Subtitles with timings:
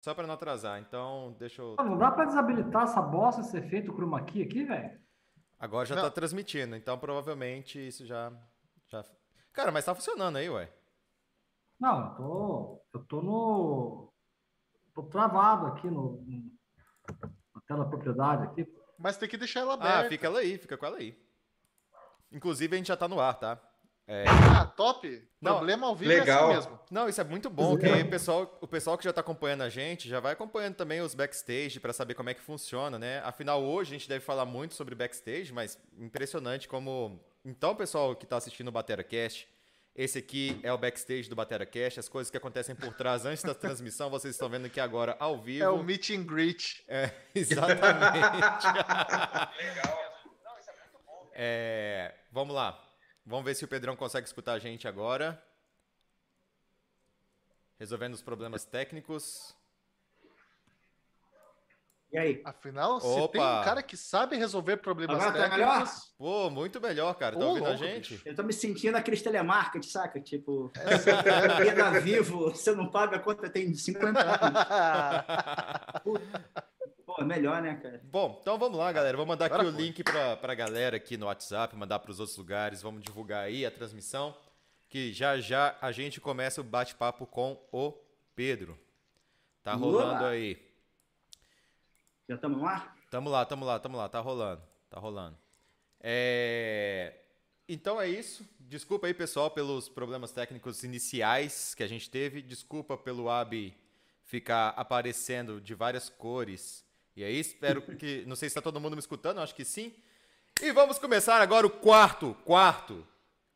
[0.00, 0.80] Só para não atrasar.
[0.80, 1.76] Então, deixa eu.
[1.78, 4.98] Não dá para desabilitar essa bosta, esse efeito chroma key aqui, velho?
[5.58, 6.02] Agora já Não.
[6.04, 8.32] tá transmitindo, então provavelmente isso já,
[8.88, 9.04] já.
[9.52, 10.72] Cara, mas tá funcionando aí, ué.
[11.78, 14.12] Não, eu tô, eu tô no.
[14.94, 16.24] Tô travado aqui no,
[17.54, 18.66] na tela propriedade aqui.
[18.98, 20.08] Mas tem que deixar ela Ah, aberta.
[20.08, 21.18] fica ela aí, fica com ela aí.
[22.32, 23.60] Inclusive, a gente já tá no ar, tá?
[24.12, 25.22] É, Ah, top.
[25.40, 26.46] Não, Problema ao vivo é legal.
[26.50, 26.80] assim mesmo.
[26.90, 29.68] Não, isso é muito bom, que o pessoal, o pessoal que já está acompanhando a
[29.68, 33.20] gente já vai acompanhando também os backstage para saber como é que funciona, né?
[33.24, 37.24] Afinal, hoje a gente deve falar muito sobre backstage, mas impressionante como.
[37.44, 39.48] Então, pessoal que está assistindo o BateraCast,
[39.94, 43.54] esse aqui é o backstage do BateraCast, as coisas que acontecem por trás antes da
[43.54, 45.62] transmissão, vocês estão vendo aqui agora ao vivo.
[45.64, 46.82] É o meet and greet.
[46.88, 48.18] É, exatamente.
[51.42, 52.89] É, vamos lá.
[53.24, 55.42] Vamos ver se o Pedrão consegue escutar a gente agora.
[57.78, 59.54] Resolvendo os problemas técnicos.
[62.12, 62.42] E aí?
[62.44, 63.32] Afinal, se Opa.
[63.32, 65.78] tem um cara que sabe resolver problemas Agora tá melhor?
[65.78, 66.12] técnicos...
[66.18, 67.38] Pô, muito melhor, cara.
[67.38, 68.14] Tá Ô, ouvindo a gente?
[68.14, 68.28] bicho.
[68.28, 70.20] Eu tô me sentindo aqueles telemarketing, saca?
[70.20, 70.72] Tipo,
[71.64, 74.60] é da Vivo, você não paga a conta tem 50 anos.
[77.20, 78.00] Pô, é melhor, né, cara?
[78.04, 79.14] Bom, então vamos lá, galera.
[79.14, 79.82] Vou mandar aqui Agora o foi.
[79.82, 82.80] link pra, pra galera aqui no WhatsApp, mandar para os outros lugares.
[82.80, 84.34] Vamos divulgar aí a transmissão.
[84.88, 87.92] Que já já a gente começa o bate-papo com o
[88.34, 88.78] Pedro.
[89.62, 90.56] Tá rolando aí.
[92.26, 92.96] Já estamos ar?
[93.10, 95.36] Tamo lá, tamo lá, tamo lá, tá rolando, tá rolando.
[96.00, 97.12] É,
[97.68, 98.48] Então é isso.
[98.58, 102.40] Desculpa aí, pessoal, pelos problemas técnicos iniciais que a gente teve.
[102.40, 103.74] Desculpa pelo AB
[104.24, 106.88] ficar aparecendo de várias cores.
[107.16, 108.24] E aí, espero que.
[108.26, 109.92] Não sei se tá todo mundo me escutando, acho que sim.
[110.62, 113.06] E vamos começar agora o quarto, quarto,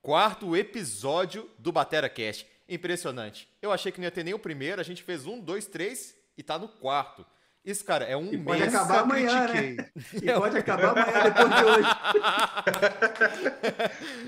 [0.03, 2.47] quarto episódio do Batera Cast.
[2.69, 3.49] Impressionante.
[3.61, 6.17] Eu achei que não ia ter nem o primeiro, a gente fez um, dois, três
[6.37, 7.25] e tá no quarto.
[7.65, 8.75] Isso, cara, é um E pode mês.
[8.75, 9.77] acabar Nunca amanhã, critiquei.
[9.77, 9.91] né?
[10.23, 11.89] E pode acabar amanhã depois de hoje.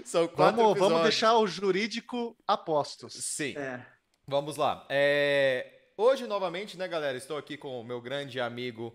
[0.05, 1.03] São quatro Vamos, vamos episódios.
[1.03, 3.13] deixar o jurídico a postos.
[3.15, 3.55] Sim.
[3.57, 3.85] É.
[4.27, 4.87] Vamos lá.
[4.89, 7.17] É, Hoje, novamente, né, galera?
[7.17, 8.95] Estou aqui com o meu grande amigo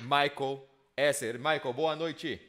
[0.00, 1.38] Michael Esser.
[1.38, 2.40] Michael, boa noite.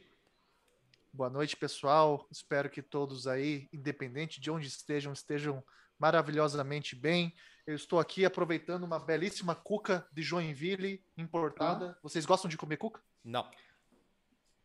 [1.12, 2.26] Boa noite, pessoal.
[2.30, 5.62] Espero que todos aí, independente de onde estejam, estejam
[5.98, 7.34] maravilhosamente bem.
[7.66, 11.96] Eu estou aqui aproveitando uma belíssima cuca de Joinville importada.
[12.02, 13.00] Vocês gostam de comer cuca?
[13.22, 13.48] Não.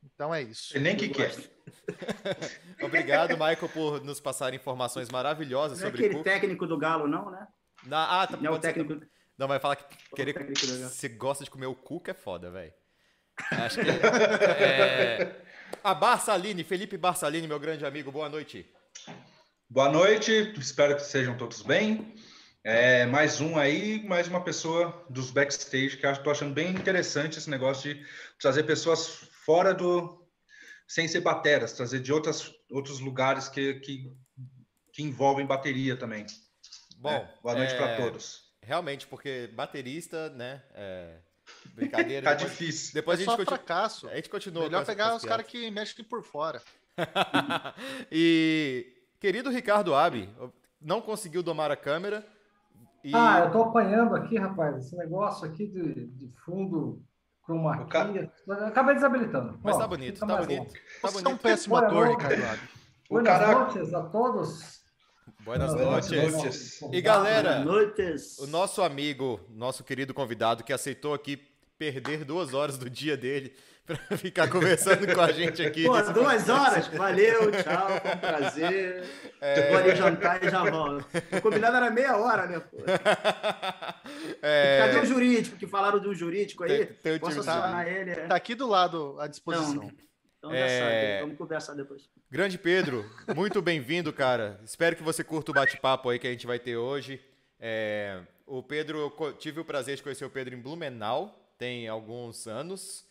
[0.03, 0.77] Então é isso.
[0.79, 1.27] Nem que quer.
[1.35, 1.49] gosto.
[2.81, 6.31] Obrigado, Michael, por nos passar informações maravilhosas Não é sobre aquele Cuca.
[6.31, 7.47] técnico do Galo, não, né?
[7.85, 8.21] Na...
[8.21, 9.05] Ah, tá, Não é o pode ser- técnico.
[9.39, 10.33] Não, vai falar que querer...
[10.53, 12.73] você gosta de comer o Cuca é foda, velho.
[13.51, 15.41] Acho que é...
[15.81, 18.69] A Barçaline, Felipe Barçaline, meu grande amigo, boa noite.
[19.69, 22.13] Boa noite, espero que sejam todos bem.
[22.65, 27.37] É, mais um aí, mais uma pessoa dos backstage, que eu estou achando bem interessante
[27.37, 28.05] esse negócio de
[28.37, 29.07] trazer pessoas
[29.45, 30.21] fora do.
[30.85, 34.11] sem ser bateras, trazer de outras, outros lugares que, que,
[34.91, 36.25] que envolvem bateria também.
[36.97, 37.33] Bom, né?
[37.41, 38.48] Boa noite é, para todos.
[38.69, 40.61] Realmente, porque baterista, né?
[40.75, 41.15] É...
[41.73, 42.23] Brincadeira.
[42.23, 42.93] Tá depois, difícil.
[42.93, 43.57] depois é a só gente continua.
[43.57, 44.07] fracasso.
[44.09, 44.63] A gente continua.
[44.65, 46.61] Melhor pegar os as caras que mexem por fora.
[48.11, 48.85] e,
[49.19, 50.29] querido Ricardo Abi,
[50.79, 52.23] não conseguiu domar a câmera.
[53.03, 53.11] E...
[53.15, 57.01] Ah, eu tô apanhando aqui, rapaz, esse negócio aqui de, de fundo
[57.43, 58.07] chroma O ca-.
[58.67, 59.59] Acabei desabilitando.
[59.63, 60.63] Mas Ó, tá bonito, tá bonito.
[60.63, 60.69] bom.
[61.01, 61.41] Tá Você é um bonito.
[61.41, 62.07] péssimo ator.
[62.09, 62.69] Ricardo Abi.
[63.09, 64.78] Buenas cara- noites a todos.
[65.39, 66.33] Buenas Buenas noites.
[66.33, 66.81] noites.
[66.91, 68.37] E galera, noites.
[68.39, 71.37] o nosso amigo, nosso querido convidado que aceitou aqui
[71.77, 73.53] perder duas horas do dia dele
[73.87, 75.85] pra ficar conversando com a gente aqui.
[75.85, 76.87] Pô, duas horas.
[76.87, 79.03] Valeu, tchau, foi um prazer.
[79.41, 79.69] É.
[79.69, 81.07] Vou ali jantar e já volto.
[81.31, 82.59] O combinado era meia hora, né?
[82.59, 82.75] Pô?
[84.41, 85.55] É, Cadê o jurídico?
[85.55, 86.85] Que falaram de um jurídico aí?
[86.87, 88.11] Tem- tem Posso do acionar ele?
[88.11, 88.15] é?
[88.27, 89.89] Tá aqui do lado à disposição.
[90.39, 90.79] Então já É.
[91.17, 91.21] sabe.
[91.21, 92.09] Vamos conversar depois.
[92.31, 93.05] Grande Pedro,
[93.35, 94.59] muito bem-vindo, cara.
[94.63, 97.21] Espero que você curta o bate-papo aí que a gente vai ter hoje.
[97.59, 102.47] É, o Pedro, eu tive o prazer de conhecer o Pedro em Blumenau, tem alguns
[102.47, 103.05] anos,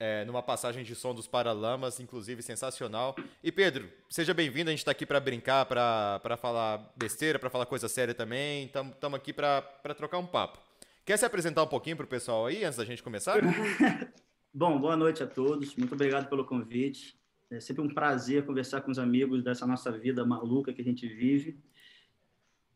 [0.00, 3.14] é, numa passagem de som dos Paralamas, inclusive sensacional.
[3.40, 7.66] E Pedro, seja bem-vindo, a gente está aqui para brincar, para falar besteira, para falar
[7.66, 8.64] coisa séria também.
[8.66, 9.62] Estamos aqui para
[9.96, 10.58] trocar um papo.
[11.04, 13.38] Quer se apresentar um pouquinho para o pessoal aí, antes da gente começar?
[14.56, 15.74] Bom, boa noite a todos.
[15.74, 17.18] Muito obrigado pelo convite.
[17.50, 21.08] É sempre um prazer conversar com os amigos dessa nossa vida maluca que a gente
[21.08, 21.58] vive.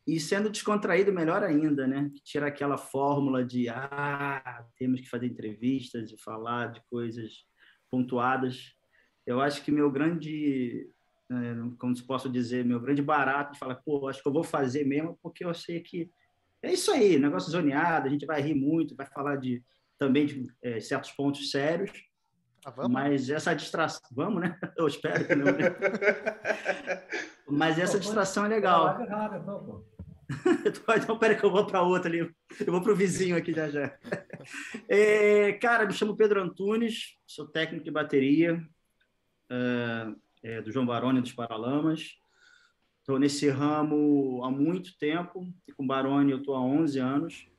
[0.05, 2.11] E sendo descontraído, melhor ainda, né?
[2.21, 7.45] Tira aquela fórmula de ah, temos que fazer entrevistas e falar de coisas
[7.89, 8.75] pontuadas.
[9.25, 10.91] Eu acho que meu grande,
[11.31, 14.43] é, como se posso dizer, meu grande barato de falar, pô, acho que eu vou
[14.43, 16.11] fazer mesmo, porque eu sei que
[16.61, 19.63] É isso aí, negócio zoneado, a gente vai rir muito, vai falar de
[19.99, 21.91] também de é, certos pontos sérios.
[22.65, 22.87] Ah?
[22.89, 24.01] Mas essa distração.
[24.11, 24.57] Vamos, né?
[24.77, 25.45] Eu espero que não.
[25.45, 25.75] Né?
[27.47, 28.97] Mas essa distração é legal.
[30.95, 32.19] então, peraí que eu vou para outra ali.
[32.19, 33.97] Eu vou para o vizinho aqui já já.
[34.87, 38.61] É, cara, me chamo Pedro Antunes, sou técnico de bateria
[39.49, 40.13] é,
[40.43, 42.19] é, do João Baroni dos Paralamas.
[42.99, 45.51] Estou nesse ramo há muito tempo.
[45.67, 47.49] E com o Baroni eu estou há 11 anos.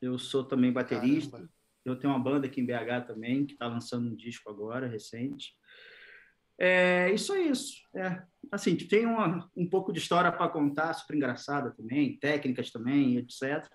[0.00, 1.32] Eu sou também baterista.
[1.32, 1.50] Caramba.
[1.84, 5.54] Eu tenho uma banda aqui em BH também, que está lançando um disco agora, recente.
[6.58, 7.80] É, isso é isso.
[7.94, 13.16] É, assim, tem uma, um pouco de história para contar, super engraçada também, técnicas também,
[13.16, 13.66] etc.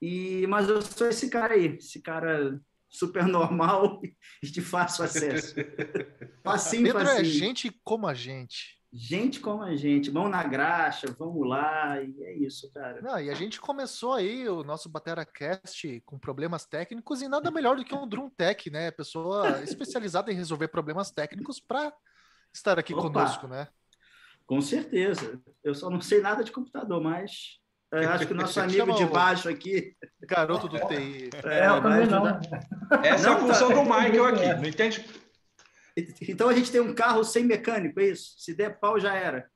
[0.00, 4.00] E, mas eu sou esse cara aí, esse cara super normal
[4.42, 5.54] e de fácil acesso.
[6.44, 7.20] Facinho, Pedro é facinho.
[7.20, 12.14] é gente como a gente gente como a gente, mão na graxa, vamos lá, e
[12.22, 13.02] é isso, cara.
[13.02, 17.76] Não, e a gente começou aí o nosso BateraCast com problemas técnicos e nada melhor
[17.76, 18.92] do que um Drum Tech, né?
[18.92, 21.92] Pessoa especializada em resolver problemas técnicos para
[22.52, 23.66] estar aqui Opa, conosco, né?
[24.46, 25.40] Com certeza.
[25.64, 27.58] Eu só não sei nada de computador, mas
[27.92, 29.96] acho que o nosso amigo de baixo aqui.
[30.22, 31.30] Garoto do TI.
[31.42, 32.26] É, eu também não.
[33.02, 33.74] Essa não, é a função tá...
[33.74, 34.54] do Michael aqui.
[34.54, 35.04] Não entende
[35.96, 38.34] então a gente tem um carro sem mecânico, é isso?
[38.38, 39.48] Se der pau, já era.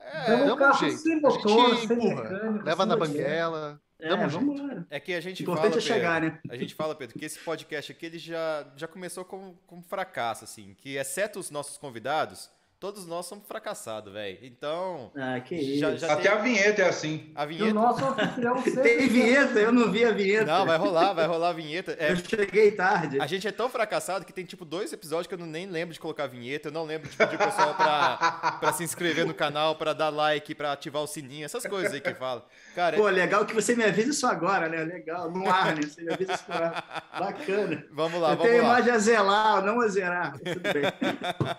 [0.00, 0.98] É, um carro jeito.
[0.98, 2.64] sem motor, sem mecânico.
[2.64, 3.80] Leva na banguela.
[4.02, 4.84] É, vamos lá.
[4.90, 6.40] É que a gente Importante fala, é chegar, Pedro, né?
[6.50, 9.82] A gente fala, Pedro, que esse podcast aqui ele já, já começou com, com um
[9.82, 10.74] fracasso, assim.
[10.74, 12.50] Que exceto os nossos convidados,
[12.82, 14.38] todos nós somos fracassados, velho.
[14.42, 15.12] Então.
[15.14, 16.32] Ah, que já, já Até tem...
[16.32, 17.30] a vinheta é assim.
[17.32, 17.70] A vinheta.
[17.70, 18.82] o nosso anfitrião sempre.
[18.82, 19.60] Tem vinheta?
[19.60, 20.46] Eu não vi a vinheta.
[20.46, 21.96] Não, vai rolar, vai rolar a vinheta.
[21.96, 22.10] É...
[22.10, 23.20] Eu cheguei tarde.
[23.20, 25.94] A gente é tão fracassado que tem tipo dois episódios que eu não, nem lembro
[25.94, 26.70] de colocar a vinheta.
[26.70, 30.08] Eu não lembro de pedir o pessoal pra, pra se inscrever no canal, pra dar
[30.08, 32.44] like, pra ativar o sininho, essas coisas aí que fala.
[32.74, 34.82] Cara, Pô, legal que você me avisa isso agora, né?
[34.84, 35.30] Legal.
[35.30, 35.82] No ar, né?
[35.82, 36.82] Você me avisa isso agora.
[37.18, 37.84] Bacana.
[37.92, 38.68] Vamos lá, eu vamos tenho lá.
[38.70, 40.38] imagem a zelar, não a zerar.
[40.38, 40.82] Tudo bem.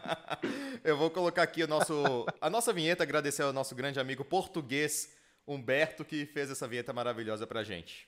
[0.84, 5.10] eu vou colocar aqui o nosso a nossa vinheta, agradecer ao nosso grande amigo português
[5.48, 8.08] Humberto, que fez essa vinheta maravilhosa pra gente.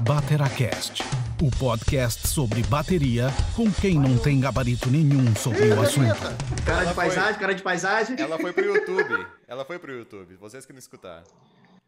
[0.00, 1.02] Bateracast,
[1.42, 6.16] o podcast sobre bateria com quem não tem gabarito nenhum sobre o assunto.
[6.64, 8.16] Cara de paisagem, cara de paisagem.
[8.18, 9.26] Ela foi pro YouTube.
[9.46, 10.36] Ela foi pro YouTube.
[10.36, 11.24] Vocês que não escutaram.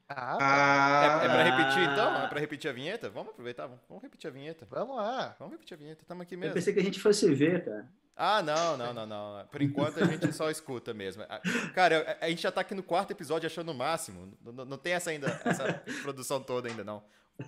[0.09, 2.17] Ah, é, é pra repetir então?
[2.17, 3.11] É pra repetir a vinheta?
[3.11, 4.67] Vamos aproveitar, vamos, vamos repetir a vinheta.
[4.71, 5.37] Vamos lá.
[5.39, 6.51] Vamos repetir a vinheta, estamos aqui mesmo.
[6.51, 7.87] Eu pensei que a gente fosse ver, cara.
[8.17, 9.47] Ah, não, não, não, não.
[9.47, 11.25] Por enquanto a gente só escuta mesmo.
[11.29, 11.41] Ah,
[11.75, 14.33] cara, a gente já tá aqui no quarto episódio achando o máximo.
[14.45, 17.03] Não, não tem essa ainda, essa produção toda ainda, não.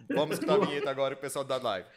[0.09, 1.89] Vamos escutar a vinheta agora o pessoal da live.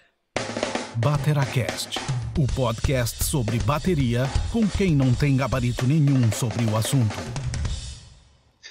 [0.96, 2.00] Bateracast,
[2.40, 7.16] o podcast sobre bateria com quem não tem gabarito nenhum sobre o assunto.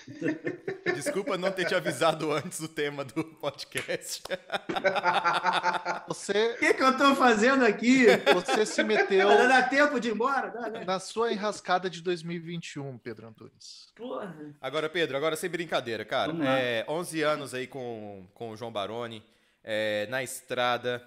[1.03, 4.23] Desculpa não ter te avisado antes do tema do podcast.
[6.07, 6.53] Você...
[6.53, 8.07] O que, que eu tô fazendo aqui?
[8.33, 9.29] Você se meteu.
[9.29, 10.49] Dá tempo de ir embora?
[10.49, 10.85] Dá, né?
[10.85, 13.93] Na sua enrascada de 2021, Pedro Antunes.
[13.97, 14.33] Porra.
[14.61, 16.33] Agora, Pedro, agora sem brincadeira, cara.
[16.59, 19.25] É, 11 anos aí com, com o João Baroni,
[19.65, 21.03] é, na estrada.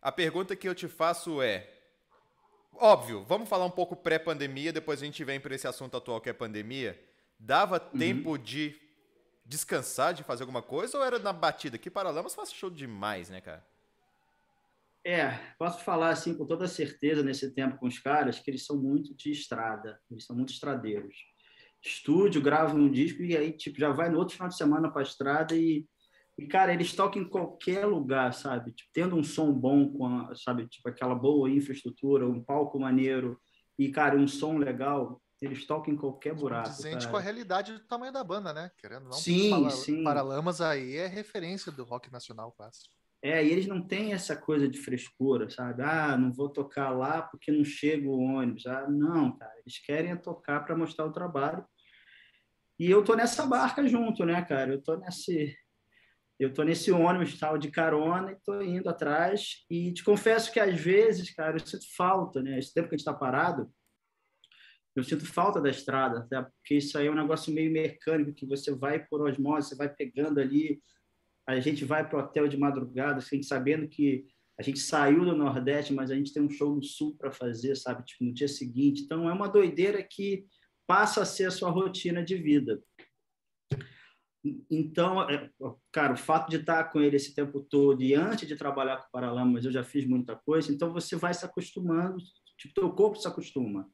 [0.00, 1.68] A pergunta que eu te faço é:
[2.74, 6.30] óbvio, vamos falar um pouco pré-pandemia, depois a gente vem para esse assunto atual que
[6.30, 6.98] é pandemia.
[7.38, 7.98] Dava uhum.
[7.98, 8.80] tempo de
[9.52, 11.76] descansar, de fazer alguma coisa, ou era na batida?
[11.76, 13.64] Que Paralamas faz show demais, né, cara?
[15.04, 18.80] É, posso falar assim com toda certeza nesse tempo com os caras que eles são
[18.80, 21.14] muito de estrada, eles são muito estradeiros.
[21.82, 25.02] Estúdio, grava um disco e aí tipo já vai no outro final de semana para
[25.02, 25.84] a estrada e,
[26.38, 28.72] e cara, eles tocam em qualquer lugar, sabe?
[28.72, 33.38] Tipo, tendo um som bom com, a, sabe, tipo aquela boa infraestrutura, um palco maneiro
[33.76, 36.70] e cara, um som legal, eles tocam em qualquer buraco.
[36.70, 38.70] Dizente com a realidade do tamanho da banda, né?
[38.78, 39.12] Querendo não.
[39.12, 40.04] Sim, para, sim.
[40.04, 42.94] Paralamas aí é referência do rock nacional clássico.
[43.20, 45.82] É, e eles não têm essa coisa de frescura, sabe?
[45.82, 48.66] Ah, não vou tocar lá porque não chega o ônibus.
[48.66, 49.52] Ah, não, cara.
[49.58, 51.64] Eles querem tocar para mostrar o trabalho.
[52.78, 54.72] E eu tô nessa barca junto, né, cara?
[54.72, 55.56] Eu tô nesse
[56.38, 60.58] eu tô nesse ônibus tal de carona e tô indo atrás e te confesso que
[60.58, 62.58] às vezes, cara, eu sinto falta, né?
[62.58, 63.70] Esse tempo que a gente está parado,
[64.94, 68.46] eu sinto falta da estrada, até porque isso aí é um negócio meio mecânico, que
[68.46, 70.82] você vai por osmose, você vai pegando ali,
[71.46, 74.26] a gente vai para o hotel de madrugada, assim, sabendo que
[74.58, 77.74] a gente saiu do Nordeste, mas a gente tem um show no Sul para fazer,
[77.74, 79.02] sabe, tipo, no dia seguinte.
[79.02, 80.44] Então, é uma doideira que
[80.86, 82.80] passa a ser a sua rotina de vida.
[84.70, 85.50] Então, é,
[85.90, 89.06] cara, o fato de estar com ele esse tempo todo e antes de trabalhar com
[89.06, 92.18] o Paralamas, eu já fiz muita coisa, então você vai se acostumando,
[92.58, 93.88] tipo, teu corpo se acostuma.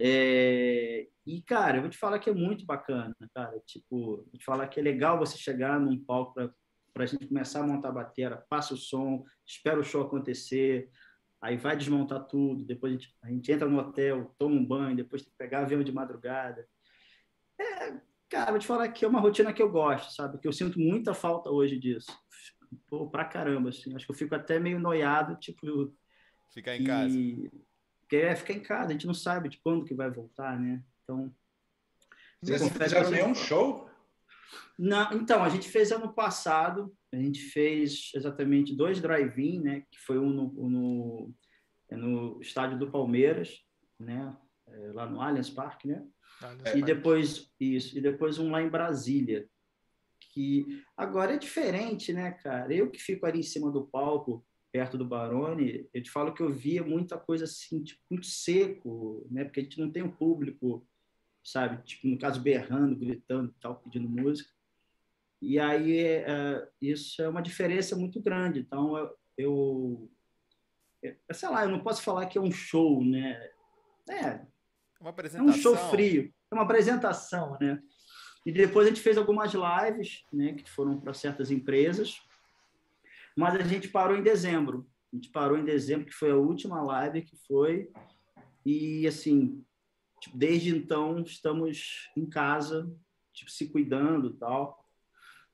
[0.00, 3.60] É, e, cara, eu vou te falar que é muito bacana, cara.
[3.66, 6.34] Tipo, vou te falar que é legal você chegar num palco
[6.94, 10.90] para a gente começar a montar a bateria, passa o som, espera o show acontecer,
[11.40, 14.96] aí vai desmontar tudo, depois a gente, a gente entra no hotel, toma um banho,
[14.96, 16.66] depois tem que pegar avião de madrugada.
[17.60, 20.38] É, cara, vou te falar que é uma rotina que eu gosto, sabe?
[20.38, 22.10] Que eu sinto muita falta hoje disso.
[22.88, 23.94] Pô, pra caramba, assim.
[23.94, 25.94] Acho que eu fico até meio noiado, tipo...
[26.52, 26.86] Ficar em e...
[26.86, 27.16] casa.
[28.08, 30.82] Porque é ficar em casa, a gente não sabe de quando que vai voltar, né?
[31.04, 31.30] Então...
[32.40, 33.86] Vocês não fizeram nenhum show?
[34.78, 39.82] Não, então, a gente fez ano passado, a gente fez exatamente dois drive-in, né?
[39.90, 41.34] Que foi um no, no,
[41.90, 43.62] é no estádio do Palmeiras,
[43.98, 44.34] né?
[44.68, 46.06] É, lá no Allianz Parque, né?
[46.40, 49.46] Allianz e depois isso, e depois um lá em Brasília.
[50.32, 52.72] Que agora é diferente, né, cara?
[52.72, 56.42] Eu que fico ali em cima do palco, perto do Barone, eu te falo que
[56.42, 59.44] eu via muita coisa assim, tipo, muito seco, né?
[59.44, 60.86] Porque a gente não tem um público,
[61.42, 61.82] sabe?
[61.84, 64.50] Tipo, no caso, berrando, gritando, tal, pedindo música.
[65.40, 68.60] E aí é, isso é uma diferença muito grande.
[68.60, 70.10] Então eu, eu,
[71.32, 73.50] sei lá, eu não posso falar que é um show, né?
[74.10, 74.44] É,
[75.00, 75.48] uma apresentação.
[75.48, 77.80] é um show frio, é uma apresentação, né?
[78.44, 82.20] E depois a gente fez algumas lives, né, que foram para certas empresas,
[83.38, 84.84] mas a gente parou em dezembro.
[85.12, 87.88] A gente parou em dezembro, que foi a última live que foi.
[88.66, 89.64] E assim,
[90.20, 92.92] tipo, desde então estamos em casa,
[93.32, 94.84] tipo, se cuidando, tal.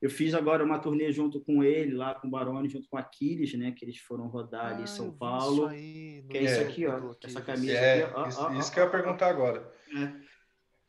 [0.00, 3.53] Eu fiz agora uma turnê junto com ele, lá com o Baroni, junto com Aquiles,
[3.53, 3.73] né?
[3.73, 5.67] Que eles foram rodar ali em ah, São Paulo.
[5.67, 7.14] Isso aí, que é isso aqui, ó.
[7.23, 9.73] Essa camisa é, aqui, ó, isso, ó, isso ó, que eu ia perguntar agora.
[9.95, 10.12] É.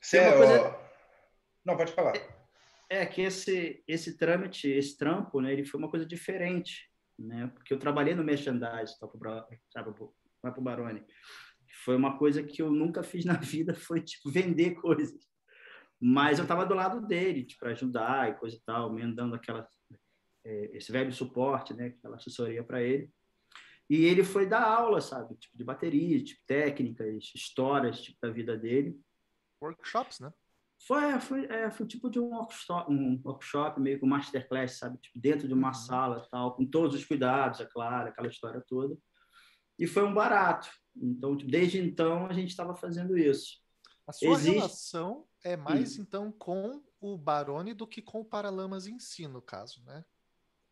[0.01, 0.79] Você é, coisa...
[1.65, 2.13] Não, pode falar.
[2.95, 5.51] É, que esse, esse trâmite, esse trampo, né?
[5.51, 7.47] Ele foi uma coisa diferente, né?
[7.53, 11.03] Porque eu trabalhei no merchandising, tá, para o Baroni.
[11.83, 15.27] Foi uma coisa que eu nunca fiz na vida, foi, tipo, vender coisas.
[15.99, 19.35] Mas eu estava do lado dele, tipo, para ajudar e coisa e tal, mesmo dando
[19.35, 19.67] aquela,
[20.45, 23.11] é, esse velho suporte, né, aquela assessoria para ele.
[23.89, 28.57] E ele foi dar aula, sabe, tipo de bateria, tipo técnicas, histórias, tipo da vida
[28.57, 28.97] dele.
[29.61, 30.31] Workshops, né?
[30.87, 35.19] Foi, foi, é, foi tipo de um workshop, um workshop meio com masterclass, sabe, tipo
[35.19, 35.73] dentro de uma uhum.
[35.73, 38.95] sala, tal, com todos os cuidados, é claro, aquela história toda.
[39.79, 40.69] E foi um barato.
[40.95, 43.57] Então, tipo, desde então a gente estava fazendo isso.
[44.07, 44.57] A sua Existe...
[44.57, 46.03] relação é mais, hum.
[46.03, 50.05] então, com o Barone do que com o Paralamas em si, no caso, né?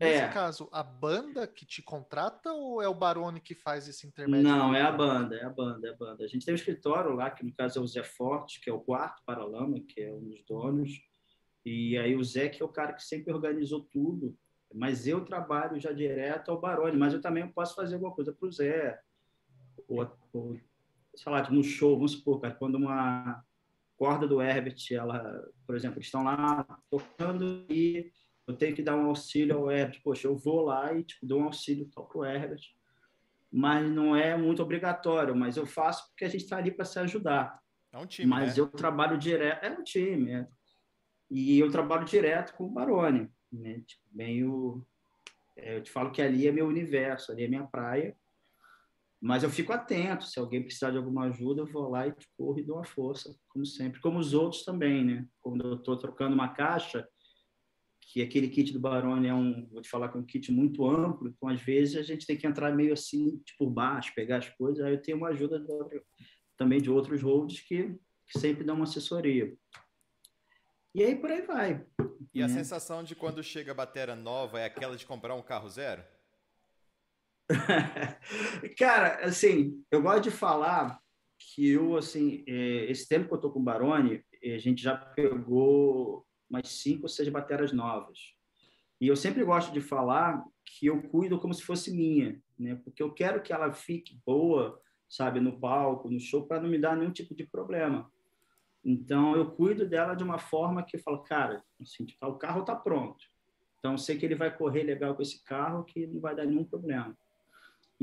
[0.04, 0.28] Nesse é.
[0.30, 4.48] caso, a banda que te contrata ou é o Barone que faz esse intermédio?
[4.48, 6.24] Não, é a banda, é a banda, é a banda.
[6.24, 8.74] A gente tem um escritório lá, que no caso é o Zé Forte, que é
[8.74, 10.92] o quarto Paralama, que é um dos donos.
[11.66, 14.38] E aí o Zé, que é o cara que sempre organizou tudo.
[14.74, 18.48] Mas eu trabalho já direto ao Barone, mas eu também posso fazer alguma coisa para
[18.48, 19.00] o Zé.
[19.88, 20.60] Ou, ou
[21.16, 23.44] sei lá, no show, vamos supor, cara, quando uma
[23.96, 28.12] corda do Herbert, ela, por exemplo, estão lá tocando e
[28.48, 31.42] eu tenho que dar um auxílio ao Herbert, poxa, eu vou lá e tipo, dou
[31.42, 32.62] um auxílio para o Herbert,
[33.52, 37.00] mas não é muito obrigatório, mas eu faço porque a gente está ali para se
[37.00, 37.62] ajudar.
[37.92, 38.62] É um time, Mas né?
[38.62, 40.48] eu trabalho direto, é um time, é.
[41.30, 43.82] E eu trabalho direto com o Barone, né?
[43.86, 44.86] Tipo, meio,
[45.56, 48.18] é, eu te falo que ali é meu universo, ali é minha praia,
[49.22, 52.60] mas eu fico atento, se alguém precisar de alguma ajuda, eu vou lá e corro
[52.60, 54.02] e dou uma força, como sempre.
[54.02, 55.28] Como os outros também, né?
[55.40, 57.08] Quando eu estou trocando uma caixa,
[58.12, 60.88] que aquele kit do Barone é um, vou te falar que é um kit muito
[60.88, 64.50] amplo, então às vezes a gente tem que entrar meio assim, tipo, baixo, pegar as
[64.50, 66.02] coisas, aí eu tenho uma ajuda de,
[66.58, 67.96] também de outros holds que,
[68.28, 69.56] que sempre dão uma assessoria.
[70.96, 71.86] E aí por aí vai.
[72.34, 72.46] E né?
[72.46, 76.04] a sensação de quando chega a bateria nova é aquela de comprar um carro zero?
[78.78, 81.00] Cara, assim, eu gosto de falar
[81.40, 84.96] que eu, assim, é, esse tempo que eu tô com o Barone, a gente já
[84.96, 88.36] pegou umas cinco ou seis baterias novas.
[89.02, 92.76] E eu sempre gosto de falar que eu cuido como se fosse minha, né?
[92.84, 94.80] Porque eu quero que ela fique boa,
[95.10, 98.10] sabe, no palco, no show, para não me dar nenhum tipo de problema.
[98.86, 102.62] Então, eu cuido dela de uma forma que eu falo, cara, assim, tipo, o carro
[102.62, 103.26] está pronto.
[103.80, 106.46] Então, eu sei que ele vai correr legal com esse carro, que não vai dar
[106.46, 107.18] nenhum problema.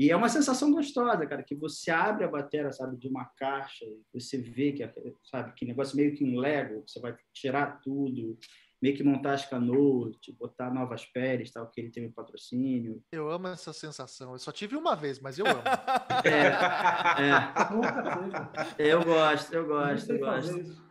[0.01, 3.85] E é uma sensação gostosa, cara, que você abre a bateria, sabe, de uma caixa,
[4.11, 4.81] você vê que,
[5.23, 8.35] sabe, que negócio meio que um Lego, você vai tirar tudo,
[8.81, 12.99] meio que montar as canoas, tipo, botar novas peles, tal, que ele tem um patrocínio.
[13.11, 14.31] Eu amo essa sensação.
[14.31, 15.61] Eu só tive uma vez, mas eu amo.
[16.25, 16.47] é,
[18.83, 18.91] é.
[18.91, 20.83] Eu gosto, eu gosto, eu gosto.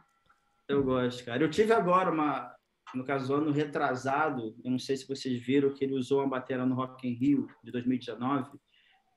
[0.69, 1.43] Eu gosto, cara.
[1.43, 2.55] Eu tive agora uma,
[2.95, 6.65] no caso, ano retrasado, eu não sei se vocês viram que ele usou uma bateria
[6.65, 8.57] no Rock in Rio de 2019,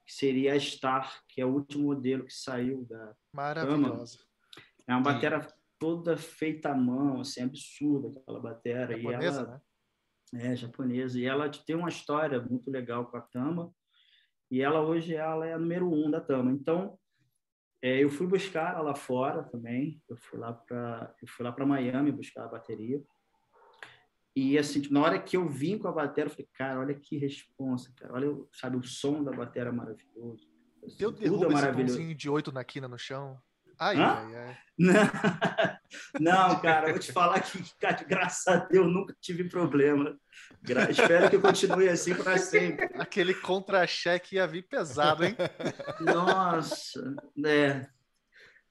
[0.05, 4.19] que seria a Star, que é o último modelo que saiu da Maravilhosa.
[4.87, 5.47] É uma batera
[5.79, 8.97] toda feita à mão, assim, absurda aquela batera.
[8.97, 9.61] Japonesa, e ela,
[10.33, 10.51] né?
[10.51, 11.19] É, japonesa.
[11.19, 13.73] E ela tem uma história muito legal com a Tama.
[14.51, 16.51] E ela hoje ela é a número um da Tama.
[16.51, 16.97] Então,
[17.81, 20.01] é, eu fui buscar ela lá fora também.
[20.09, 23.03] Eu fui lá para eu fui lá para Miami buscar a bateria.
[24.35, 27.17] E assim, na hora que eu vim com a bateria, eu falei, cara, olha que
[27.17, 28.13] responsa, cara.
[28.13, 30.47] Olha, sabe, o som da bateria é maravilhoso.
[30.83, 32.13] Assim, Eu tudo derrubo é maravilhoso.
[32.15, 33.37] de oito na quina no chão.
[33.79, 34.57] Ai, ai, ai.
[34.77, 34.93] Não,
[36.19, 40.17] não, cara, vou te falar que, cara, graças a Deus, nunca tive problema.
[40.63, 42.85] Gra- Espero que eu continue assim para sempre.
[42.99, 45.35] Aquele contra-cheque ia vir pesado, hein?
[46.01, 47.87] Nossa, é.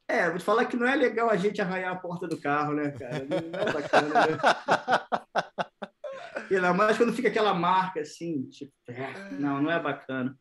[0.09, 2.75] É, vou te falar que não é legal a gente arranhar a porta do carro,
[2.75, 3.25] né, cara?
[3.25, 4.39] Não é bacana, né?
[6.51, 10.37] Ainda mais quando fica aquela marca assim, tipo, é, não, não é bacana.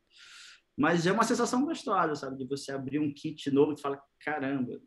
[0.77, 2.37] Mas é uma sensação gostosa, sabe?
[2.37, 4.79] De você abrir um kit novo e falar, caramba,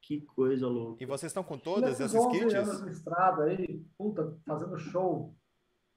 [0.00, 1.02] que coisa louca.
[1.02, 2.54] E vocês estão com todas Nesses essas 11 kits?
[2.54, 5.36] anos de estrada aí, puta, fazendo show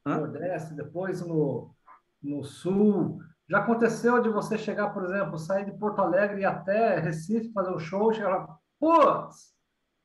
[0.06, 0.18] no Hã?
[0.18, 1.74] Nordeste, depois no,
[2.22, 3.20] no Sul.
[3.50, 7.54] Já aconteceu de você chegar, por exemplo, sair de Porto Alegre e ir até Recife
[7.54, 9.54] fazer um show, chegar lá, putz,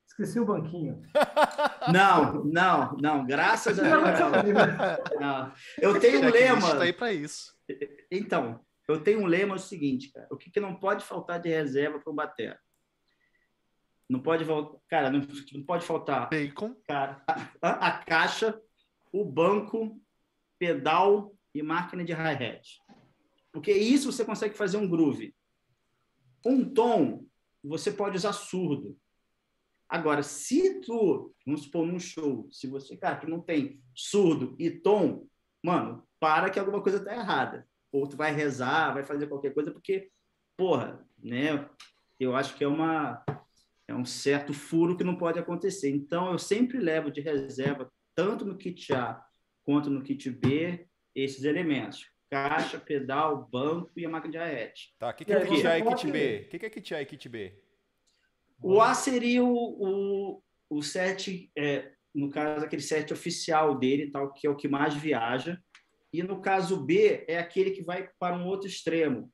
[0.06, 1.02] esqueci o banquinho.
[1.90, 4.20] Não, não, não, graças a Deus.
[5.78, 6.76] Eu tenho um lema.
[6.76, 7.54] tá aí pra isso.
[8.11, 10.26] Então, eu tenho um lema é o seguinte, cara.
[10.30, 12.59] O que, que não pode faltar de reserva para o batera?
[14.09, 15.20] Não pode faltar, cara, não,
[15.54, 16.75] não pode faltar, Bacon.
[16.87, 17.23] cara,
[17.62, 18.61] a, a caixa,
[19.12, 20.00] o banco,
[20.59, 22.80] pedal e máquina de hi-hat.
[23.52, 25.35] Porque isso você consegue fazer um groove.
[26.45, 27.26] Um tom,
[27.62, 28.97] você pode usar surdo.
[29.88, 34.71] Agora, se tu, vamos supor, num show, se você, cara, que não tem surdo e
[34.71, 35.26] tom,
[35.62, 37.66] mano, para que alguma coisa tá errada.
[37.90, 40.09] Ou tu vai rezar, vai fazer qualquer coisa, porque,
[40.57, 41.69] porra, né?
[42.21, 43.25] Eu acho que é uma
[43.88, 45.90] é um certo furo que não pode acontecer.
[45.90, 49.21] Então, eu sempre levo de reserva, tanto no kit A
[49.64, 52.09] quanto no kit B, esses elementos.
[52.30, 54.94] Caixa, pedal, banco e a máquina de arrete.
[54.99, 56.44] Tá, o que, que é kit A e kit B?
[56.46, 57.54] O que, que é kit A e kit B?
[58.62, 64.32] O A seria o, o, o set, é, no caso, aquele set oficial dele, tal,
[64.32, 65.60] que é o que mais viaja.
[66.12, 69.32] E no caso B, é aquele que vai para um outro extremo.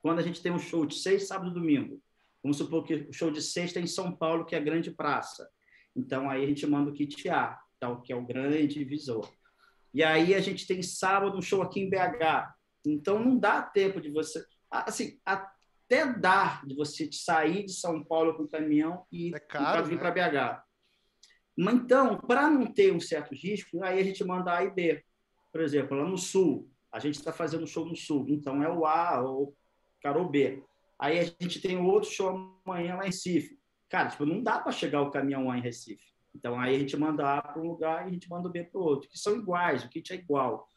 [0.00, 2.00] Quando a gente tem um show de seis, sábado e domingo.
[2.42, 4.92] Vamos supor que o show de sexta é em São Paulo, que é a grande
[4.92, 5.48] praça.
[5.96, 9.28] Então, aí a gente manda o kit A, tal, que é o grande visor.
[9.92, 12.52] E aí a gente tem sábado um show aqui em BH.
[12.86, 14.44] Então, não dá tempo de você...
[14.70, 19.86] Assim, até dar de você sair de São Paulo com o caminhão e É caro,
[19.86, 20.00] vir né?
[20.00, 20.62] para BH.
[21.56, 25.02] Mas então, para não ter um certo risco, aí a gente manda A e B.
[25.50, 28.86] Por exemplo, lá no Sul, a gente está fazendo show no Sul, então é o
[28.86, 29.56] A ou
[30.00, 30.62] cara, o B.
[30.98, 33.58] Aí a gente tem outro show amanhã lá em Recife.
[33.88, 36.12] Cara, tipo, não dá para chegar o caminhão lá em Recife.
[36.34, 38.64] Então aí a gente manda A para um lugar e a gente manda o B
[38.64, 40.70] para o outro, que são iguais, o kit é igual.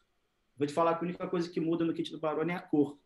[0.58, 2.62] Vou te falar que a única coisa que muda no kit do Barone é a
[2.62, 2.98] cor.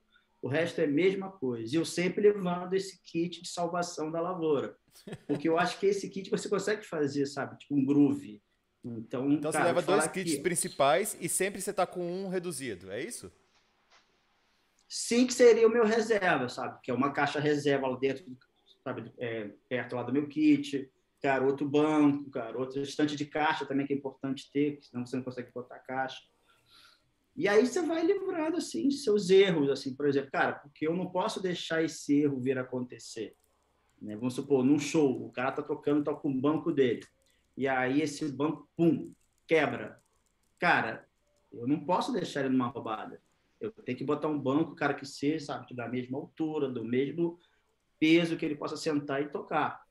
[0.41, 1.73] O resto é a mesma coisa.
[1.73, 4.77] E eu sempre levando esse kit de salvação da lavoura.
[5.27, 7.57] Porque eu acho que esse kit você consegue fazer, sabe?
[7.57, 8.41] Tipo um groove.
[8.83, 12.27] Então, Então cara, você leva dois kits que- principais e sempre você tá com um
[12.29, 13.31] reduzido, é isso?
[14.87, 16.79] Sim, que seria o meu reserva, sabe?
[16.83, 18.23] Que é uma caixa reserva lá dentro,
[18.83, 19.11] sabe?
[19.17, 20.89] É, perto lá do meu kit.
[21.21, 25.15] Cara, outro banco, cara, outro estante de caixa também que é importante ter, senão você
[25.15, 26.21] não consegue botar caixa.
[27.35, 31.09] E aí você vai livrando, assim, seus erros, assim, por exemplo, cara, porque eu não
[31.09, 33.35] posso deixar esse erro vir acontecer.
[34.01, 34.15] Né?
[34.15, 37.03] Vamos supor, num show, o cara tá tocando, tá com o banco dele.
[37.57, 39.13] E aí esse banco, pum,
[39.47, 40.01] quebra.
[40.59, 41.07] Cara,
[41.51, 43.21] eu não posso deixar ele numa roubada.
[43.59, 47.39] Eu tenho que botar um banco, cara, que seja, sabe, da mesma altura, do mesmo
[47.99, 49.84] peso que ele possa sentar e tocar.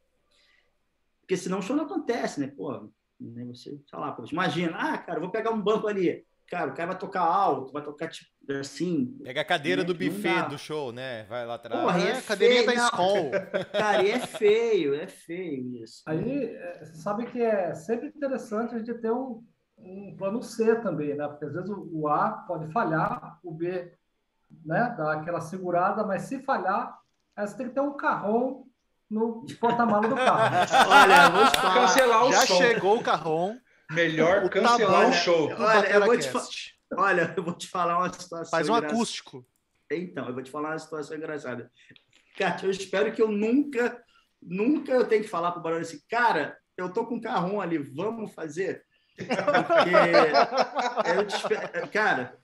[1.24, 2.52] Porque senão o show não acontece, né?
[2.54, 3.44] Pô, né?
[3.46, 6.24] você, sei lá, pô, imagina, ah, cara, eu vou pegar um banco ali.
[6.46, 9.16] Cara, o cara vai tocar alto, vai tocar tipo assim.
[9.24, 11.24] Pega a cadeira do Não buffet do show, né?
[11.24, 11.80] Vai lá atrás.
[11.80, 13.40] Porra, é, é cadeirinha feio, da escola.
[13.72, 16.02] Cara, e é feio, é feio isso.
[16.04, 19.42] Aí, é, você sabe que é sempre interessante a gente ter um,
[19.78, 21.26] um plano C também, né?
[21.26, 23.90] Porque às vezes o, o A pode falhar, o B,
[24.64, 26.98] né, dá aquela segurada, mas se falhar,
[27.34, 28.63] aí você tem que ter um carrão
[29.10, 30.56] no porta-malas do carro.
[30.90, 31.74] Olha, eu vou te falar.
[31.74, 32.56] Cancelar o Já som.
[32.56, 33.60] chegou o carrão.
[33.90, 35.50] Melhor O cancelar o show.
[35.58, 36.28] Olha, eu vou te.
[36.96, 38.50] Olha, eu vou te falar uma situação.
[38.50, 38.94] Faz um engraçada.
[38.94, 39.46] acústico.
[39.90, 41.70] Então, eu vou te falar uma situação engraçada.
[42.36, 44.02] Cara, eu espero que eu nunca,
[44.42, 47.78] nunca eu tenha que falar pro Barão assim, cara, eu tô com um carrão ali,
[47.78, 48.84] vamos fazer?
[49.16, 49.30] Porque
[51.16, 52.36] eu te espero, cara,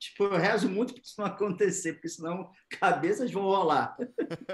[0.00, 3.94] Tipo, eu rezo muito para isso não acontecer, porque senão cabeças vão rolar.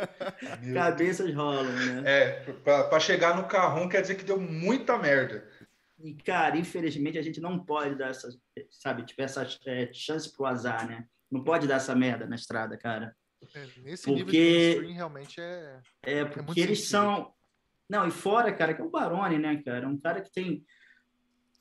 [0.75, 2.03] cabeças rolam, né?
[2.05, 5.49] É, para chegar no carrão quer dizer que deu muita merda.
[6.03, 8.29] E, cara, infelizmente a gente não pode dar essa,
[8.71, 11.07] sabe, tipo, essa é, chance pro azar, né?
[11.31, 13.15] Não pode dar essa merda na estrada, cara.
[13.55, 15.81] É, nesse Porque- nível de mainstream, realmente é.
[16.03, 17.01] É, muito porque eles sensível.
[17.01, 17.35] são.
[17.89, 19.87] Não, e fora, cara, que é o Barone, né, cara?
[19.89, 20.65] Um cara que tem.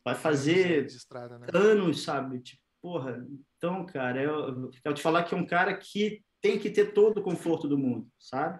[0.03, 1.47] Vai fazer de estrada, né?
[1.53, 2.39] anos, sabe?
[2.39, 3.25] Tipo, porra.
[3.57, 7.17] Então, cara, eu, eu te falar que é um cara que tem que ter todo
[7.17, 8.59] o conforto do mundo, sabe?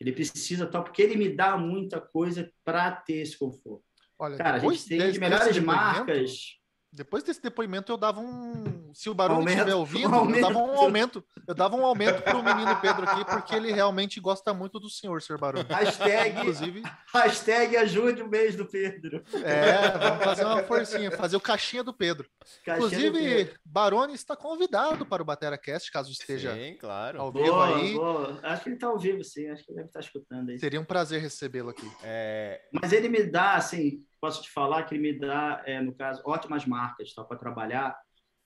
[0.00, 3.84] Ele precisa tal, porque ele me dá muita coisa para ter esse conforto.
[4.18, 6.58] Olha, Cara, a gente tem as melhores marcas.
[6.92, 8.90] Depois desse depoimento, eu dava um.
[8.92, 10.80] Se o Barulho Aumento, estiver ouvindo, um eu dava um aumento.
[10.80, 11.24] aumento.
[11.46, 15.22] Eu dava um aumento pro menino Pedro aqui, porque ele realmente gosta muito do senhor,
[15.22, 15.64] senhor Barulho.
[15.68, 16.82] Hashtag, Inclusive,
[17.14, 19.22] hashtag ajude o mês do Pedro.
[19.44, 22.28] é, vamos fazer uma forcinha, fazer o caixinha do Pedro.
[22.64, 23.06] Caixinha do Pedro.
[23.18, 27.20] Inclusive, Barone está convidado para o BateraCast, caso esteja Sim, claro.
[27.20, 27.94] ao vivo Boa, aí.
[27.94, 28.40] boa.
[28.42, 29.48] Acho que ele tá ao vivo, sim.
[29.48, 30.58] Acho que ele deve estar escutando aí.
[30.58, 31.88] Seria um prazer recebê-lo aqui.
[32.02, 35.94] É, Mas ele me dá, assim, posso te falar que ele me dá, é, no
[35.94, 37.98] caso, ótimas marcas tá, para trabalhar.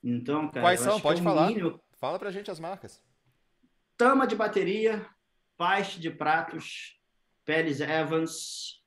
[0.03, 0.61] Então, cara.
[0.61, 1.01] Quais são?
[1.01, 1.49] Pode é falar.
[1.49, 3.03] mínimo- fala pra gente as marcas.
[3.97, 5.07] Tama de bateria,
[5.57, 6.99] Paiste de pratos,
[7.45, 8.83] Peles Evans,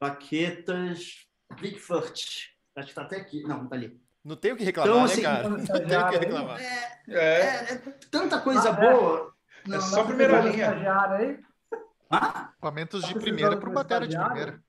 [0.00, 1.26] Baquetas,
[1.60, 2.50] Bigfoot.
[2.76, 3.42] Acho que tá até aqui.
[3.42, 4.00] Não, tá ali.
[4.24, 5.48] Não tem o que reclamar, Então, né, assim, cara?
[5.48, 6.60] Não tem o que reclamar.
[6.60, 7.76] É, É, é, é
[8.10, 8.90] tanta coisa Ah, é.
[8.92, 9.34] boa.
[9.66, 10.70] é Não, só não primeira linha.
[11.10, 11.40] aí?
[12.10, 14.62] Ah, Equipamentos Tá de primeira para o Batera de primeira.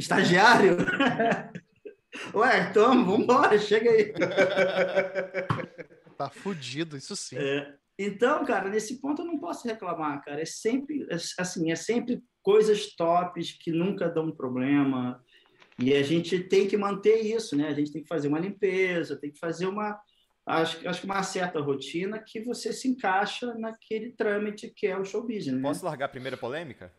[0.00, 0.76] Estagiário?
[2.34, 4.12] Ué, toma, vambora, chega aí.
[6.16, 7.38] Tá fudido, isso sim.
[7.38, 10.42] É, então, cara, nesse ponto eu não posso reclamar, cara.
[10.42, 15.24] É sempre, é, assim, é sempre coisas tops que nunca dão problema.
[15.78, 17.68] E a gente tem que manter isso, né?
[17.68, 19.98] A gente tem que fazer uma limpeza, tem que fazer uma,
[20.44, 25.04] acho, acho que uma certa rotina que você se encaixa naquele trâmite que é o
[25.06, 25.62] show business, né?
[25.62, 26.92] Posso largar a primeira polêmica?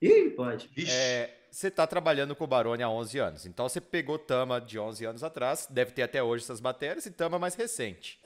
[0.00, 0.70] Ih, pode.
[0.88, 3.46] É, você está trabalhando com o Barone há 11 anos.
[3.46, 7.10] Então você pegou Tama de 11 anos atrás, deve ter até hoje essas baterias, e
[7.10, 8.20] Tama mais recente.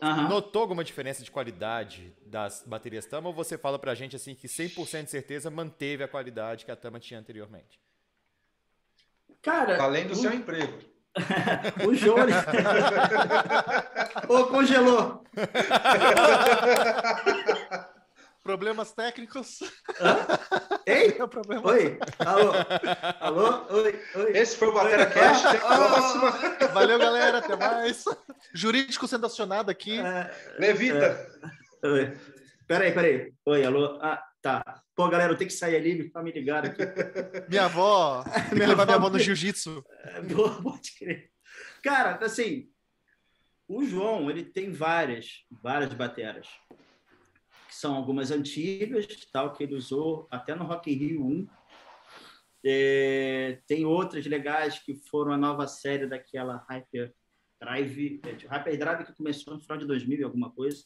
[0.00, 0.28] Aham.
[0.28, 4.46] Notou alguma diferença de qualidade das baterias Tama ou você fala pra gente assim que
[4.46, 7.80] 100% de certeza manteve a qualidade que a Tama tinha anteriormente?
[9.42, 10.78] Cara, Além do o, seu emprego.
[11.86, 12.32] o ele-
[14.28, 15.24] Ô, congelou.
[18.52, 19.58] Problemas técnicos.
[20.86, 21.14] Ei?
[21.18, 21.68] É o problema.
[21.68, 21.98] Oi?
[22.18, 22.52] Alô?
[23.20, 23.66] Alô?
[23.76, 24.00] Oi?
[24.14, 24.30] Oi?
[24.34, 25.44] Esse foi o Batera Cash.
[25.44, 26.30] Até a próxima.
[26.72, 27.38] Valeu, galera.
[27.40, 28.04] Até mais.
[28.54, 30.00] Jurídico sendo acionado aqui.
[30.00, 31.28] É, Levita.
[31.84, 32.16] Oi.
[32.66, 33.34] Peraí, peraí.
[33.44, 33.98] Oi, alô?
[34.00, 34.62] Ah, tá.
[34.96, 36.82] Pô, galera, eu tenho que sair ali, tá me ligado aqui.
[37.50, 38.24] Minha avó.
[38.24, 39.84] Tem que Minha levar minha avó- no jiu-jitsu.
[40.04, 41.28] É, boa, pode crer.
[41.82, 42.70] Cara, assim,
[43.68, 46.48] o João, ele tem várias, várias bateras.
[47.78, 51.48] São algumas antigas, tal, que ele usou até no Rock in Rio 1.
[52.66, 57.14] É, tem outras legais que foram a nova série daquela Hyper
[57.60, 60.82] Drive, é, tipo, Hyper Drive que começou no final de 2000 e alguma coisa.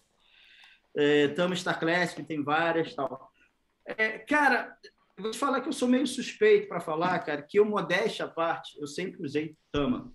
[0.94, 3.32] É, Tamo Star Classic, tem várias, tal.
[3.86, 4.76] É, cara,
[5.16, 8.28] vou te falar que eu sou meio suspeito para falar, cara, que eu, modéstia à
[8.28, 10.12] parte, eu sempre usei Tama.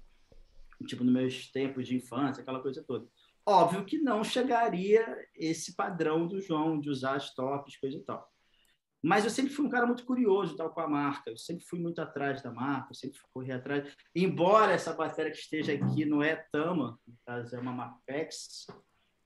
[0.86, 3.08] Tipo, nos meus tempos de infância, aquela coisa toda.
[3.50, 8.30] Óbvio que não chegaria esse padrão do João de usar tops, coisa e tal.
[9.02, 11.30] Mas eu sempre fui um cara muito curioso tal com a marca.
[11.30, 13.96] Eu sempre fui muito atrás da marca, eu sempre correr atrás.
[14.14, 18.68] Embora essa bateria que esteja aqui não é Tama, no caso é uma Mapex.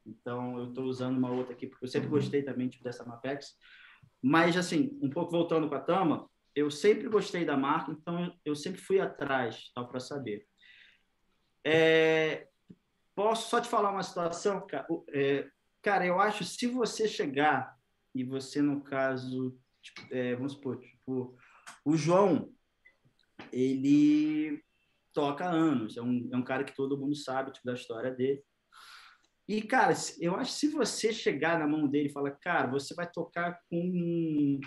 [0.05, 3.55] Então eu estou usando uma outra aqui porque eu sempre gostei também tipo, dessa Mapex.
[4.21, 8.33] Mas assim, um pouco voltando com a Tama, eu sempre gostei da marca, então eu,
[8.45, 10.45] eu sempre fui atrás, tal para saber.
[11.65, 12.50] É,
[13.21, 14.65] posso só te falar uma situação,
[15.09, 15.47] é,
[15.79, 17.77] cara, eu acho se você chegar
[18.15, 21.37] e você no caso, tipo, é, vamos supor, tipo,
[21.85, 22.51] o João,
[23.53, 24.63] ele
[25.13, 28.43] toca anos, é um, é um cara que todo mundo sabe tipo, da história dele.
[29.47, 32.95] E, cara, eu acho que se você chegar na mão dele e falar, cara, você
[32.95, 34.59] vai tocar com,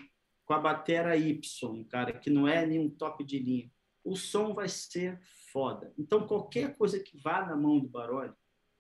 [0.45, 3.69] com a batera Y, cara, que não é nenhum top de linha,
[4.05, 5.19] o som vai ser
[5.51, 5.93] foda.
[5.99, 8.33] Então, qualquer coisa que vá na mão do Baroli,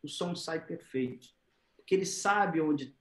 [0.04, 1.26] o som sai perfeito.
[1.76, 2.96] Porque ele sabe onde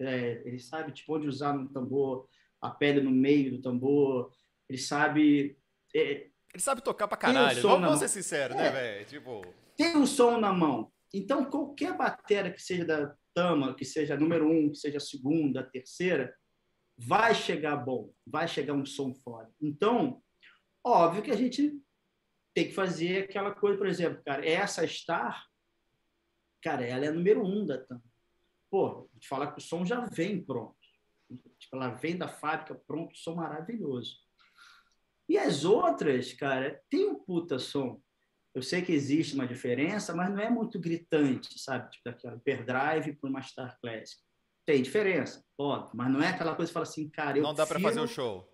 [0.00, 2.28] é, ele sabe tipo, onde usar no tambor,
[2.60, 4.30] a pele no meio do tambor,
[4.68, 5.58] ele sabe
[5.94, 7.60] é, Ele sabe tocar pra caralho.
[7.60, 8.58] som Vamos, vamos ser sinceros, É.
[8.62, 9.06] né, velho?
[9.06, 9.42] Tipo,
[9.76, 10.92] tem o som na mão.
[11.14, 15.60] Então, qualquer bateria que seja da Tama, que seja número um, que seja a segunda,
[15.60, 16.34] a terceira,
[16.98, 19.50] vai chegar bom, vai chegar um som foda.
[19.60, 20.22] Então,
[20.84, 21.78] óbvio que a gente
[22.54, 25.44] tem que fazer aquela coisa, por exemplo, cara, essa Star,
[26.66, 28.02] cara, ela é a número um da TAM.
[28.68, 30.74] Pô, te falar que o som já vem pronto.
[31.60, 34.16] Tipo, ela vem da fábrica pronto, som maravilhoso.
[35.28, 38.02] E as outras, cara, tem um puta som.
[38.52, 41.88] Eu sei que existe uma diferença, mas não é muito gritante, sabe?
[41.90, 44.20] Tipo daquela Hyperdrive para uma Star Classic.
[44.64, 47.64] Tem diferença, óbvio, mas não é aquela coisa que fala assim, cara, eu Não dá
[47.64, 48.52] para fazer o show.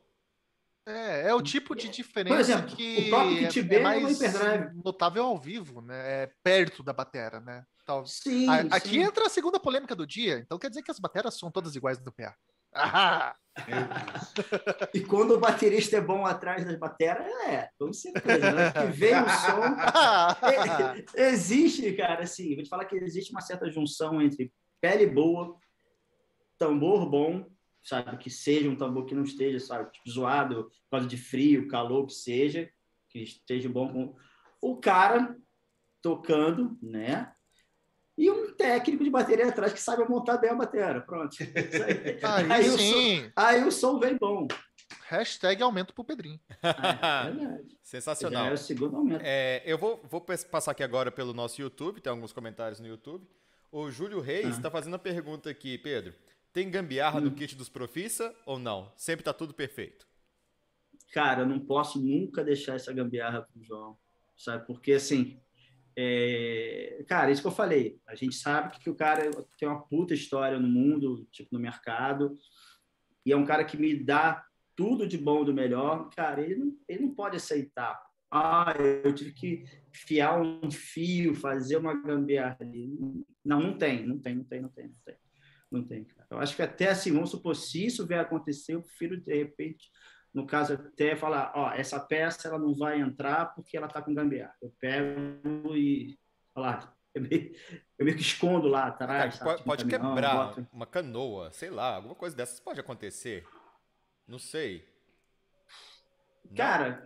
[0.85, 3.79] É, é o tipo de diferença Por exemplo, que o próprio Kit é, B é
[3.79, 4.83] é mais Hyperdrive.
[4.85, 6.25] notável ao vivo, né?
[6.25, 7.65] É perto da batera, né?
[7.93, 9.03] Tal- Sim, A- Aqui sim.
[9.03, 12.01] entra a segunda polêmica do dia, então quer dizer que as bateras são todas iguais
[12.01, 12.35] no PA.
[12.75, 13.37] Ah.
[14.95, 18.51] E quando o baterista é bom atrás das bateras, é, com certeza.
[18.51, 18.73] Né?
[18.73, 19.77] Que vem o som.
[21.15, 24.51] É, existe, cara, assim, vou te falar que existe uma certa junção entre
[24.81, 25.59] pele boa,
[26.57, 27.47] tambor bom,
[27.83, 31.69] sabe, que seja um tambor que não esteja, sabe, tipo, zoado por causa de frio,
[31.69, 32.71] calor, que seja,
[33.11, 34.17] que esteja bom com
[34.63, 35.37] o cara
[36.01, 37.31] tocando, né?
[38.17, 41.01] E um técnico de bateria atrás que sabe montar bem a bateria.
[41.01, 41.35] Pronto.
[42.23, 42.53] Aí.
[42.53, 44.47] Aí, o som, sim, aí o som vem bom.
[45.09, 46.39] hashtag aumento pro Pedrinho.
[46.63, 47.69] Ah, é verdade.
[47.71, 48.47] Já Sensacional.
[48.47, 49.23] é o segundo aumento.
[49.25, 53.27] É, eu vou, vou passar aqui agora pelo nosso YouTube, tem alguns comentários no YouTube.
[53.71, 54.51] O Júlio Reis Ah.
[54.51, 56.15] está fazendo a pergunta aqui, Pedro.
[56.53, 57.25] Tem gambiarra Hum.
[57.25, 58.93] no kit dos Profissa ou não?
[58.97, 60.07] Sempre tá tudo perfeito.
[61.15, 63.97] cara, eu não posso nunca deixar essa gambiarra pro João,
[64.37, 64.67] sabe?
[64.67, 65.39] Porque, assim,
[65.97, 67.05] é...
[67.09, 70.59] cara, isso que eu falei, a gente sabe que o cara tem uma puta história
[70.59, 72.37] no mundo, tipo, no mercado,
[73.25, 74.45] e é um cara que me dá
[74.77, 78.01] tudo de bom do melhor, cara, ele não, ele não pode aceitar.
[78.31, 78.75] Ah,
[79.05, 82.99] eu tive que fiar um fio, fazer uma gambiarra ali.
[83.45, 85.17] Não, não tem, não tem, não tem, não tem, não tem.
[85.71, 86.27] Não tem, cara.
[86.31, 89.91] Eu acho que até assim, vamos supor, se isso vier acontecer, eu prefiro, de repente,
[90.35, 94.15] no caso, até falar, ó, essa peça ela não vai entrar porque ela tá com
[94.15, 94.55] gambiarra.
[94.63, 96.19] Eu pego e
[96.55, 97.55] falar, eu meio,
[97.99, 99.35] eu meio que escondo lá Cara, atrás.
[99.35, 99.51] sabe?
[99.51, 103.47] pode, pode caminhão, quebrar boto- uma canoa, sei lá, alguma coisa dessas pode acontecer.
[104.27, 104.89] Não sei.
[106.47, 106.57] Não?
[106.57, 107.03] Cara,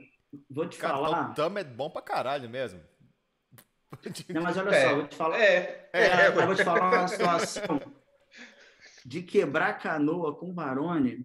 [0.50, 1.22] vou te Cara, falar.
[1.32, 2.80] então Tama é bom pra caralho mesmo.
[4.28, 4.88] Não, mas olha É.
[4.88, 5.38] só, vou te falar.
[5.40, 7.80] É, É, eu vou te falar uma situação
[9.04, 11.24] de quebrar canoa com Barone.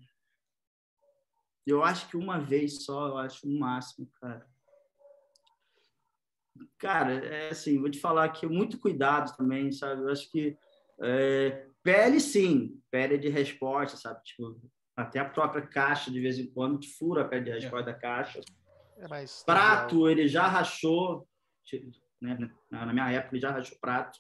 [1.65, 4.47] Eu acho que uma vez só, eu acho o máximo, cara.
[6.77, 10.01] Cara, é assim, vou te falar que muito cuidado também, sabe?
[10.01, 10.57] Eu acho que
[11.01, 14.21] é, pele, sim, pele de resposta, sabe?
[14.23, 14.59] Tipo,
[14.95, 17.93] até a própria caixa, de vez em quando, te fura a pele de resposta da
[17.93, 18.39] caixa.
[18.97, 21.27] É mais Prato, ele já rachou,
[21.65, 22.37] tipo, né?
[22.69, 24.19] na minha época ele já rachou prato.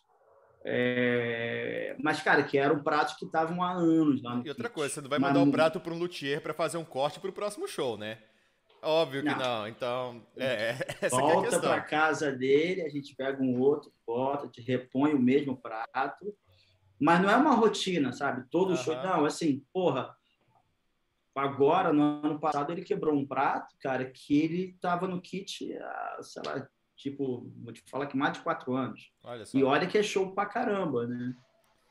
[0.63, 4.75] É, Mas, cara, que eram pratos que estavam há anos lá no E outra kit.
[4.75, 7.19] coisa, você não vai mandar um não- prato para um luthier para fazer um corte
[7.19, 8.19] pro próximo show, né?
[8.83, 9.37] Óbvio que Não.
[9.37, 9.67] não.
[9.67, 10.69] Então, é,
[11.01, 11.61] essa é Volta questão.
[11.69, 16.33] para casa dele, a gente pega um outro, bota, te repõe o mesmo prato.
[16.99, 18.47] Mas não é uma rotina, sabe?
[18.51, 18.95] Todo show.
[18.95, 20.15] Não, assim, porra.
[21.35, 25.65] Agora, no ano passado, ele quebrou um prato, cara, que ele tava no kit
[26.21, 26.67] sei lá,
[27.01, 29.11] tipo, vou te falar que mais de quatro anos.
[29.23, 29.57] Olha só.
[29.57, 31.35] E olha que é show pra caramba, né?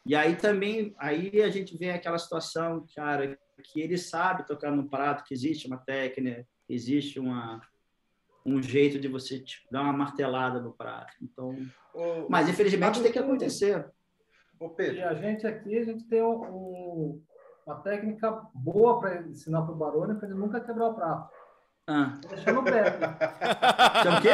[0.06, 4.88] E aí também, aí a gente vê aquela situação, cara, que ele sabe tocar no
[4.88, 7.60] prato, que existe uma técnica, existe uma,
[8.46, 11.12] um jeito de você tipo, dar uma martelada no prato.
[11.20, 11.54] Então,
[11.92, 13.90] Ô, mas infelizmente Sabe tem que acontecer.
[14.58, 17.22] ô E Pedro, a gente aqui, a gente tem um- um-
[17.66, 21.30] uma técnica boa para ensinar para o Barone, para ele nunca quebrar o prato.
[21.92, 22.62] Ah, Deixa no
[24.04, 24.28] chama o quê?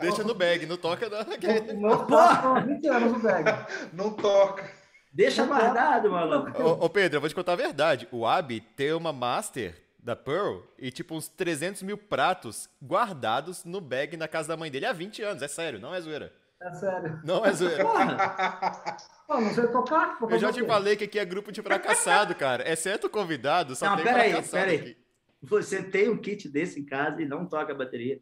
[0.00, 1.20] Deixa no bag, não toca não.
[1.20, 3.66] O meu prato estão há 20 anos no bag.
[3.92, 4.70] não toca.
[5.12, 6.62] Deixa guardado, maluco.
[6.62, 8.08] Ô, ô, Pedro, eu vou te contar a verdade.
[8.10, 13.78] O Abi tem uma Master da Pearl e tipo uns 300 mil pratos guardados no
[13.78, 15.42] bag na casa da mãe dele há 20 anos.
[15.42, 16.32] É sério, não é zoeira.
[16.62, 17.20] É sério.
[17.24, 17.84] Não é zoeira.
[17.84, 18.96] Porra,
[19.28, 20.16] Pô, não sei tocar?
[20.30, 22.66] Eu já te falei que aqui é grupo de fracassado, cara.
[22.70, 24.76] Exceto o convidado, só Não, tem pera aí, fracassado pera aí.
[24.78, 25.01] aqui.
[25.42, 28.20] Você tem um kit desse em casa e não toca a bateria.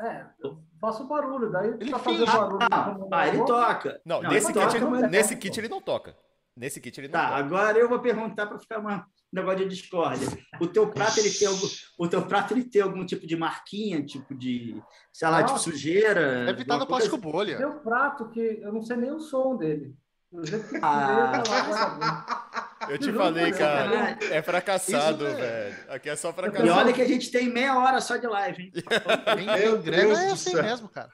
[0.00, 2.32] É, eu faço barulho, daí Ele pra fazer finge.
[2.36, 2.58] barulho.
[2.72, 4.00] Ah, ah, ele eu toca.
[4.04, 6.16] Não, Não, nesse, ele kit, toca, mas- nesse kit ele não toca.
[6.56, 7.38] Nesse kit ele não Tá, toca.
[7.38, 10.26] agora eu vou perguntar para ficar uma- um negócio de discórdia.
[10.60, 11.66] O teu prato ele tem algum,
[11.98, 15.70] o teu prato ele tem algum tipo de marquinha, tipo de, sei lá, tipo Nossa.
[15.70, 16.46] sujeira?
[16.46, 17.56] Deve estar no alguma coisa plástico bolha.
[17.58, 19.94] Tem um prato que eu não sei nem o som dele.
[20.42, 21.32] Jeito que Ah.
[21.36, 21.42] ah.
[21.42, 22.50] tá lá.
[22.92, 24.18] Eu te falei, por cara.
[24.30, 25.76] É fracassado, Isso é- velho.
[25.94, 26.70] Aqui é só E fracassado.
[26.72, 28.72] olha que a gente tem meia hora só de live, hein?
[29.58, 30.62] Meu Deus é do assim céu.
[30.62, 31.10] mesmo, cara.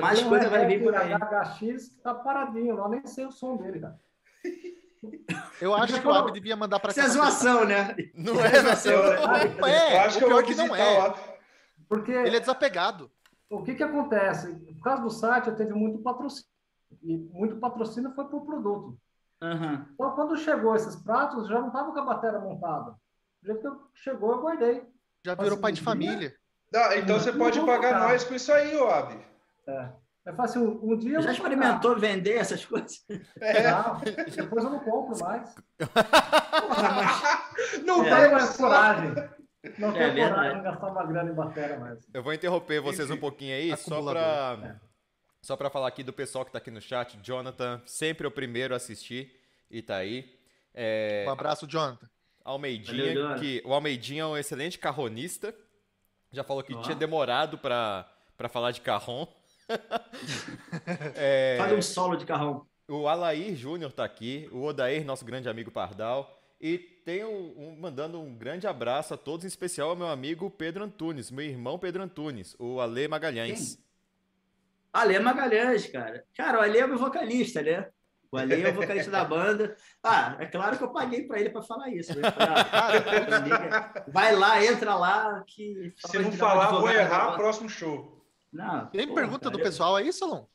[0.00, 1.12] Mais Tem um coisa vai vir por aí.
[1.14, 3.98] HX que tá paradinho lá, nem sei o som dele, cara.
[5.60, 7.08] Eu acho que o Abi devia mandar pra Isso é cá.
[7.08, 7.94] zoação, né?
[8.14, 8.62] Não é, velho.
[8.64, 9.56] zoação, né?
[9.58, 10.98] Eu É, acho o que eu pior que não é.
[10.98, 11.14] lá.
[11.88, 13.10] Porque Ele é desapegado.
[13.48, 14.52] o que que acontece?
[14.54, 16.50] Por causa do site, eu teve muito patrocínio.
[17.02, 18.98] E muito patrocínio foi por produto.
[19.42, 19.86] Aham.
[19.94, 22.94] Então, quando chegou esses pratos, já não estava com a bateria montada.
[23.42, 24.82] Do jeito que chegou, eu guardei.
[25.24, 26.34] Já virou Assim, pai de família.
[26.74, 29.18] Ah, então você pode pagar nós com isso aí, ô Abi.
[29.66, 31.20] Eu assim, um, dia...
[31.20, 33.04] Já experimentou vender essas coisas?
[33.40, 33.70] É.
[33.70, 34.00] Não,
[34.34, 35.54] depois eu não compro mais.
[35.78, 38.16] Porra, mas Não Não É.
[38.20, 39.14] tenho mais coragem.
[39.78, 42.08] Não É tenho coragem de gastar uma grana em bateria mais.
[42.12, 44.76] Eu vou interromper vocês um pouquinho aí, só acumulador.
[45.46, 47.16] Só pra falar aqui do pessoal que tá aqui no chat.
[47.22, 49.32] Jonathan, sempre o primeiro a assistir
[49.70, 50.28] e tá aí.
[50.74, 52.10] É, Um abraço, Jonathan.
[52.44, 55.54] Almeidinha, Valeu, que o Almeidinha é um excelente carronista.
[56.32, 59.26] Já falou que tinha demorado pra, pra falar de carrom.
[61.16, 62.66] É, faz um solo de carrão.
[62.88, 66.40] O Alair Júnior tá aqui, o Odair, nosso grande amigo Pardal.
[66.60, 70.84] E tenho um, mandando um grande abraço a todos, em especial ao meu amigo Pedro
[70.84, 73.76] Antunes, meu irmão Pedro Antunes, o Ale Magalhães.
[75.00, 76.24] Ale Magalhães, cara.
[76.36, 77.88] Cara, o Ale é meu vocalista, né?
[78.30, 79.76] O Ale é o vocalista da banda.
[80.02, 82.18] Ah, é claro que eu paguei pra ele pra falar isso.
[82.18, 82.30] Né?
[82.30, 85.42] Falei, ah, vai lá, entra lá.
[85.46, 88.24] Que Se não falar, vou errar, próximo show.
[88.52, 90.46] Não, Tem porra, pergunta do cara, pessoal aí, Salom?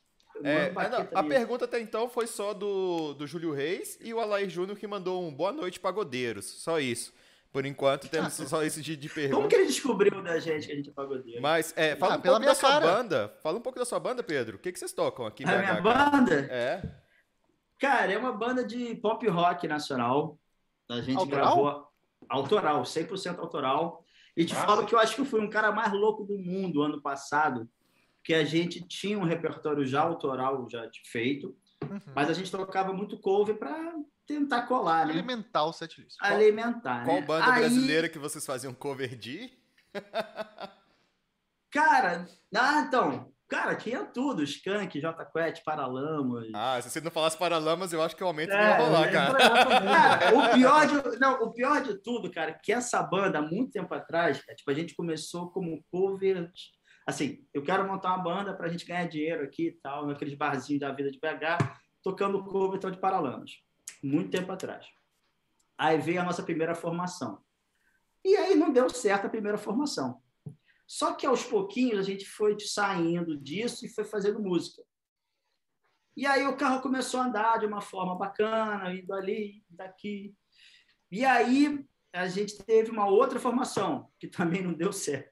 [0.42, 0.72] É,
[1.14, 1.28] a nisso.
[1.28, 5.22] pergunta até então foi só do, do Júlio Reis e o Alair Júnior que mandou
[5.22, 6.46] um boa noite, pagodeiros.
[6.46, 7.12] Só isso.
[7.52, 9.48] Por enquanto temos só isso de, de Como pergunta.
[9.48, 11.42] que ele descobriu da gente que a gente é pagodeiro?
[11.42, 12.86] Mas, é, fala Ah, um pela pouco minha da sua cara.
[12.86, 13.38] banda.
[13.42, 14.56] Fala um pouco da sua banda, Pedro.
[14.56, 16.10] O que, que vocês tocam aqui A BH, minha cara?
[16.10, 16.34] banda?
[16.50, 16.82] É.
[17.78, 20.38] Cara, é uma banda de pop rock nacional.
[20.88, 21.44] A gente Autoral?
[21.56, 21.88] gravou
[22.28, 24.04] autoral, 100% autoral.
[24.36, 26.80] E te falo que eu acho que eu fui um cara mais louco do mundo
[26.80, 27.68] ano passado,
[28.24, 31.54] que a gente tinha um repertório já autoral já feito,
[31.90, 32.00] Uhum.
[32.14, 33.94] mas a gente tocava muito cover para
[34.26, 35.12] tentar colar, né?
[35.12, 36.16] Alimentar o setlist.
[36.20, 37.26] Alimentar, Qual né?
[37.26, 39.50] banda Aí, brasileira que vocês faziam cover de?
[41.70, 46.48] Cara, ah, então, cara, tinha tudo, Skank, J Quest, Paralamas.
[46.54, 49.06] Ah, se você não falasse Paralamas, eu acho que o aumento não É, ia rolar,
[49.06, 49.38] eu cara.
[49.80, 53.72] Cara, o pior, de, não, o pior de tudo, cara, que essa banda, há muito
[53.72, 56.50] tempo atrás, cara, tipo, a gente começou como cover.
[57.06, 60.80] Assim, eu quero montar uma banda pra gente ganhar dinheiro aqui e tal, naqueles barzinhos
[60.80, 63.62] da vida de BH, tocando cover então, de Paralamas.
[64.02, 64.86] Muito tempo atrás.
[65.76, 67.42] Aí veio a nossa primeira formação.
[68.24, 70.22] E aí não deu certo a primeira formação.
[70.86, 74.82] Só que aos pouquinhos a gente foi saindo disso e foi fazendo música.
[76.16, 80.34] E aí o carro começou a andar de uma forma bacana, indo ali, daqui.
[81.10, 85.31] E aí a gente teve uma outra formação, que também não deu certo.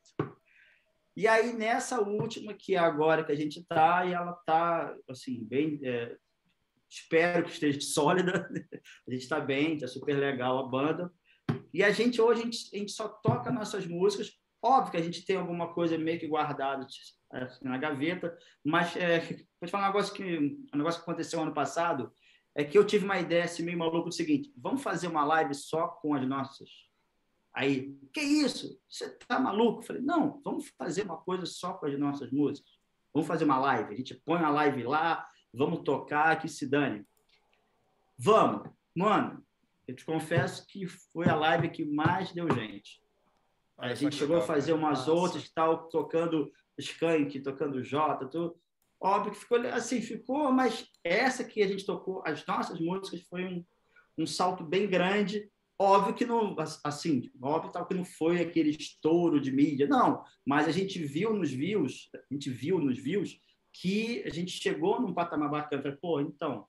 [1.21, 5.45] E aí nessa última, que é agora que a gente está, e ela está, assim,
[5.45, 5.79] bem...
[5.83, 6.17] é,
[6.89, 8.49] espero que esteja sólida.
[9.07, 11.13] A gente está bem, está super legal a banda.
[11.75, 14.33] E a gente hoje, a gente, a gente só toca nossas músicas.
[14.63, 19.21] Óbvio que a gente tem alguma coisa meio que guardada assim, na gaveta, mas é,
[19.21, 20.25] vou te falar um negócio que
[20.75, 22.11] um negócio que aconteceu ano passado
[22.55, 25.55] é que eu tive uma ideia assim, meio maluca do seguinte: vamos fazer uma live
[25.55, 26.90] só com as nossas.
[27.55, 28.79] Aí, que isso?
[28.89, 29.81] Você tá maluco?
[29.81, 32.71] Eu falei, não, vamos fazer uma coisa só com as nossas músicas.
[33.13, 33.93] Vamos fazer uma live.
[33.93, 37.05] A gente põe a live lá, vamos tocar, que se dane.
[38.17, 38.71] Vamos.
[38.95, 39.45] Mano,
[39.87, 43.03] eu te confesso que foi a live que mais deu gente.
[43.77, 44.85] Olha A gente chegou a fazer cara.
[44.85, 45.13] umas Massa.
[45.13, 48.57] outras que tal tocando Skank, tocando Jota, tudo.
[49.01, 53.47] Óbvio que ficou assim, ficou, mas essa que a gente tocou, as nossas músicas, foi
[53.47, 53.65] um,
[54.19, 55.51] um salto bem grande.
[55.83, 60.23] Óbvio que não, assim, óbvio tal que não foi aquele estouro de mídia, não.
[60.45, 63.41] Mas a gente viu nos views, a gente viu nos views
[63.73, 65.81] que a gente chegou num patamar bacana.
[65.83, 66.67] Falei, pô, então.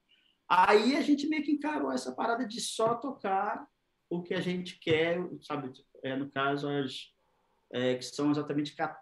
[0.48, 3.68] Aí a gente meio que encarou essa parada de só tocar
[4.10, 5.74] o que a gente quer, sabe?
[6.02, 7.12] É, no caso, as
[7.74, 9.01] é, que são exatamente 14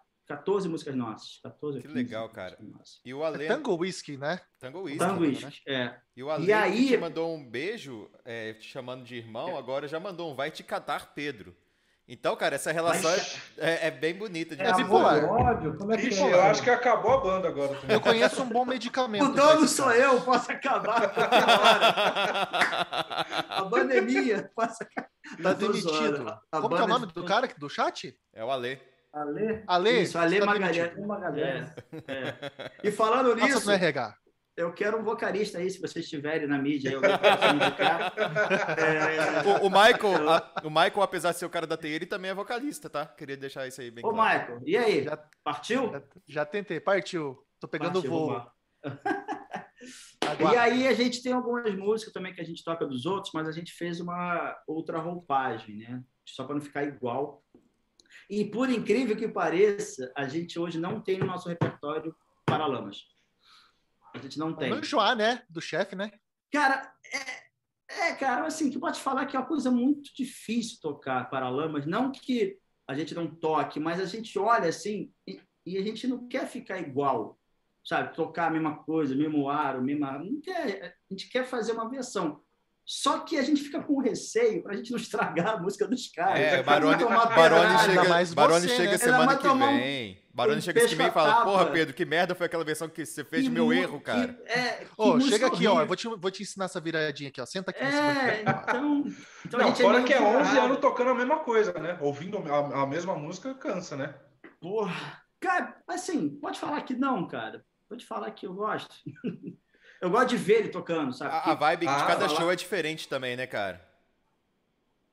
[0.68, 1.38] músicas nossas.
[1.42, 2.56] 14 Que 15 legal, cara.
[2.60, 3.00] nossas.
[3.04, 3.44] E o Ale...
[3.44, 4.40] É Tango Whisky, né?
[4.58, 4.98] Tango Whisky.
[4.98, 5.28] Tango né?
[5.28, 5.96] Whisky, é.
[6.16, 9.56] E o Ale E aí- que te mandou um beijo, é, te chamando de irmão,
[9.56, 11.56] agora já mandou um vai te catar, Pedro.
[12.12, 13.20] Então, cara, essa relação Vai
[13.58, 15.24] é, é bem bonita de É É bipolar.
[15.26, 16.32] ódio, como é que Ixi, é?
[16.32, 17.94] eu acho que acabou a banda agora também.
[17.94, 19.26] Eu conheço um bom medicamento.
[19.26, 19.98] O dono sou cara.
[19.98, 21.94] eu, posso acabar a qualquer hora.
[23.48, 25.08] A banda é minha, posso acabar.
[25.40, 26.36] Tá demitido.
[26.50, 28.18] Como que é o nome do cara aqui do chat?
[28.32, 28.80] É o Ale.
[29.12, 30.02] Ale, Ale.
[30.02, 30.94] Isso, Ale tá Magalhães.
[31.20, 31.74] galera.
[32.06, 32.70] É, é.
[32.84, 34.14] E falando Passa nisso, RH.
[34.56, 37.00] eu quero um vocalista aí, se vocês estiverem na mídia, eu.
[38.78, 42.06] É, O, o Michael, a- o Michael, apesar de ser o cara da TI, ele
[42.06, 43.04] também é vocalista, tá?
[43.06, 44.38] Queria deixar isso aí bem Ô, claro.
[44.40, 45.04] Michael, e aí?
[45.04, 45.90] Já- Partiu?
[45.92, 46.78] Já, já tentei.
[46.80, 47.38] Partiu.
[47.58, 48.46] Tô pegando Partiu, voo.
[50.52, 53.48] E aí a gente tem algumas músicas também que a gente toca dos outros, mas
[53.48, 56.00] a gente fez uma outra roupagem, né?
[56.26, 57.42] Só para não ficar igual.
[58.30, 62.14] E por incrível que pareça, a gente hoje não tem no nosso repertório
[62.46, 63.02] Paralamas.
[64.14, 64.70] A gente não tem.
[64.70, 65.42] Não enjoar, né?
[65.50, 66.12] Do chefe, né?
[66.52, 71.28] Cara, é, é, cara, assim, que pode falar que é uma coisa muito difícil tocar
[71.28, 72.56] Paralamas, não que
[72.86, 76.46] a gente não toque, mas a gente olha assim e, e a gente não quer
[76.46, 77.36] ficar igual,
[77.84, 78.14] sabe?
[78.14, 80.18] Tocar a mesma coisa, mesmo aro, mesma.
[80.18, 82.40] Não quer, a gente quer fazer uma versão.
[82.92, 86.08] Só que a gente fica com receio para a gente não estragar a música dos
[86.10, 86.40] caras.
[86.40, 88.98] É, Barone, Barone chega, mais Barone você, chega né?
[88.98, 90.18] semana que tomar um- vem.
[90.34, 91.44] Barone um chega esse mês e fala.
[91.44, 94.32] Porra, Pedro, que merda foi aquela versão que você fez de Que meu erro, cara.
[94.34, 95.70] que- é, que música chega aqui, ó.
[95.70, 95.86] horrível.
[95.86, 97.46] Vou te, vou te ensinar essa viradinha aqui, ó.
[97.46, 99.04] Senta aqui nesse É, então.
[99.46, 100.66] então a Não, gente fora meio que é 11 virado.
[100.66, 101.96] anos tocando a mesma coisa, né?
[102.00, 104.16] Ouvindo a, a mesma música cansa, né?
[104.60, 105.22] Porra.
[105.38, 107.64] Cara, assim, pode falar que não, cara.
[107.88, 108.92] Pode falar que eu gosto.
[110.00, 111.32] eu gosto de ver ele tocando, sabe?
[111.34, 113.88] A, a vibe de Ah, cada falar- show é diferente também, né, cara?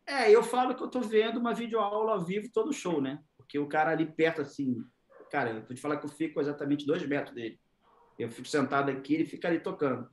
[0.06, 3.20] É, eu falo que eu tô vendo uma videoaula ao vivo todo show, né?
[3.36, 4.78] Porque o cara ali perto, assim,
[5.30, 7.60] cara, eu vou te falar que eu fico exatamente dois metros dele.
[8.18, 10.08] Eu fico sentado aqui, ele fica ali tocando.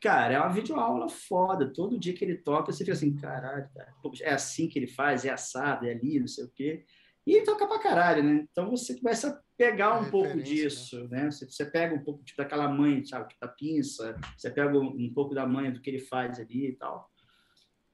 [0.00, 1.72] Cara, é uma videoaula foda.
[1.72, 3.92] Todo dia que ele toca, você fica assim, caralho, cara,
[4.22, 6.84] é assim que ele faz, é assado, é ali, não sei o quê.
[7.26, 8.46] E ele toca pra caralho, né?
[8.50, 11.28] Então você começa a pegar um É pouco referência, disso, né?
[11.30, 15.12] Você, você pega um pouco tipo, daquela mãe, sabe, da pinça, você pega um, um
[15.12, 17.10] pouco da manha do que ele faz ali e tal.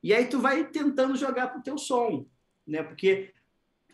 [0.03, 2.27] E aí tu vai tentando jogar pro teu som,
[2.67, 2.83] né?
[2.83, 3.33] Porque,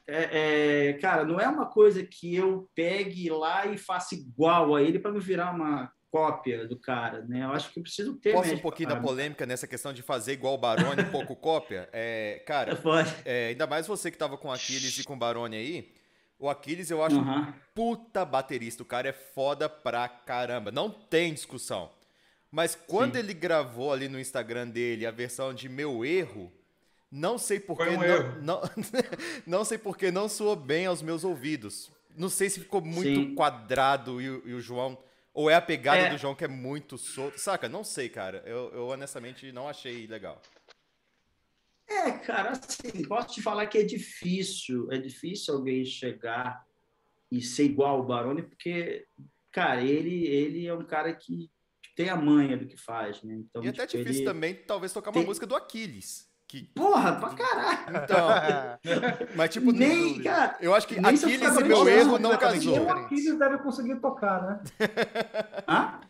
[0.04, 4.82] é, é, cara, não é uma coisa que eu pegue lá e faça igual a
[4.82, 7.44] ele para não virar uma cópia do cara, né?
[7.44, 10.32] Eu acho que eu preciso ter Posso um pouquinho da polêmica nessa questão de fazer
[10.32, 11.88] igual o Barone, um pouco cópia?
[11.92, 13.14] É, cara, Pode.
[13.24, 15.99] é, ainda mais você que tava com Aquiles e com o Barone aí.
[16.40, 17.54] O Aquiles eu acho um Aham.
[17.74, 18.82] puta baterista.
[18.82, 20.72] O cara é foda pra caramba.
[20.72, 21.90] Não tem discussão.
[22.50, 23.18] Mas quando Sim.
[23.20, 26.50] ele gravou ali no Instagram dele a versão de Meu Erro,
[27.12, 28.38] não sei por que um não, erro.
[28.42, 28.60] não,
[29.46, 31.92] não sei por que não soou bem aos meus ouvidos.
[32.16, 33.34] Não sei se ficou muito Sim.
[33.34, 34.98] quadrado e, o- e o João.
[35.32, 36.10] Ou é a pegada É.
[36.10, 37.38] do João que é muito solto.
[37.38, 37.68] Saca?
[37.68, 38.42] Não sei, cara.
[38.46, 40.40] Eu, eu honestamente não achei legal.
[41.90, 46.64] É, cara, assim, posso te falar que é difícil, é difícil alguém chegar
[47.30, 49.04] e ser igual ao Barone, porque,
[49.50, 51.50] cara, ele, ele é um cara que
[51.96, 53.34] tem a manha do que faz, né?
[53.34, 56.28] Então, E até tipo, difícil ele- também, talvez, tocar uma tem- música do Aquiles.
[56.46, 57.96] Que, Porra, pra caralho!
[58.04, 58.28] então,
[59.36, 61.22] mas tipo, Nem, cara, eu acho que Aquiles
[61.56, 62.72] e meu erro não completamente casou.
[62.72, 62.90] Nem o.
[62.90, 64.60] Aquiles deve conseguir tocar, né?
[65.68, 66.00] hã?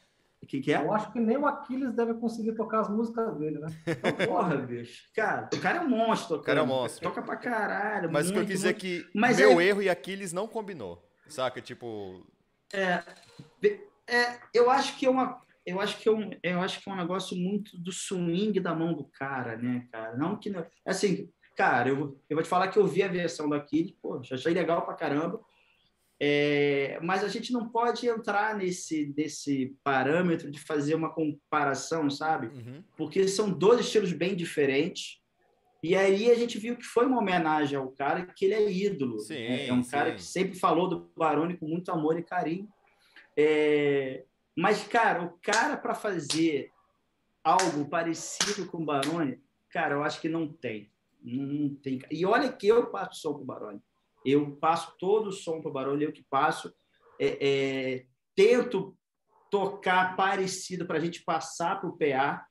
[0.51, 0.79] O que que é?
[0.83, 3.69] Eu acho que nem o Aquiles deve conseguir tocar as músicas dele, né?
[3.87, 5.05] Então, Porra, bicho.
[5.15, 6.39] Cara, o cara é um monstro.
[6.39, 7.05] O cara é um monstro.
[7.09, 8.11] Toca pra caralho.
[8.11, 10.33] Mas o que eu muito, quis dizer é que Mas meu aí- erro e Aquiles
[10.33, 11.09] não combinou.
[11.29, 11.61] Saca?
[11.63, 12.27] Tipo,
[12.75, 15.41] É, eu acho que é uma.
[15.65, 18.75] Eu acho que é um, eu acho que é um negócio muito do swing da
[18.75, 20.17] mão do cara, né, cara?
[20.17, 23.49] Não que não, assim, cara, eu, eu vou te falar que eu vi a versão
[23.49, 25.41] do Aquiles, pô, já achei legal pra caramba.
[26.23, 32.49] É, mas a gente não pode entrar nesse nesse parâmetro de fazer uma comparação, sabe?
[32.49, 32.85] uhum.
[32.95, 35.19] porque são dois estilos bem diferentes.
[35.83, 39.19] E aí a gente viu que foi uma homenagem ao cara, que ele é ídolo.
[39.21, 39.67] Sim, né?
[39.67, 40.17] É um cara sim.
[40.17, 42.69] que sempre falou do Barone com muito amor e carinho.
[43.35, 46.71] É, Mas, cara, o cara para fazer
[47.43, 49.41] algo parecido com o Barone,
[49.71, 50.91] cara, eu acho que não tem.
[51.23, 52.03] Não, tem.
[52.11, 53.81] E olha que eu passo som pro Barone.
[54.25, 56.73] Eu passo todo o som pro Barone, eu que passo.
[57.19, 58.97] É, é, tento
[59.51, 62.47] tocar parecido para a gente passar pro PA.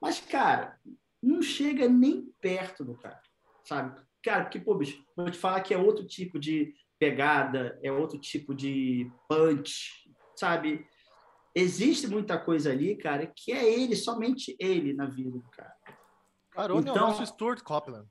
[0.00, 0.78] Mas, cara,
[1.22, 3.20] não chega nem perto do cara,
[3.64, 3.98] sabe?
[4.22, 8.18] Cara, porque, pô, bicho, vou te falar que é outro tipo de pegada, é outro
[8.18, 10.86] tipo de punch, sabe?
[11.54, 15.74] Existe muita coisa ali, cara, que é ele, somente ele na vida do cara.
[16.54, 18.08] Barone é o Então- nosso Stuart Copeland.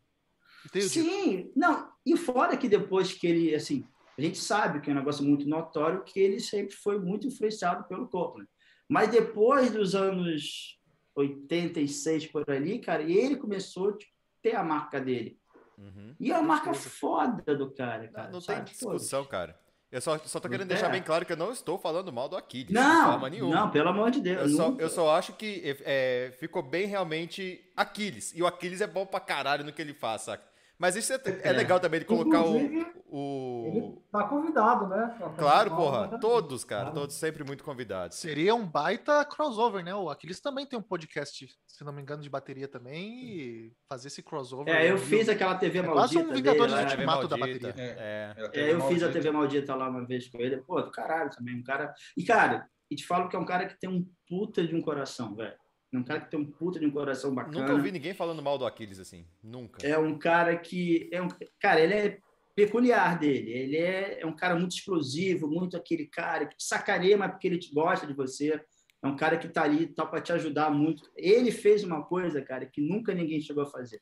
[0.66, 0.88] Entendi.
[0.90, 3.86] Sim, não, e fora que depois que ele, assim,
[4.18, 7.84] a gente sabe que é um negócio muito notório que ele sempre foi muito influenciado
[7.86, 8.48] pelo Copland.
[8.88, 10.78] Mas depois dos anos
[11.16, 13.98] 86 por ali, cara, ele começou a
[14.42, 15.38] ter a marca dele.
[15.78, 16.16] Uhum.
[16.20, 18.26] E é uma marca foda do cara, Não, cara.
[18.32, 18.70] não tem sabe?
[18.70, 19.60] discussão, cara.
[19.92, 20.76] Eu só, só tô Não querendo tem.
[20.76, 22.68] deixar bem claro que eu não estou falando mal do Aquiles.
[22.68, 23.56] de Não, forma nenhuma.
[23.56, 24.50] não, pelo amor de Deus.
[24.52, 28.34] Eu só, eu só acho que é, ficou bem realmente Aquiles.
[28.36, 30.44] E o Aquiles é bom pra caralho no que ele faz, saca?
[30.84, 31.52] Mas isso é, é É.
[31.54, 33.64] legal também de colocar o, Inclusive, o.
[33.68, 35.16] Ele tá convidado, né?
[35.38, 36.08] Claro, porra.
[36.08, 36.18] né?
[36.20, 36.82] Todos, cara.
[36.88, 37.00] Claro.
[37.00, 38.18] Todos sempre muito convidados.
[38.18, 39.96] Seria um baita crossover, né?
[39.96, 43.24] O Aquiles também tem um podcast, se não me engano, de bateria também.
[43.24, 44.76] E fazer esse crossover.
[44.76, 45.20] É, eu viu?
[45.20, 46.20] fiz aquela TV É quase maldita.
[46.20, 46.92] um Vingadores dele, do lá.
[46.92, 47.68] Ultimato da Maldita.
[47.68, 47.96] bateria.
[47.98, 48.36] É.
[48.54, 50.58] É, eu fiz a TV maldita lá uma vez com ele.
[50.58, 51.56] Pô, do caralho também.
[51.58, 51.94] Um cara.
[52.18, 54.82] E, cara, e te falo que é um cara que tem um puta de um
[54.82, 55.56] coração, velho.
[55.94, 57.60] É um cara que tem um puta de um coração bacana.
[57.60, 59.28] Nunca ouvi ninguém falando mal do Aquiles assim.
[59.44, 59.86] Nunca.
[59.86, 61.08] É um cara que.
[61.12, 61.28] É um,
[61.60, 62.18] cara, ele é
[62.56, 63.52] peculiar dele.
[63.52, 67.48] Ele é, é um cara muito explosivo, muito aquele cara que te sacaneia, mas porque
[67.48, 68.60] ele te gosta de você.
[69.04, 71.12] é um cara que está ali tá para te ajudar muito.
[71.16, 74.02] Ele fez uma coisa, cara, que nunca ninguém chegou a fazer.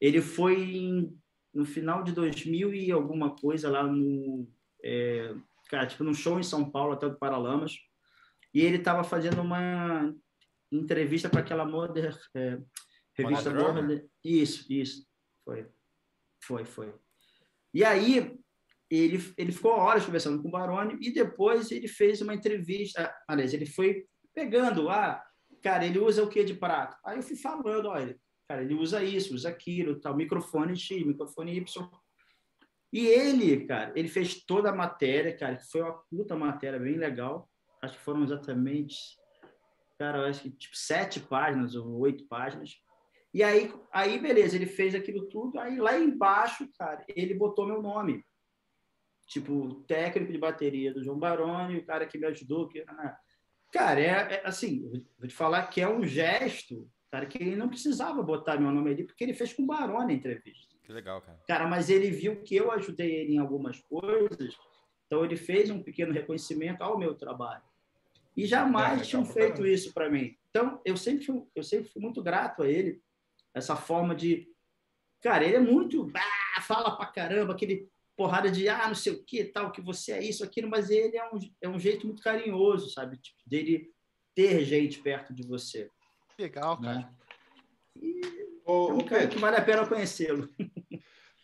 [0.00, 1.16] Ele foi em,
[1.54, 4.48] no final de 2000 e alguma coisa lá no,
[4.82, 5.32] é,
[5.68, 7.78] cara, tipo num show em São Paulo, até do Paralamas,
[8.52, 10.12] e ele estava fazendo uma
[10.70, 12.58] entrevista para aquela moda, é,
[13.14, 14.04] revista Moda.
[14.24, 15.06] Isso, isso,
[15.44, 15.66] foi,
[16.42, 16.94] foi, foi.
[17.72, 18.38] E aí
[18.90, 23.14] ele, ele ficou horas conversando com o Baroni e depois ele fez uma entrevista.
[23.26, 25.22] Aliás, ele foi pegando, ah,
[25.62, 26.96] cara, ele usa o que de prato?
[27.04, 31.56] Aí eu fui falando, olha, cara, ele usa isso, usa aquilo, tal, microfone X, microfone
[31.56, 31.90] Y.
[32.90, 36.96] E ele, cara, ele fez toda a matéria, cara, que foi uma puta matéria bem
[36.96, 37.50] legal.
[37.82, 38.96] Acho que foram exatamente,
[39.98, 42.76] cara, acho que tipo sete páginas ou oito páginas.
[43.34, 45.58] E aí, aí, beleza, ele fez aquilo tudo.
[45.58, 48.24] Aí lá embaixo, cara, ele botou meu nome
[49.28, 52.68] tipo, técnico de bateria do João Baroni, o cara que me ajudou.
[52.68, 52.84] Que...
[53.72, 57.68] Cara, é, é, assim, vou te falar que é um gesto, cara, que ele não
[57.68, 60.74] precisava botar meu nome ali, porque ele fez com o Baroni a entrevista.
[60.82, 61.38] Que legal, cara.
[61.46, 64.56] Cara, mas ele viu que eu ajudei ele em algumas coisas,
[65.06, 67.62] então ele fez um pequeno reconhecimento ao meu trabalho.
[68.38, 70.38] E jamais é, tinham feito isso para mim.
[70.48, 73.02] Então, eu sempre, fui, eu sempre fui muito grato a ele,
[73.52, 74.48] essa forma de.
[75.20, 76.08] Cara, ele é muito.
[76.14, 80.12] Ah, fala pra caramba, aquele porrada de ah, não sei o que, tal, que você
[80.12, 83.16] é isso, aquilo, mas ele é um, é um jeito muito carinhoso, sabe?
[83.16, 83.90] Tipo, dele
[84.36, 85.90] ter gente perto de você.
[86.38, 86.94] Legal, né?
[86.94, 87.14] cara.
[87.96, 88.20] E
[88.64, 90.48] ô, é um cara Pedro, que vale a pena conhecê-lo.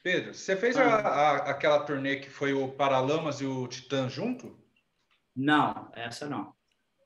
[0.01, 0.84] Pedro, você fez ah.
[0.84, 4.57] a, a, aquela turnê que foi o Paralamas e o Titã junto?
[5.34, 6.54] Não, essa não.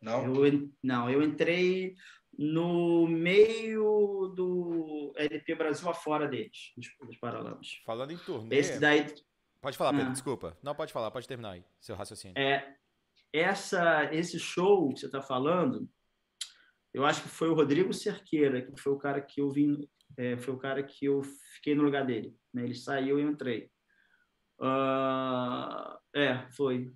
[0.01, 0.45] Não?
[0.45, 1.95] Eu, não, eu entrei
[2.39, 7.81] no meio do LP Brasil afora deles, dos, dos Paralamas.
[7.85, 8.57] Falando em turnê...
[8.57, 9.07] Esse daí,
[9.61, 10.13] Pode falar, Pedro, ah.
[10.13, 10.57] desculpa.
[10.63, 12.39] Não, pode falar, pode terminar aí, seu raciocínio.
[12.39, 12.77] É,
[13.33, 15.89] essa, esse show que você está falando,
[16.95, 20.37] eu acho que foi o Rodrigo Cerqueira, que foi o cara que eu vim, é,
[20.39, 21.23] foi o cara que eu
[21.55, 22.37] fiquei no lugar dele.
[22.55, 22.65] Né?
[22.65, 23.71] Ele saiu e eu entrei.
[24.61, 26.93] Uh, é, foi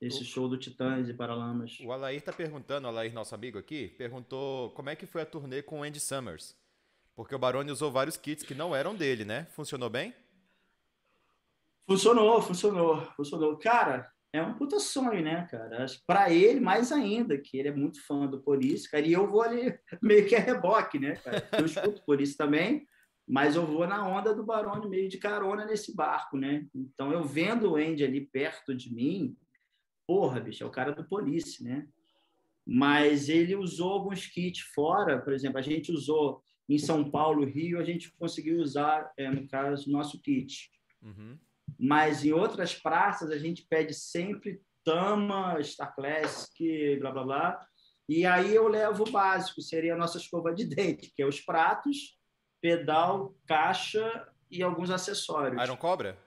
[0.00, 1.78] esse show do Titãs e Paralamas.
[1.80, 5.26] O Alair está perguntando, o Alair, nosso amigo aqui, perguntou como é que foi a
[5.26, 6.56] turnê com o Andy Summers.
[7.14, 9.46] Porque o Baroni usou vários kits que não eram dele, né?
[9.50, 10.14] Funcionou bem?
[11.86, 13.58] Funcionou, funcionou, funcionou.
[13.58, 15.84] Cara, é um puta sonho, né, cara?
[16.06, 19.42] Para ele, mais ainda, que ele é muito fã do Police, cara, e eu vou
[19.42, 21.46] ali meio que a reboque, né, cara?
[21.58, 22.86] Eu escuto Police também,
[23.28, 26.66] mas eu vou na onda do Barone, meio de carona nesse barco, né?
[26.74, 29.36] Então, eu vendo o Andy ali perto de mim,
[30.10, 31.86] porra, bicho, é o cara do Police, né?
[32.66, 37.78] Mas ele usou alguns kits fora, por exemplo, a gente usou em São Paulo, Rio,
[37.78, 40.70] a gente conseguiu usar, é, no caso, nosso kit.
[41.02, 41.38] Uhum
[41.78, 47.66] mas em outras praças a gente pede sempre Tama, Star Classic, blá blá blá.
[48.08, 51.40] E aí eu levo o básico, seria a nossa escova de dente, que é os
[51.40, 52.18] pratos,
[52.60, 55.62] pedal, caixa e alguns acessórios.
[55.62, 56.18] Iron Cobra?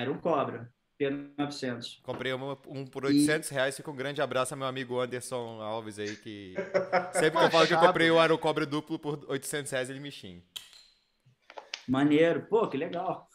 [0.00, 0.72] Iron Cobra,
[1.10, 2.00] P900.
[2.02, 3.54] Comprei um, um por 800 e...
[3.54, 3.76] reais.
[3.76, 6.54] Fica um grande abraço ao meu amigo Anderson Alves aí, que
[7.12, 10.00] sempre que eu falo que eu comprei o Iron Cobra duplo por 800 reais, ele
[10.00, 10.42] me xinga.
[11.88, 13.28] Maneiro, pô, que legal.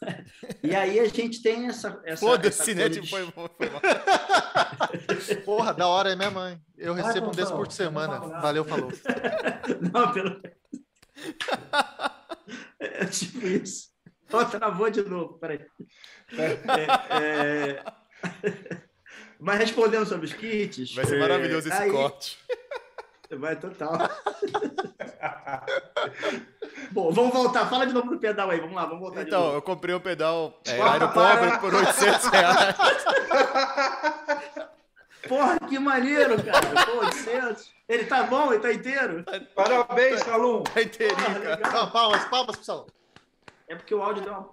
[0.64, 2.02] E aí a gente tem essa.
[2.06, 2.90] essa Foda-se, né?
[2.90, 3.50] Tipo, foi, foi
[5.44, 6.60] Porra, da hora é minha mãe.
[6.78, 8.20] Eu recebo um desse por semana.
[8.20, 8.90] Valeu, falou.
[9.94, 10.42] Não, pelo.
[12.80, 13.90] É tipo isso.
[14.32, 15.66] Oh, travou de novo, peraí.
[16.38, 16.58] É,
[17.22, 17.84] é...
[19.40, 20.94] Mas respondendo sobre os kits.
[20.96, 21.92] Vai ser maravilhoso esse aí...
[21.92, 22.38] corte.
[23.30, 23.92] Vai total.
[26.92, 27.70] Bom, vamos voltar.
[27.70, 28.60] Fala de novo do pedal aí.
[28.60, 32.76] Vamos lá, vamos voltar Então, eu comprei um pedal é, Aerocobre por 800 reais.
[35.28, 36.86] Porra, que maneiro, cara.
[36.86, 37.70] Pô, 800.
[37.90, 38.54] Ele tá bom?
[38.54, 39.26] Ele tá inteiro?
[39.54, 40.64] Parabéns, Salum.
[40.64, 41.72] Tá inteirinho, Porra, cara.
[41.72, 42.86] Não, palmas, palmas pro Salum.
[43.68, 44.50] É porque o áudio deu uma...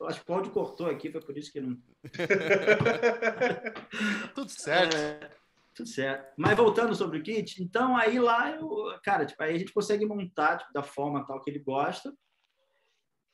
[0.00, 1.76] Eu acho que o áudio cortou aqui, foi por isso que não...
[4.34, 4.96] Tudo certo.
[4.96, 5.30] É...
[5.74, 6.34] Tudo certo.
[6.36, 8.68] Mas voltando sobre o kit, então aí lá, eu,
[9.02, 12.14] cara, tipo, aí a gente consegue montar tipo, da forma tal que ele gosta.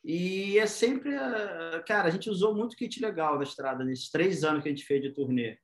[0.04, 1.10] E é sempre,
[1.86, 4.84] cara, a gente usou muito kit legal na estrada nesses três anos que a gente
[4.84, 5.58] fez de turnê,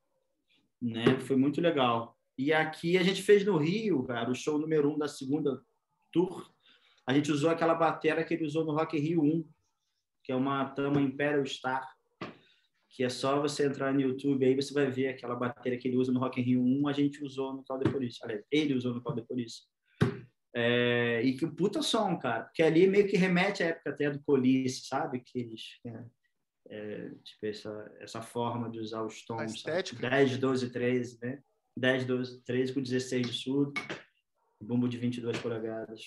[0.82, 1.18] né?
[1.20, 2.18] Foi muito legal.
[2.37, 5.62] E aqui a gente fez no Rio, cara, o show número um da segunda
[6.11, 6.53] tour.
[7.07, 9.48] A gente usou aquela bateria que ele usou no Rock Rio 1,
[10.22, 11.86] que é uma Tama Imperial Star
[12.94, 15.96] que é só você entrar no YouTube aí você vai ver aquela bateria que ele
[15.96, 18.20] usa no Rock in Rio 1, a gente usou no de Police.
[18.22, 19.62] Aliás, ele usou no de Police.
[20.55, 22.44] É, e que puta som, cara.
[22.44, 25.18] Porque ali meio que remete à época até do Police, sabe?
[25.18, 25.62] Que eles...
[25.84, 26.05] É,
[26.66, 29.61] é, tipo, essa, essa forma de usar os tons.
[29.92, 31.42] 10, 12, 13, né?
[31.76, 33.72] 10, 12, 13 com 16 de surdo,
[34.62, 36.00] bumbo de 22 polegadas.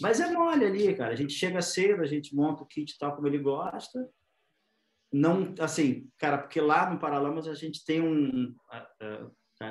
[0.00, 1.12] Mas é mole ali, cara.
[1.12, 4.08] A gente chega cedo, a gente monta o kit tal como ele gosta.
[5.12, 8.52] Não, assim, cara, porque lá no Paralamas a gente tem um,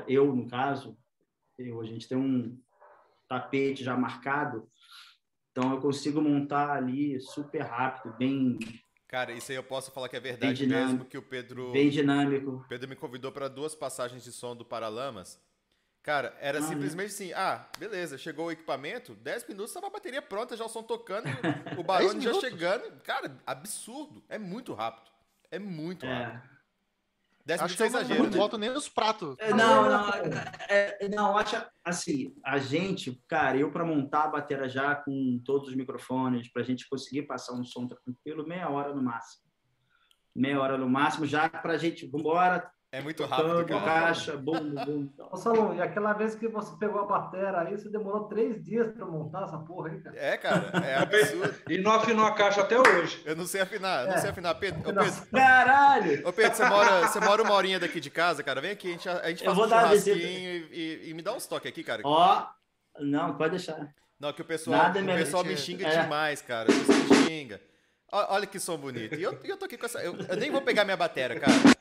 [0.08, 0.98] eu no caso,
[1.58, 2.58] eu, a gente tem um
[3.28, 4.70] tapete já marcado,
[5.52, 8.58] então eu consigo montar ali super rápido, bem
[9.14, 11.72] Cara, isso aí eu posso falar que é verdade mesmo, que o Pedro.
[11.72, 12.50] Bem dinâmico.
[12.50, 15.40] O Pedro me convidou para duas passagens de som do Paralamas.
[16.04, 20.22] Cara, era ah, simplesmente assim: ah, beleza, chegou o equipamento, 10 minutos estava a bateria
[20.22, 21.26] pronta, já o som tocando,
[21.80, 23.02] o barulho já chegando.
[23.02, 24.22] Cara, absurdo.
[24.28, 25.10] É muito rápido.
[25.50, 26.24] É muito é.
[26.24, 26.54] rápido.
[27.46, 28.24] 10 acho que é exagero.
[28.24, 28.38] Não né?
[28.38, 29.36] boto nem os pratos.
[29.40, 30.10] É, não, não,
[30.70, 35.70] é, não, acho assim, a gente, cara, eu para montar a bateria já com todos
[35.70, 39.44] os microfones, para a gente conseguir passar um som tranquilo, meia hora no máximo.
[40.36, 43.82] Meia hora no máximo, já para a gente, vambora, é muito rápido, cara.
[43.82, 45.10] caixa, bum.
[45.32, 48.92] Ô, Salom, e aquela vez que você pegou a bateria aí, você demorou três dias
[48.92, 50.16] para montar essa porra aí, cara?
[50.16, 51.56] É, cara, é absurdo.
[51.68, 53.20] e não afinou a caixa até hoje.
[53.26, 54.12] Eu não sei afinar, é.
[54.12, 54.54] não sei afinar.
[54.54, 55.28] Pedro, ô, Pedro.
[55.32, 56.28] Caralho!
[56.28, 58.62] Ô, Pedro, você mora, você mora uma horinha daqui de casa, cara?
[58.62, 61.48] Vem aqui, a gente, a gente faz um churrasquinho e, e, e, me dá uns
[61.48, 62.04] toques aqui, cara.
[62.06, 62.46] Ó,
[63.00, 63.92] não, pode deixar.
[64.20, 66.04] Não, que o pessoal, Nada o pessoal me xinga é.
[66.04, 66.70] demais, cara.
[66.70, 67.60] O pessoal me xinga.
[68.12, 69.16] Olha que som bonito.
[69.16, 70.00] E eu, eu tô aqui com essa.
[70.00, 71.73] Eu, eu nem vou pegar minha bateria, cara.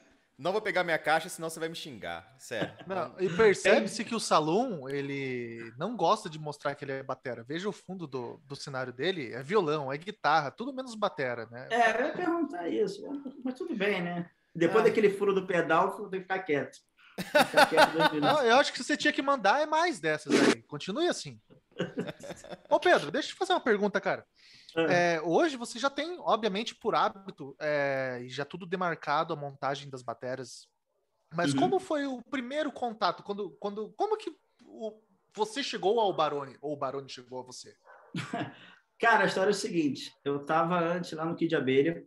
[0.43, 2.35] Não vou pegar minha caixa, senão você vai me xingar.
[2.37, 2.75] Sério.
[2.85, 7.45] Não, e percebe-se que o Salum, ele não gosta de mostrar que ele é batera.
[7.45, 11.69] Veja o fundo do, do cenário dele, é violão, é guitarra, tudo menos batera, né?
[11.71, 13.05] É, eu ia perguntar isso,
[13.45, 14.29] mas tudo bem, né?
[14.53, 14.89] Depois é.
[14.89, 16.79] daquele furo do pedal, tem que ficar quieto.
[17.21, 20.61] Ficar quieto não, eu acho que você tinha que mandar é mais dessas aí.
[20.63, 21.41] Continue assim.
[22.69, 24.27] Ô Pedro, deixa eu te fazer uma pergunta, cara.
[24.77, 25.17] É.
[25.17, 30.03] é, hoje você já tem, obviamente, por hábito, é, já tudo demarcado a montagem das
[30.03, 30.67] baterias.
[31.35, 31.61] Mas uhum.
[31.61, 33.23] como foi o primeiro contato?
[33.23, 34.31] Quando, quando, como que
[34.65, 35.01] o,
[35.35, 37.75] você chegou ao Barone ou o Barone chegou a você?
[39.01, 42.07] Cara, a história é o seguinte: eu estava antes lá no Kid Abelha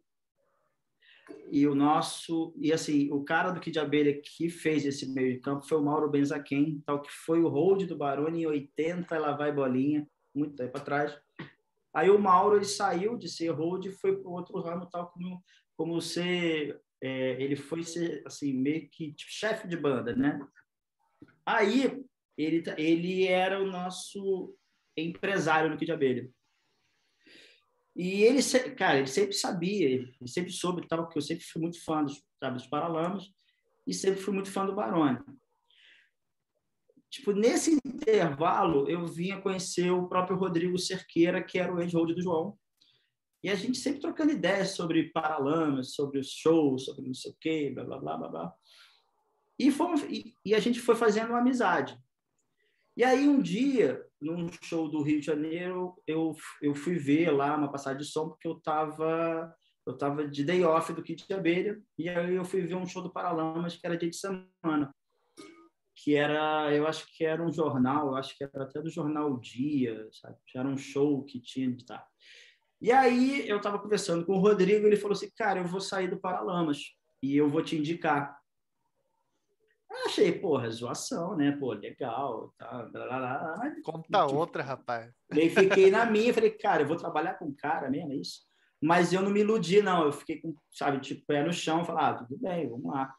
[1.52, 5.40] e o nosso e assim o cara do Kid Abelha que fez esse meio de
[5.40, 9.36] campo foi o Mauro Benzaquem, tal que foi o hold do Barone em 80, lá
[9.36, 11.18] vai bolinha, muito tempo atrás.
[11.96, 15.42] Aí o Mauro ele saiu de ser hold e foi para outro ramo, tal como,
[15.78, 16.82] como ser.
[17.02, 20.40] É, ele foi ser assim, meio que tipo, chefe de banda, né?
[21.46, 22.04] Aí
[22.38, 24.54] ele, ele era o nosso
[24.98, 26.30] empresário no Kid Abelha.
[27.96, 28.42] E ele,
[28.76, 32.22] cara, ele sempre sabia, ele sempre soube tal, que eu sempre fui muito fã dos,
[32.38, 33.32] sabe, dos Paralamas
[33.88, 35.20] e sempre fui muito fã do Barone.
[37.16, 42.22] Tipo, nesse intervalo, eu vinha conhecer o próprio Rodrigo Cerqueira, que era o ex-hold do
[42.22, 42.58] João.
[43.42, 47.36] E a gente sempre trocando ideias sobre Paralamas, sobre os shows, sobre não sei o
[47.40, 48.54] quê, blá, blá, blá, blá, blá.
[49.58, 51.98] E, fomos, e, e a gente foi fazendo uma amizade.
[52.98, 57.56] E aí, um dia, num show do Rio de Janeiro, eu, eu fui ver lá
[57.56, 59.56] uma passagem de som, porque eu estava
[59.88, 62.88] eu tava de day off do Kit de Abelha, e aí eu fui ver um
[62.88, 64.94] show do Paralamas, que era dia de semana
[65.96, 69.40] que era, eu acho que era um jornal, eu acho que era até do jornal
[69.40, 70.36] Dia, sabe?
[70.54, 72.06] Era um show que tinha de estar.
[72.82, 76.10] E aí eu estava conversando com o Rodrigo, ele falou assim, cara, eu vou sair
[76.10, 76.80] do Paralamas
[77.24, 78.38] e eu vou te indicar.
[79.90, 81.54] Eu achei, porra, zoação, né?
[81.54, 83.56] Pô, legal, tá, blá, blá, blá.
[83.58, 85.14] Mas, Conta tipo, outra, rapaz.
[85.32, 88.42] Aí fiquei na minha, falei, cara, eu vou trabalhar com cara mesmo, é isso?
[88.82, 90.04] Mas eu não me iludi, não.
[90.04, 93.16] Eu fiquei com, sabe, tipo, pé no chão, falar, ah, tudo bem, vamos lá.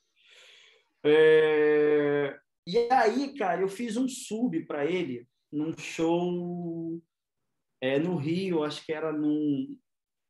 [1.02, 2.38] É...
[2.66, 7.00] E aí, cara, eu fiz um sub para ele num show
[7.80, 9.78] é, no Rio, acho que era num.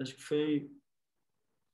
[0.01, 0.71] Acho que foi.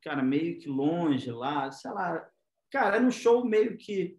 [0.02, 2.28] Cara, meio que longe lá, sei lá.
[2.70, 4.16] Cara, era um show meio que.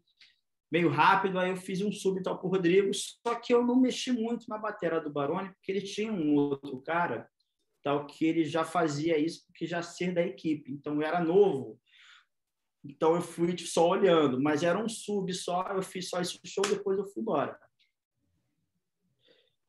[0.69, 4.11] meio rápido, aí eu fiz um sub tal pro Rodrigo, só que eu não mexi
[4.11, 7.29] muito na bateria do Barone, porque ele tinha um outro cara,
[7.81, 10.73] tal, que ele já fazia isso, porque já ser da equipe.
[10.73, 11.79] Então eu era novo
[12.83, 16.63] então eu fui só olhando, mas era um sub só, eu fiz só esse show,
[16.63, 17.57] depois eu fui embora.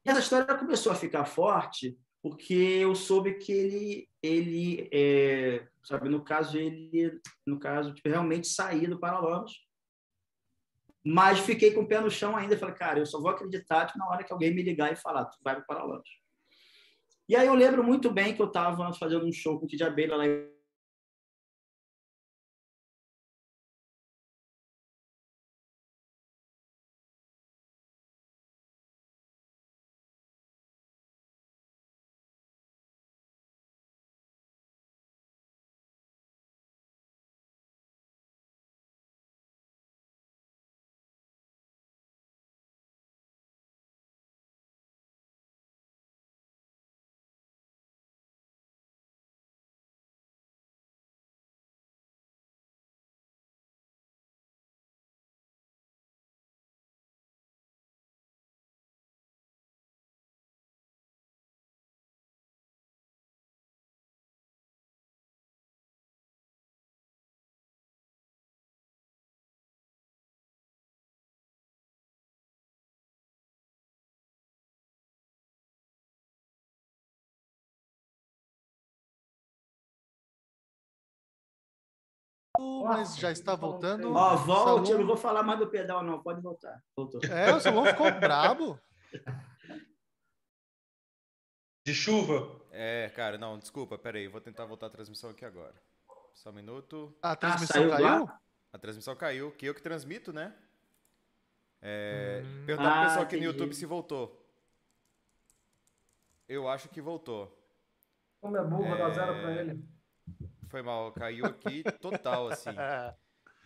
[0.04, 6.08] E essa história começou a ficar forte porque eu soube que ele, ele é, sabe,
[6.08, 9.52] no caso, ele, no caso, tipo, realmente saí do Paralamas,
[11.04, 14.08] mas fiquei com o pé no chão ainda, falei, cara, eu só vou acreditar na
[14.08, 16.08] hora que alguém me ligar e falar, tu vai para o Paralamas.
[17.28, 19.84] E aí eu lembro muito bem que eu estava fazendo um show com o Kid
[19.84, 20.53] Abelha lá em
[82.84, 84.12] mas já está voltando.
[84.14, 86.22] Ó, volte, eu não vou falar mais do pedal, não.
[86.22, 86.82] Pode voltar.
[86.96, 87.20] Voltou.
[87.24, 88.78] É, o Salom ficou brabo.
[91.86, 92.60] De chuva.
[92.70, 95.74] É, cara, não, desculpa, peraí, vou tentar voltar a transmissão aqui agora.
[96.32, 97.14] Só um minuto.
[97.22, 98.06] A transmissão saiu do caiu?
[98.24, 98.40] ar?
[98.72, 100.54] A transmissão caiu, que eu que transmito, né?
[101.80, 102.64] É, Hum.
[102.66, 103.42] Perguntar pro Ah, pessoal aqui no.
[103.44, 104.40] YouTube se voltou.
[106.48, 107.56] Eu acho que voltou.
[108.40, 109.14] Como é burro, dá É.
[109.14, 109.84] zero pra ele.
[110.74, 112.70] Foi mal, caiu aqui total, assim.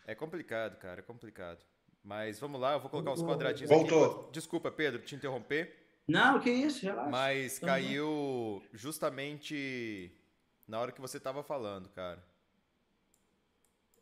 [0.07, 0.15] É.
[0.15, 1.65] Complicado, cara, é complicado.
[2.05, 4.25] Mas vamos lá, eu vou colocar os quadradinhos Voltou.
[4.25, 4.33] aqui.
[4.33, 5.75] Desculpa, Pedro, te interromper.
[6.07, 7.09] Não, que isso, relaxa.
[7.09, 10.15] Mas Tamo caiu justamente
[10.67, 12.23] na hora que você tava falando, cara.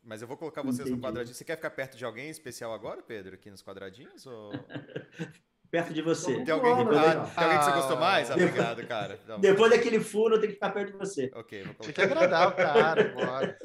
[0.03, 1.01] Mas eu vou colocar vocês no Entendi.
[1.07, 1.33] quadradinho.
[1.33, 4.25] Você quer ficar perto de alguém especial agora, Pedro, aqui nos quadradinhos?
[4.25, 4.51] Ou...
[5.69, 6.43] Perto de você.
[6.43, 8.31] Tem alguém, Vamos, ah, tem alguém que você gostou mais?
[8.31, 9.19] Ah, Depois- obrigado, cara.
[9.27, 11.29] Não, Depois daquele furo, eu tenho que ficar perto de você.
[11.35, 13.59] Ok, vou Tinha que agradar o cara agora.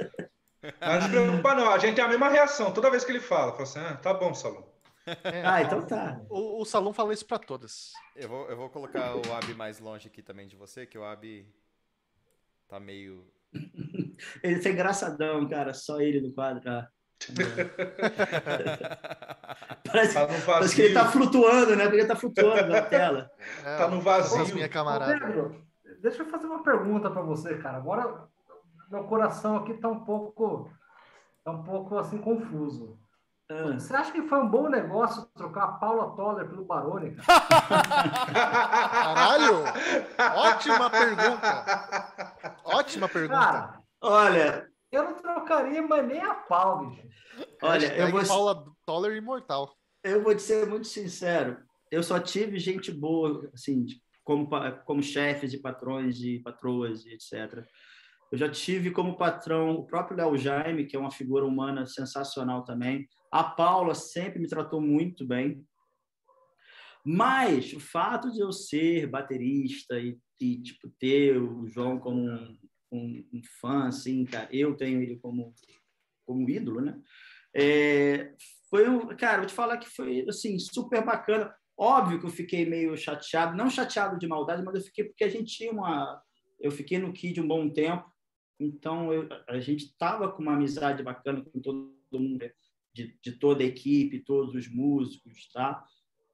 [0.81, 1.71] Mas não se preocupa, não.
[1.71, 2.73] A gente tem a mesma reação.
[2.73, 4.63] Toda vez que ele fala, fala assim: ah, tá bom, Salom.
[5.25, 6.21] É, Ah, então tá.
[6.31, 7.91] o, o Salom falou isso pra todas.
[8.15, 11.05] Eu vou, eu vou colocar o Ab mais longe aqui também de você, que o
[11.05, 11.45] Ab
[12.69, 13.27] tá meio.
[14.43, 15.75] Ele tá engraçadão, cara.
[15.75, 16.63] Só ele no quadro.
[16.71, 16.87] ah.
[19.87, 21.85] Parece, Tá parece que ele tá flutuando, né?
[21.85, 23.31] Porque ele tá flutuando na tela.
[23.65, 24.43] É, Tá no vazio.
[24.43, 25.13] Essas minha Ô, camarada.
[25.13, 25.57] Pedro,
[26.01, 27.77] deixa eu fazer uma pergunta para você, cara.
[27.77, 28.25] Agora,
[28.91, 30.71] meu coração aqui tá um pouco,
[31.45, 32.99] tá um pouco assim confuso.
[33.51, 33.73] Ah.
[33.75, 37.15] Você acha que foi um bom negócio trocar a Paula Toller pelo Baroni?
[37.17, 37.41] cara?
[38.89, 39.65] Caralho!
[40.37, 41.65] Ótima pergunta.
[42.65, 43.39] Ótima pergunta.
[43.41, 47.09] Cara, Olha, eu não trocaria, mas nem a pau, bicho.
[47.63, 49.75] olha, eu vou, Paula Toller imortal.
[50.05, 51.57] eu vou te ser muito sincero.
[51.91, 53.87] Eu só tive gente boa, assim,
[54.23, 54.49] como,
[54.85, 57.67] como chefes e patrões e patroas e etc.
[58.31, 62.65] Eu já tive como patrão o próprio Léo Jaime, que é uma figura humana sensacional
[62.65, 63.07] também.
[63.31, 65.67] A Paula sempre me tratou muito bem.
[67.05, 72.57] Mas o fato de eu ser baterista e, e, tipo, ter o João como um,
[72.93, 75.55] um- um fã, assim, cara, eu tenho ele como,
[76.27, 77.01] como ídolo, né?
[77.55, 78.35] É,
[78.71, 81.55] foi um, cara, vou te falar que foi assim super bacana.
[81.77, 85.29] Óbvio que eu fiquei meio chateado, não chateado de maldade, mas eu fiquei porque a
[85.29, 86.23] gente tinha uma,
[86.61, 88.11] eu fiquei no Kid um bom tempo,
[88.61, 92.45] então eu, a gente estava com uma amizade bacana com todo mundo,
[92.95, 95.83] de, de toda a equipe, todos os músicos, tá?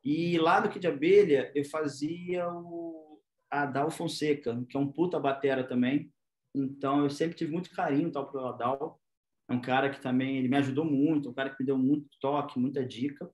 [0.05, 5.65] E lá no Kid Abelha eu fazia o Adal Fonseca, que é um puta batera
[5.65, 6.13] também.
[6.55, 9.01] Então eu sempre tive muito carinho tal pro Adal.
[9.49, 12.09] É um cara que também ele me ajudou muito, um cara que me deu muito
[12.21, 13.31] toque, muita dica.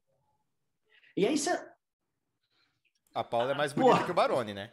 [1.16, 1.50] E aí você
[3.14, 4.04] A Paula é mais bonita Porra.
[4.04, 4.72] que o Barone, né?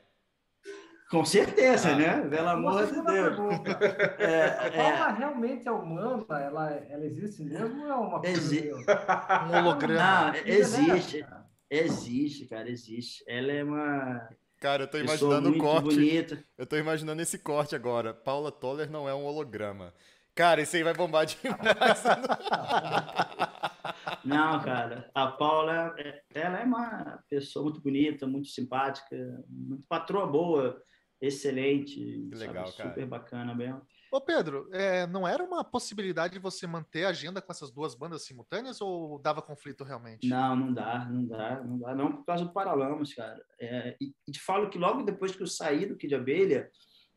[1.10, 1.96] com certeza, Ah.
[1.98, 2.30] né?
[2.30, 3.06] Pelo amor de Deus.
[3.06, 3.80] pergunta.
[4.18, 6.26] É, A é, Paula realmente é humana?
[6.30, 8.72] Ela, ela existe mesmo ou é uma coisa Exi-
[9.52, 10.32] Um holograma.
[10.32, 11.26] não, existe,
[11.70, 13.24] existe, cara, existe.
[13.28, 14.30] Ela é uma
[14.62, 15.96] Cara, eu tô imaginando o corte.
[15.96, 16.46] bonita.
[16.56, 18.14] Eu tô imaginando esse corte agora.
[18.14, 19.92] Paula Toller não é um holograma.
[20.36, 21.58] Cara, esse aí vai bombar demais.
[24.24, 29.16] Não, cara, a Paula, é- ela é uma pessoa muito bonita, muito simpática,
[29.50, 30.80] muito patroa boa,
[31.20, 31.96] excelente,
[32.30, 32.78] Que legal, sabe?
[32.78, 32.90] cara.
[32.90, 33.82] super bacana mesmo.
[34.12, 37.96] Ô Pedro, é, não era uma possibilidade de você manter a agenda com essas duas
[37.96, 40.28] bandas simultâneas ou dava conflito realmente?
[40.28, 43.42] Não, não dá, não dá, não dá, não por causa do Paralamas, cara.
[43.58, 46.70] É, e, e te falo que logo depois que eu saí do Kid Abelha,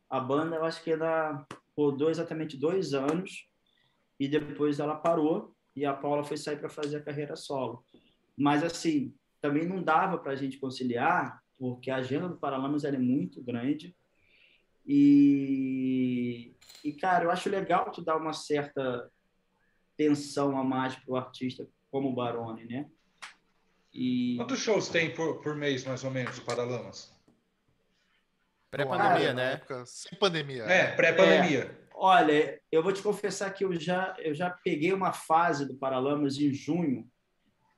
[0.09, 1.45] a banda, eu acho que ela
[1.77, 3.45] rodou exatamente dois anos
[4.17, 7.83] e depois ela parou e a Paula foi sair para fazer a carreira solo.
[8.37, 12.95] Mas, assim, também não dava para a gente conciliar, porque a agenda do Paralamas ela
[12.95, 13.93] é muito grande
[14.85, 19.09] e, e, cara, eu acho legal tu dar uma certa
[19.97, 22.89] tensão a mais pro artista como o Barone, né?
[23.93, 27.15] E Quantos shows tem por, por mês, mais ou menos, o Paralamas?
[28.69, 29.53] Pré-pandemia, né?
[29.53, 30.63] época, sem pandemia.
[30.63, 31.79] É, pré-pandemia.
[31.93, 36.37] olha, eu vou te confessar que eu já eu já peguei uma fase do Paralamas
[36.37, 37.09] em junho.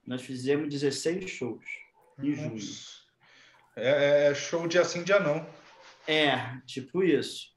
[0.06, 1.64] Nós fizemos 16 shows
[2.18, 2.54] em junho.
[2.56, 2.98] Nossa.
[3.76, 5.46] É, é show dia sim, dia não.
[6.08, 7.48] É, tipo isso.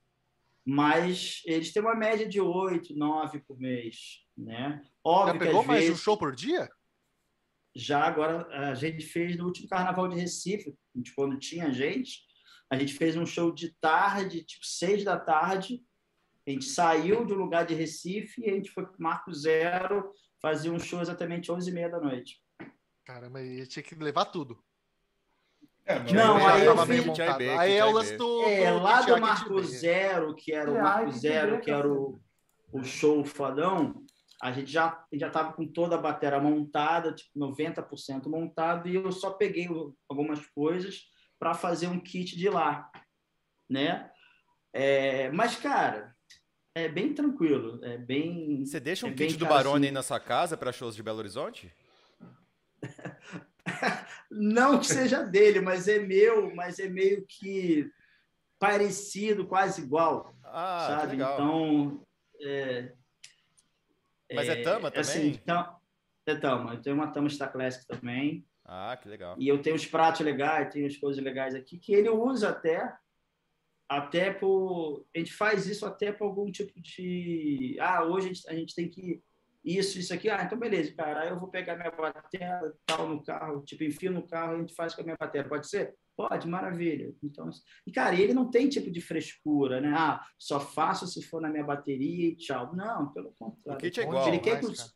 [0.66, 4.82] Mas eles têm uma média de 8, 9 por mês, né?
[4.82, 6.68] Já Óbvio que pegou mais de um vezes show por dia?
[7.74, 12.24] já agora a gente fez no último carnaval de Recife, tipo, quando tinha gente,
[12.68, 15.82] a gente fez um show de tarde, tipo seis da tarde.
[16.46, 20.70] A gente saiu do lugar de Recife e a gente foi pro Marco Zero fazer
[20.70, 22.42] um show exatamente 11 e meia da noite.
[23.05, 24.62] Caramba, e tinha que levar tudo.
[25.91, 26.76] É, Não, Já aí eu.
[26.86, 27.22] Kit
[27.59, 28.43] Aí é o lance do.
[28.45, 29.62] É, do lá do Marco.
[29.62, 32.20] Zero, que era o É, Marco Zero, que era o,
[32.72, 34.05] o show fadão,
[34.41, 39.11] a gente já já estava com toda a bateria montada, tipo 90% montado, e eu
[39.12, 39.68] só peguei
[40.09, 41.03] algumas coisas
[41.38, 42.91] para fazer um kit de lá,
[43.68, 44.11] né?
[44.72, 46.14] É, mas, cara,
[46.74, 48.64] é bem tranquilo, é bem...
[48.64, 51.03] Você deixa um é kit do Barone assim- aí na sua casa para shows de
[51.03, 51.74] Belo Horizonte?
[54.30, 57.90] Não que seja dele, mas é meu, mas é meio que
[58.58, 61.16] parecido, quase igual, Ah, sabe?
[61.16, 62.04] Então,
[62.40, 62.92] é,
[64.32, 65.00] Mas é Tama também?
[65.00, 65.76] Assim, então,
[66.26, 66.74] é Tama.
[66.74, 68.46] Eu tenho uma Tama Star Classic também.
[68.64, 69.34] Ah, que legal.
[69.38, 72.94] E eu tenho os pratos legais, tenho as coisas legais aqui, que ele usa até,
[73.88, 75.04] até por...
[75.14, 77.76] A gente faz isso até por algum tipo de...
[77.80, 79.20] Ah, hoje a gente, a gente tem que...
[79.64, 80.28] Isso, isso aqui.
[80.30, 81.20] Ah, então beleza, cara.
[81.20, 84.58] Aí eu vou pegar minha bateria tal no carro, tipo, enfio no carro e a
[84.61, 85.48] gente faz com a minha bateria.
[85.48, 85.94] Pode ser?
[86.16, 87.14] Pode, maravilha.
[87.22, 87.48] Então,
[87.86, 89.92] e, cara, ele não tem tipo de frescura, né?
[89.94, 92.74] Ah, só faço se for na minha bateria e tchau.
[92.74, 93.84] Não, pelo contrário.
[93.84, 94.28] é igual.
[94.28, 94.90] Ele quer demais, que o, cara.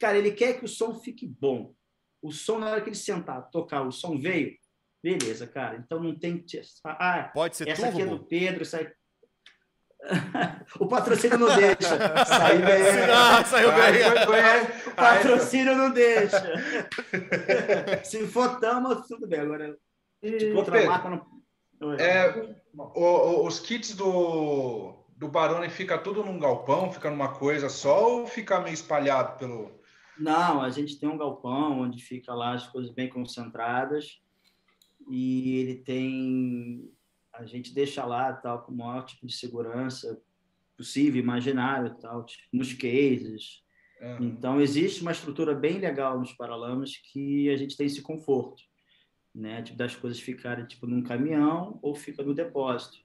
[0.00, 1.74] cara, ele quer que o som fique bom.
[2.22, 4.56] O som, na hora que ele sentar, tocar, o som veio,
[5.02, 5.76] beleza, cara.
[5.76, 6.44] Então não tem.
[6.84, 8.26] Ah, Pode ser essa aqui é do turbo?
[8.26, 8.92] Pedro, essa aí.
[10.80, 12.24] o patrocínio não deixa.
[12.26, 12.82] Sair bem.
[13.12, 14.02] Ah, saiu bem.
[14.02, 16.42] foi- foi- O patrocínio não deixa.
[18.04, 19.40] Se for tama, tudo bem.
[19.40, 19.76] Agora,
[20.22, 21.42] E, tipo, outra Pedro, marca não.
[21.98, 22.28] É,
[22.76, 28.08] o- o- os kits do, do Barone fica tudo num galpão, fica numa coisa só
[28.08, 29.80] ou fica meio espalhado pelo.
[30.18, 34.20] Não, a gente tem um galpão onde fica lá as coisas bem concentradas
[35.10, 36.88] e ele tem
[37.42, 40.20] a gente deixa lá tal com o maior tipo de segurança
[40.76, 43.62] possível, imaginário tal, tipo, nos cases.
[44.00, 48.62] Ah, Então existe uma estrutura bem legal nos Paralamas que a gente tem esse conforto,
[49.34, 52.98] né, tipo das coisas ficarem tipo num caminhão ou fica no depósito.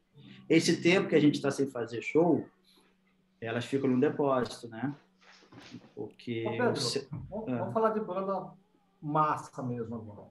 [0.50, 2.48] Esse tempo que a gente está sem fazer show,
[3.40, 4.96] elas ficam no depósito, né?
[5.94, 7.58] Porque Ô, Pedro, você- Vamos, É.
[7.58, 8.52] vamos falar de banda
[9.02, 10.30] massa mesmo agora.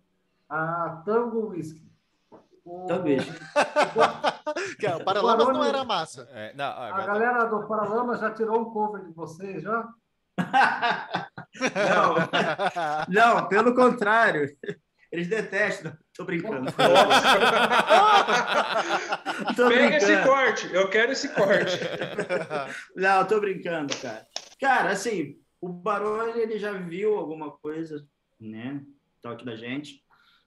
[0.49, 1.85] A Tango Whisky.
[4.79, 6.29] Que o Paralamas não era massa.
[6.33, 9.89] É, não, A agora tá- galera do Paralama já tirou um cover de vocês, já?
[13.09, 14.55] Não, não, pelo contrário.
[15.11, 15.97] Eles detestam.
[16.15, 16.71] Tô brincando.
[19.57, 21.79] tô Pega esse corte, eu quero esse corte.
[22.95, 24.27] Não, tô brincando, cara.
[24.61, 28.07] Cara, assim, o Barone, ele já viu alguma coisa,
[28.39, 28.83] né?
[29.23, 30.05] Tal aqui da gente.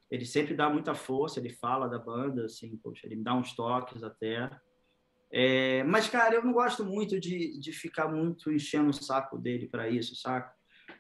[0.09, 3.53] Ele sempre dá muita força, ele fala da banda, assim, poxa, ele me dá uns
[3.53, 4.49] toques até.
[5.31, 9.67] É, mas, cara, eu não gosto muito de, de ficar muito enchendo o saco dele
[9.67, 10.51] para isso, saca?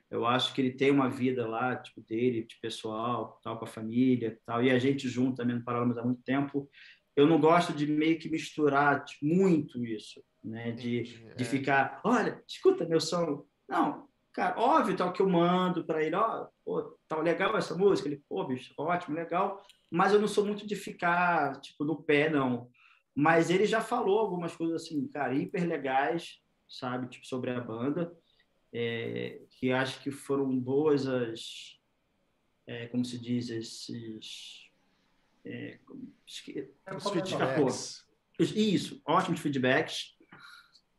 [0.09, 3.67] Eu acho que ele tem uma vida lá, tipo, dele, de pessoal, tal, com a
[3.67, 6.69] família, tal, e a gente junto também no Paralamas há muito tempo.
[7.15, 10.71] Eu não gosto de meio que misturar tipo, muito isso, né?
[10.71, 11.03] De,
[11.35, 11.45] de É.
[11.45, 13.45] ficar, olha, escuta meu som.
[13.67, 18.07] Não, cara, óbvio, tal, que eu mando para ele, ó, pô, tá legal essa música.
[18.07, 19.61] Ele, pô, bicho, ótimo, legal.
[19.91, 22.69] Mas eu não sou muito de ficar, tipo, no pé, não.
[23.15, 28.15] Mas ele já falou algumas coisas assim, cara, hiper legais, sabe, tipo, sobre a banda,
[28.71, 31.77] é, que acho que foram boas as,
[32.67, 34.69] é, como se diz, esses...
[35.43, 38.05] É, como- esque- Os feedbacks.
[38.55, 40.15] Isso, ótimos feedbacks.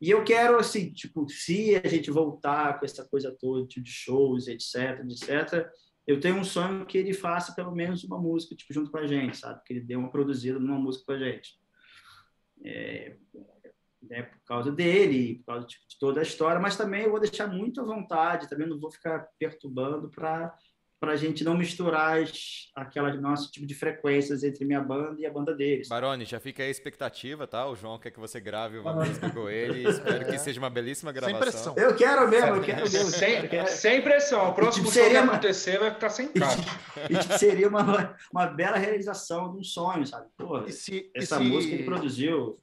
[0.01, 3.91] E eu quero, assim, tipo, se a gente voltar com essa coisa toda tipo, de
[3.91, 5.71] shows, etc, etc,
[6.07, 9.07] eu tenho um sonho que ele faça pelo menos uma música, tipo, junto com a
[9.07, 9.63] gente, sabe?
[9.65, 11.61] Que ele dê uma produzida numa música com a gente.
[12.65, 13.17] É,
[14.03, 17.21] né, por causa dele, por causa tipo, de toda a história, mas também eu vou
[17.21, 20.55] deixar muito à vontade, também não vou ficar perturbando para
[21.01, 25.25] para a gente não misturar as, aquelas nosso tipo de frequências entre minha banda e
[25.25, 25.89] a banda deles.
[25.89, 27.67] Barone, já fica aí a expectativa, tá?
[27.67, 29.09] O João quer que você grave uma Barone.
[29.09, 29.89] música com ele.
[29.89, 31.41] Espero que seja uma belíssima Sem gravação.
[31.41, 31.75] pressão.
[31.79, 33.11] Eu quero mesmo, eu quero mesmo.
[33.11, 33.69] Sem, quero.
[33.69, 34.51] sem pressão.
[34.51, 36.59] O próximo tipo, show que seria uma- acontecer vai ficar sem caixa.
[37.09, 40.27] E tipo, seria uma, uma bela realização de um sonho, sabe?
[40.37, 42.61] Porra, E se, e essa se- música ele produziu.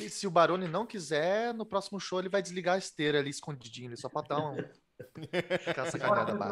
[0.00, 3.30] e se o Barone não quiser, no próximo show ele vai desligar a esteira ali
[3.30, 4.62] escondidinho, ele só pra dar um.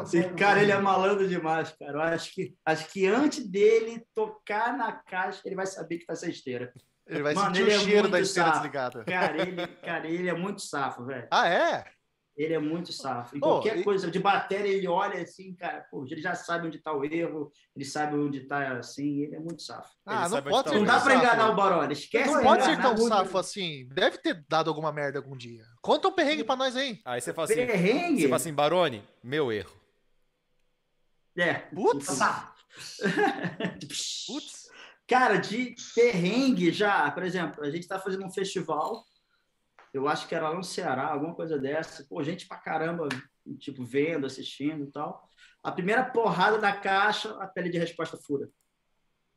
[0.03, 1.93] Esse cara, ele é malandro demais, cara.
[1.93, 6.15] Eu acho que, acho que antes dele tocar na caixa, ele vai saber que tá
[6.15, 6.71] sem esteira.
[7.07, 8.59] Ele vai Mano, sentir ele o é cheiro da muito esteira safo.
[8.61, 9.03] desligada.
[9.05, 11.27] Cara, ele, cara, ele é muito safo, velho.
[11.31, 11.85] Ah, é?
[12.35, 13.37] Ele é muito safo.
[13.37, 16.65] E Pô, qualquer e- coisa de bateria, ele olha assim, cara, pô, ele já sabe
[16.65, 19.89] onde tá o erro, ele sabe onde tá assim, ele é muito safo.
[20.03, 21.17] Ah, não sabe onde pode tá Não dá pra safo.
[21.25, 23.87] enganar o Barone, esquece Não de pode ser tão safo assim.
[23.93, 25.63] Deve ter dado alguma merda algum dia.
[25.79, 26.99] Conta um perrengue pra nós aí.
[27.05, 28.21] Aí você fala assim, Perrengue?
[28.21, 29.71] você fala assim, Barone, meu erro.
[31.37, 31.53] É.
[31.53, 32.07] Putz.
[35.07, 39.03] Cara, de perrengue já, por exemplo, a gente está fazendo um festival
[39.93, 42.05] eu acho que era lá no Ceará, alguma coisa dessa.
[42.09, 43.07] Pô, gente pra caramba,
[43.59, 45.29] tipo, vendo, assistindo e tal.
[45.61, 48.49] A primeira porrada da caixa, a pele de resposta fura.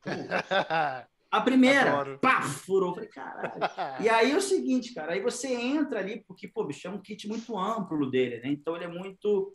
[1.29, 2.19] A primeira, Adoro.
[2.19, 2.93] pá, furou.
[2.93, 3.51] Falei, caralho.
[4.01, 7.01] E aí é o seguinte, cara, aí você entra ali, porque, pô, bicho, é um
[7.01, 8.47] kit muito amplo dele, né?
[8.47, 9.53] Então ele é muito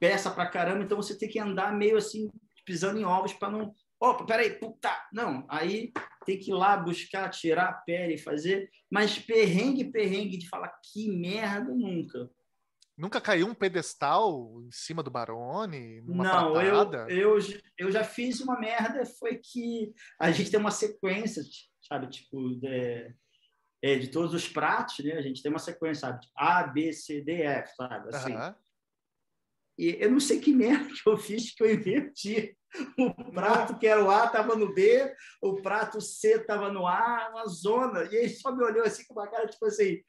[0.00, 2.30] peça pra caramba, então você tem que andar meio assim,
[2.64, 3.74] pisando em ovos para não.
[4.00, 4.90] Opa, peraí, puta!
[5.12, 5.92] Não, aí
[6.24, 8.70] tem que ir lá buscar, tirar a pele, fazer.
[8.90, 12.30] Mas perrengue, perrengue de falar que merda, nunca.
[12.96, 16.00] Nunca caiu um pedestal em cima do Barone?
[16.02, 17.38] Não, eu, eu,
[17.76, 21.42] eu já fiz uma merda, foi que a gente tem uma sequência,
[21.82, 23.12] sabe, tipo, de,
[23.82, 25.14] é, de todos os pratos, né?
[25.14, 26.24] A gente tem uma sequência, sabe?
[26.36, 28.14] A, B, C, D, F, sabe?
[28.14, 28.32] Assim.
[28.32, 28.56] Aham.
[29.78, 32.56] E eu não sei que merda que eu fiz que eu inverti.
[32.98, 37.28] O prato que era o A estava no B, o prato C estava no A,
[37.30, 38.04] uma zona.
[38.10, 40.02] E ele só me olhou assim com uma cara, tipo assim,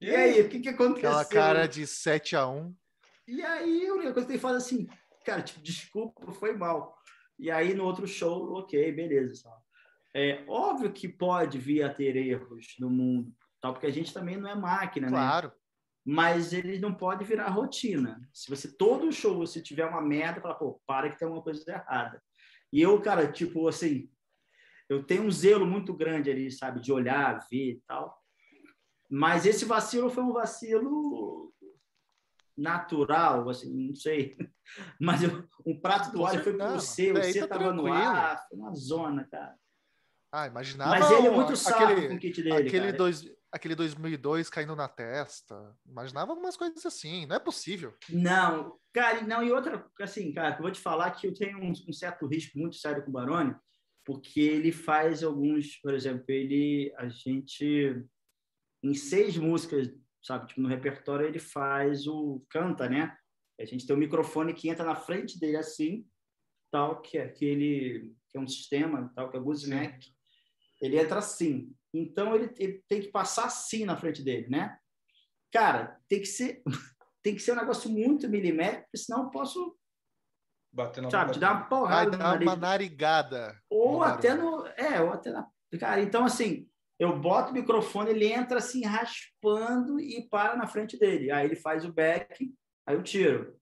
[0.00, 1.10] e aí, o que, que aconteceu?
[1.10, 2.74] Aquela cara de 7 a 1
[3.28, 4.88] E aí, a única coisa que ele fala assim,
[5.24, 6.96] cara, tipo, desculpa, foi mal.
[7.38, 9.50] E aí, no outro show, ok, beleza.
[10.14, 14.38] É óbvio que pode vir a ter erros no mundo, tal, porque a gente também
[14.38, 15.12] não é máquina, né?
[15.12, 15.52] Claro.
[16.12, 18.20] Mas eles não podem virar rotina.
[18.34, 21.62] Se você, todo show, você tiver uma merda, fala, pô, para que tem alguma coisa
[21.70, 22.20] errada.
[22.72, 24.10] E eu, cara, tipo, assim,
[24.88, 28.20] eu tenho um zelo muito grande ali, sabe, de olhar, ver e tal.
[29.08, 31.54] Mas esse vacilo foi um vacilo
[32.58, 34.36] natural, assim, não sei.
[35.00, 38.48] Mas eu- um prato do óleo foi pro C, o Aí C tá no ar,
[38.48, 39.54] foi uma zona, cara.
[40.32, 40.90] Ah, imaginava.
[40.90, 42.92] Mas ele é muito saco com o aquele, kit dele, aquele, cara.
[42.96, 45.76] dois, aquele 2002 caindo na testa.
[45.86, 47.26] Imaginava algumas coisas assim.
[47.26, 47.94] Não é possível.
[48.08, 51.72] Não, cara, não, e outra, assim, cara, eu vou te falar que eu tenho um,
[51.88, 53.54] um certo risco muito sério com o Baroni,
[54.04, 58.02] porque ele faz alguns, por exemplo, ele, a gente,
[58.82, 59.90] em seis músicas,
[60.22, 63.16] sabe, tipo, no repertório ele faz o, canta, né?
[63.58, 66.06] A gente tem um microfone que entra na frente dele assim,
[66.70, 70.08] tal, que é aquele, que é um sistema, tal, que é o Gooseneck,
[70.80, 71.74] ele entra assim.
[71.92, 74.78] Então ele, ele tem que passar assim na frente dele, né?
[75.52, 76.62] Cara, tem que ser
[77.22, 79.76] tem que ser um negócio muito milimétrico, porque senão eu posso,
[80.72, 83.60] Batendo na sabe, boca te dar uma Vai porrada no dar uma narigada.
[83.68, 84.66] Ou no até no.
[84.68, 85.46] É, ou até na.
[85.78, 86.68] Cara, então assim,
[86.98, 91.30] eu boto o microfone, ele entra assim, raspando e para na frente dele.
[91.30, 92.52] Aí ele faz o back,
[92.86, 93.58] aí eu tiro.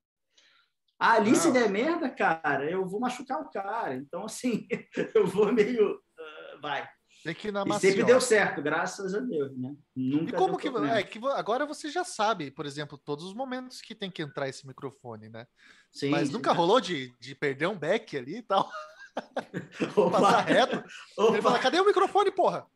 [0.99, 1.55] Ali, se Não.
[1.55, 3.95] der merda, cara, eu vou machucar o cara.
[3.95, 4.67] Então, assim,
[5.15, 6.03] eu vou meio.
[6.19, 6.89] ah, vai.
[7.29, 9.77] Tem que ir na E sempre deu certo, graças a Deus, né?
[9.95, 10.67] Nunca E como que.
[10.67, 14.49] É, que agora você já sabe, por exemplo, todos os momentos que tem que entrar
[14.49, 15.47] esse microfone, né?
[15.93, 16.33] Sim, Mas sim.
[16.33, 18.67] nunca rolou de, de perder um back ali e tal.
[20.11, 20.83] Passar reto.
[21.29, 22.67] Ele fala, cadê o microfone, porra?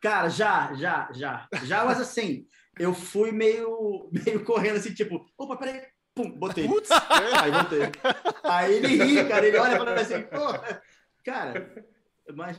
[0.00, 1.48] Cara, já, já, já.
[1.62, 2.44] Já, mas assim,
[2.80, 5.80] eu fui meio, meio correndo assim, tipo, opa, peraí,
[6.12, 6.66] pum, botei.
[6.66, 7.82] Putz, Aí botei.
[8.42, 10.48] Aí ele ri, cara, ele olha e fala assim, pô,
[11.24, 11.86] cara,
[12.34, 12.58] mas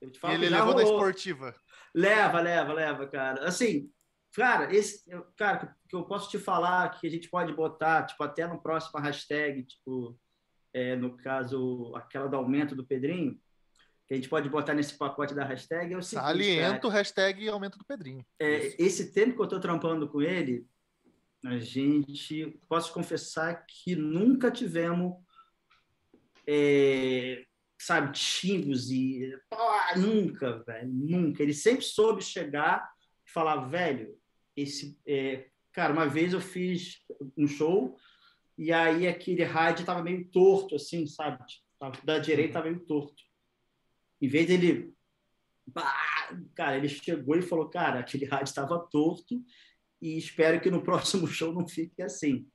[0.00, 0.98] eu te falo ele levou da rolou.
[0.98, 1.54] esportiva.
[1.94, 3.44] Leva, leva, leva, cara.
[3.46, 3.90] Assim,
[4.34, 5.04] cara, esse,
[5.36, 9.00] cara, que eu posso te falar que a gente pode botar, tipo, até no próximo
[9.00, 10.18] hashtag, tipo,
[10.72, 13.38] é, no caso, aquela do aumento do Pedrinho,
[14.06, 16.24] que a gente pode botar nesse pacote da hashtag, é o seguinte.
[16.24, 18.24] Saliento, hashtag aumento do Pedrinho.
[18.38, 20.66] É, esse tempo que eu estou trampando com ele,
[21.44, 25.14] a gente posso confessar que nunca tivemos,
[26.46, 27.44] é,
[27.78, 29.56] sabe, xingos e pô,
[29.96, 31.42] nunca, velho, nunca.
[31.42, 32.90] Ele sempre soube chegar
[33.26, 34.16] e falar, velho,
[34.56, 36.98] esse, é, cara, uma vez eu fiz
[37.36, 37.96] um show
[38.56, 41.38] e aí aquele rádio estava meio torto, assim, sabe,
[41.78, 43.22] Tava- da direita estava meio torto.
[44.20, 44.92] Em vez dele
[45.72, 45.94] Bah!
[46.54, 49.42] Cara, ele chegou e falou: Cara, aquele rádio estava torto
[50.00, 52.48] e espero que no próximo show não fique assim.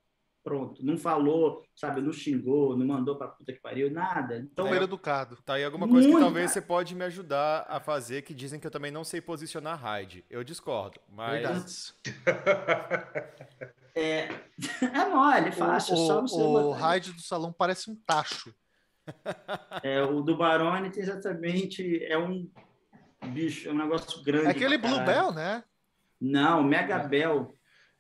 [0.44, 0.86] Pronto.
[0.86, 2.02] Não falou, sabe?
[2.02, 4.38] Não xingou, não mandou pra puta que pariu, nada.
[4.38, 5.38] Então, Super educado.
[5.46, 6.54] Tá aí alguma coisa que Muito, talvez cara.
[6.54, 10.26] você pode me ajudar a fazer, que dizem que eu também não sei posicionar raid.
[10.30, 11.94] Eu discordo, mas Verdade.
[13.96, 14.28] é,
[14.84, 15.96] é mole, é fácil.
[15.96, 18.54] o só você o, rádio do salão parece um tacho.
[19.84, 22.02] É, o do Barone tem exatamente.
[22.06, 22.50] É um
[23.26, 24.48] bicho, é um negócio grande.
[24.48, 25.24] É aquele pra Blue caralho.
[25.24, 25.64] Bell, né?
[26.22, 27.54] Não, o Mega Bell.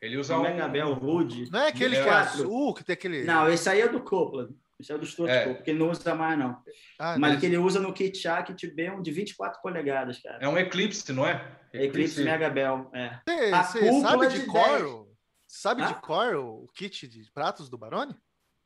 [0.03, 0.43] Ele usa O um.
[0.43, 1.49] Mega Bell Rude.
[1.49, 2.03] Não é aquele É.
[2.03, 3.23] que é azul, que tem aquele.
[3.23, 4.53] Não, esse aí é do Copland.
[4.77, 5.39] Esse é o do Stuart É.
[5.45, 6.61] Copeland, que ele não usa mais, não.
[6.99, 10.39] Ah, Mas que ele usa no Kit Kit B, um de 24 polegadas, cara.
[10.41, 11.57] É um Eclipse, não é?
[11.71, 13.17] Eclipse Mega Bell, é.
[13.25, 14.67] Você, a você cúpula sabe de de cor?
[14.67, 14.81] 10.
[14.83, 15.07] o-
[15.47, 15.87] Sabe Hã?
[15.87, 18.13] de cor o, kit de pratos do Barone?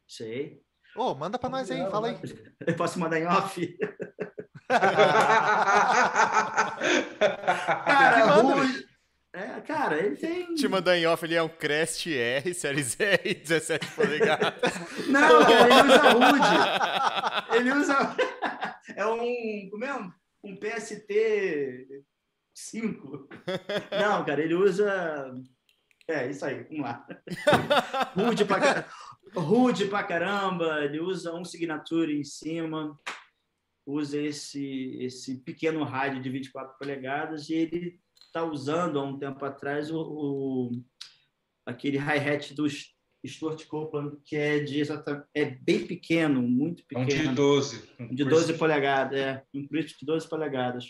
[0.08, 0.60] Sei.
[0.96, 2.18] Ô, manda pra nós aí, Não, fala aí.
[2.66, 3.78] Eu posso mandar em off?
[7.86, 8.87] Cara, manda, Rude.
[9.38, 10.56] É, cara, ele tem.
[10.56, 14.54] Te mandar em off, ele é um Crest R, Series R, 17 polegadas.
[15.08, 17.56] Não, cara, ele usa Rude.
[17.58, 18.16] Ele usa.
[18.96, 19.70] É um.
[19.70, 19.94] Como é?
[20.44, 21.12] Um PST
[22.56, 23.30] 5.
[23.92, 25.36] Não, cara, ele usa.
[26.08, 27.06] É, isso aí, vamos lá.
[28.16, 28.90] Rude pra, car-
[29.36, 32.98] Rude pra caramba, ele usa um Signature em cima,
[33.86, 38.00] usa esse, esse pequeno rádio de 24 polegadas e ele
[38.38, 40.72] está usando há um tempo atrás o, o-
[41.66, 42.66] aquele hi-hat do
[43.26, 47.30] Stuart Copeland, que é, de, exata- é bem pequeno, muito É um pequeno.
[47.30, 47.90] de 12.
[48.00, 49.44] um De Chris- 12 polegadas, é.
[49.54, 50.86] Um Crisp de 12 polegadas.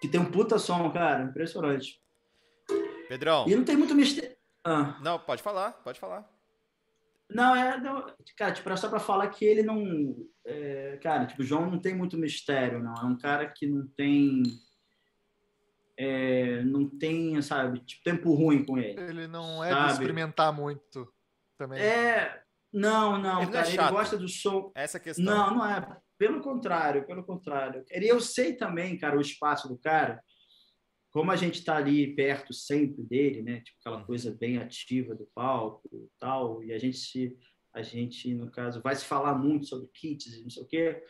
[0.00, 1.24] Que tem um puta som, cara.
[1.24, 2.00] Impressionante.
[3.08, 4.34] Pedrão, E não tem muito mistério.
[4.64, 6.28] Ah, não, pode falar, pode falar.
[7.30, 7.78] não, é.
[7.80, 8.04] Não,
[8.36, 10.16] cara, tipo, era só pra falar que ele não.
[10.44, 12.94] é, cara, tipo, o João não tem muito mistério, não.
[12.94, 14.42] É um cara que não tem.
[15.96, 19.00] É, não tem, sabe, tipo, tempo ruim com ele.
[19.00, 19.86] Ele não é Sabe?
[19.86, 21.12] de experimentar muito
[21.56, 21.80] também.
[21.80, 22.42] É.
[22.72, 23.68] Não, não, Ele não é cara.
[23.68, 24.72] Ele gosta do som.
[24.74, 25.24] Essa é a questão.
[25.24, 26.00] Não, não é.
[26.18, 27.84] Pelo contrário, pelo contrário.
[27.88, 30.20] E eu sei também, cara, o espaço do cara.
[31.12, 33.60] Como a gente está ali perto sempre dele, né?
[33.60, 36.64] Tipo aquela coisa bem ativa do palco e tal.
[36.64, 37.38] E a gente se,
[37.72, 41.04] a gente no caso vai se falar muito sobre kits e não sei o quê.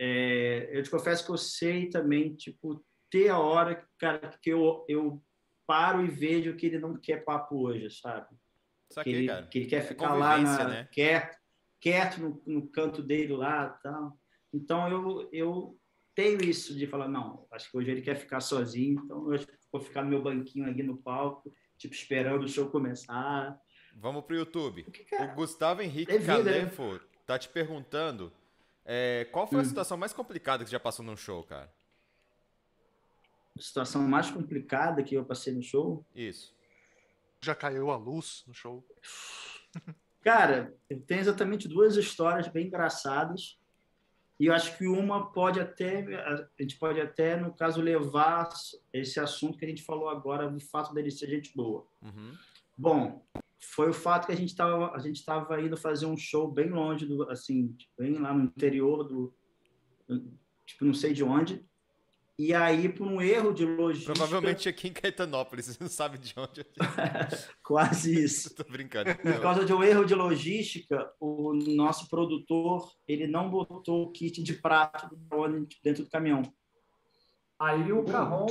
[0.00, 4.84] É, eu te confesso que eu sei também, tipo, ter a hora, cara, que eu,
[4.88, 5.22] eu
[5.66, 8.26] paro e vejo que ele não quer papo hoje, sabe?
[8.90, 9.46] Só que, ele, cara.
[9.46, 10.88] que ele quer é ficar lá na- né?
[10.90, 11.36] quieto,
[11.78, 14.18] quieto no, no canto dele lá tal.
[14.52, 15.78] Então eu, eu
[16.14, 19.40] tenho isso de falar, não, acho que hoje ele quer ficar sozinho, então eu
[19.70, 23.58] vou ficar no meu banquinho aqui no palco, tipo, esperando o show começar.
[23.94, 24.84] Vamos pro YouTube.
[24.84, 26.52] Porque, cara, O Gustavo Henrique é vida, né?
[26.60, 28.32] Calefo tá te perguntando
[28.86, 29.66] é, qual foi a Hum.
[29.66, 31.70] situação mais complicada que você já passou num show, cara?
[33.58, 36.54] Situação mais complicada que eu passei no show, Isso.
[37.44, 38.86] Já caiu a luz no show.
[40.22, 40.72] Cara,
[41.06, 43.58] tenho exatamente duas histórias bem engraçadas.
[44.38, 48.48] E eu acho que uma pode até, a gente pode até, no caso, levar
[48.92, 51.86] esse assunto que a gente falou agora, do fato dele ser gente boa.
[52.00, 52.32] Uhum.
[52.76, 53.26] Bom,
[53.60, 56.70] foi o fato que a gente estava a gente estava indo fazer um show bem
[56.70, 59.32] longe do, assim, bem lá no interior do,
[60.66, 61.64] tipo, não sei de onde.
[62.44, 66.34] E aí, por um erro de logística, Provavelmente aqui em Caetanópolis, você não sabe de
[66.36, 66.66] onde.
[67.62, 68.52] quase isso.
[68.56, 69.14] Tô brincando.
[69.14, 74.42] Por causa de um erro de logística, o nosso produtor ele não botou o kit
[74.42, 76.42] de prato do drone dentro do caminhão.
[77.60, 78.46] Aí o carrão.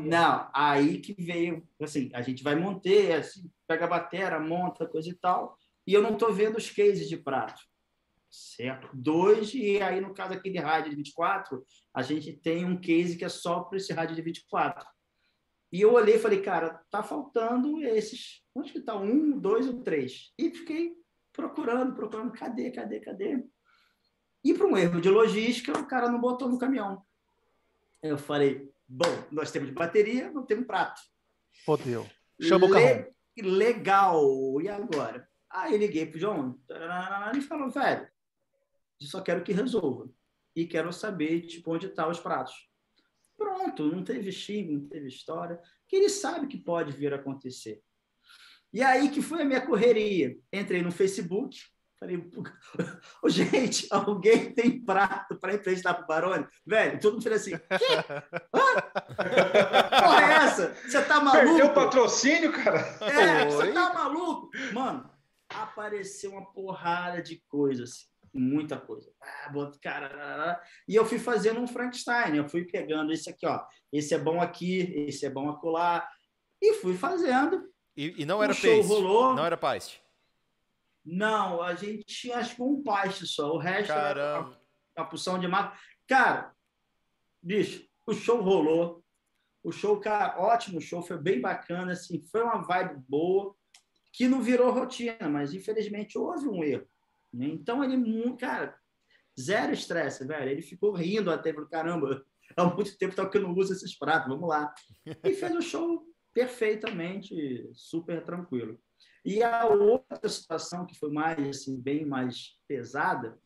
[0.00, 5.10] Não, aí que veio, assim, a gente vai manter, assim, pega a batera, monta, coisa
[5.10, 7.60] e tal, e eu não tô vendo os cases de prato,
[8.32, 8.88] certo?
[8.94, 11.64] Dois, e aí no caso aquele rádio de 24,
[11.94, 14.84] a gente tem um case que é só para esse rádio de 24.
[15.70, 18.96] E eu olhei e falei, cara, tá faltando esses, onde que tá?
[18.96, 20.32] Um, dois ou três?
[20.38, 20.94] E fiquei
[21.32, 23.44] procurando, procurando, cadê, cadê, cadê?
[24.44, 27.02] E para um erro de logística, o cara não botou no caminhão.
[28.02, 31.00] Eu falei, bom, nós temos bateria, não temos prato.
[31.64, 32.06] Fodeu.
[32.40, 33.12] Chama o Le- carrão.
[33.38, 34.60] Legal.
[34.60, 35.28] E agora?
[35.48, 36.58] Aí liguei pro João.
[37.30, 38.08] Ele falou, velho,
[39.02, 40.08] eu só quero que resolva.
[40.54, 42.68] E quero saber, tipo, onde estão os pratos.
[43.36, 45.60] Pronto, não teve xingo, não teve história.
[45.88, 47.82] Que ele sabe que pode vir a acontecer.
[48.72, 50.36] E aí que foi a minha correria.
[50.52, 51.58] Entrei no Facebook,
[51.98, 52.42] falei, "Pô,
[53.22, 56.46] ô, gente, alguém tem prato para emprestar pro Barone?
[56.66, 57.52] Velho, todo mundo falou assim?
[57.54, 57.60] Hã?
[60.00, 60.74] Porra é essa?
[60.74, 61.46] Você tá maluco?
[61.46, 62.80] Perdeu o patrocínio, cara?
[63.02, 63.72] É, você Oi?
[63.72, 64.50] tá maluco?
[64.72, 65.10] Mano,
[65.48, 68.11] apareceu uma porrada de coisas.
[68.34, 69.12] Muita coisa.
[69.20, 72.36] Ah, bota- cara, e eu fui fazendo um Frankenstein.
[72.36, 73.62] Eu fui pegando esse aqui, ó.
[73.92, 76.08] Esse é bom aqui, esse é bom acolá.
[76.60, 77.70] E fui fazendo.
[77.96, 78.88] E, e não era o show paste.
[78.92, 79.34] rolou.
[79.34, 80.02] Não era paste.
[81.04, 83.52] Não, a gente tinha acho que um paste só.
[83.52, 84.60] O resto era Caramba.
[84.96, 85.76] uma porção de mato.
[86.08, 86.54] Cara,
[87.42, 89.02] bicho, o show rolou.
[89.64, 93.54] O show, cara, ótimo show, foi bem bacana, assim, foi uma vibe boa,
[94.12, 96.86] que não virou rotina, mas infelizmente houve um erro.
[97.32, 97.46] Né?
[97.46, 98.76] Então ele, mu- cara,
[99.38, 100.50] zero estresse, velho.
[100.50, 102.24] Ele ficou rindo até, falou, caramba,
[102.56, 104.72] há muito tempo que eu não uso esses pratos, vamos lá.
[105.24, 108.78] E fez o show perfeitamente, super tranquilo.
[109.24, 113.38] E a outra situação que foi mais, assim, bem mais pesada,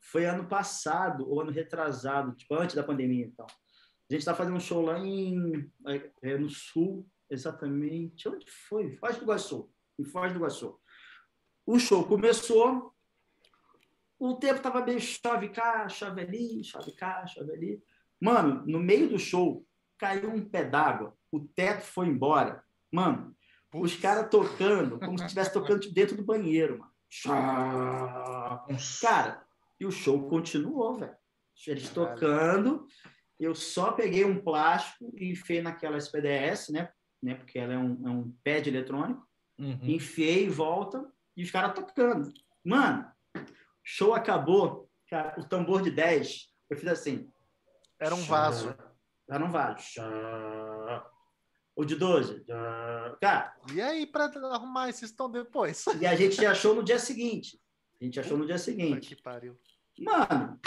[0.00, 3.46] foi ano passado, ou ano retrasado, tipo, antes da pandemia, então.
[3.46, 5.70] A gente está fazendo um show lá em,
[6.22, 8.28] é, no sul, exatamente.
[8.28, 8.96] Onde foi?
[8.96, 9.72] Foz do Iguaçu.
[9.98, 10.78] Em Foz do Iguaçu.
[11.66, 12.93] O show começou,
[14.30, 17.82] o tempo estava meio chove cá, chove ali, chove cá, chove ali.
[18.18, 19.66] Mano, no meio do show,
[19.98, 22.64] caiu um pé d'água, o teto foi embora.
[22.90, 23.36] Mano,
[23.74, 26.90] os caras tocando, como se estivesse tocando dentro do banheiro, mano.
[29.02, 29.44] Cara,
[29.78, 31.14] e o show continuou, velho.
[31.66, 32.86] Eles tocando,
[33.38, 36.88] eu só peguei um plástico e enfiei naquela SPDS, né?
[37.22, 37.34] né?
[37.34, 39.26] Porque ela é um, é um pad eletrônico.
[39.58, 39.78] Uhum.
[39.82, 41.06] Enfiei, volta,
[41.36, 42.32] e os caras tocando.
[42.64, 43.06] Mano,
[43.84, 47.30] show acabou, cara, o tambor de 10, eu fiz assim.
[48.00, 48.74] Era um vaso.
[49.30, 49.82] Era um vaso.
[51.76, 52.44] O de 12.
[52.46, 53.16] chá.
[53.20, 55.84] Cara, E aí, pra arrumar esse estão depois?
[56.00, 57.60] e a gente achou no dia seguinte.
[58.00, 59.14] A gente achou no dia seguinte.
[59.14, 59.58] que pariu.
[59.98, 60.58] Mano,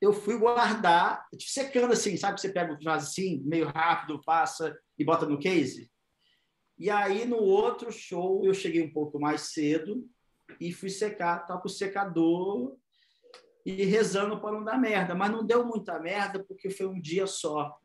[0.00, 2.40] eu fui guardar, tipo, secando assim, sabe?
[2.40, 5.90] Você pega o vaso assim, meio rápido, passa e bota no case.
[6.78, 10.08] E aí, no outro show, eu cheguei um pouco mais cedo
[10.60, 12.76] e fui secar, tava com o secador
[13.64, 15.14] e rezando para não dar merda.
[15.14, 17.78] Mas não deu muita merda porque foi um dia só.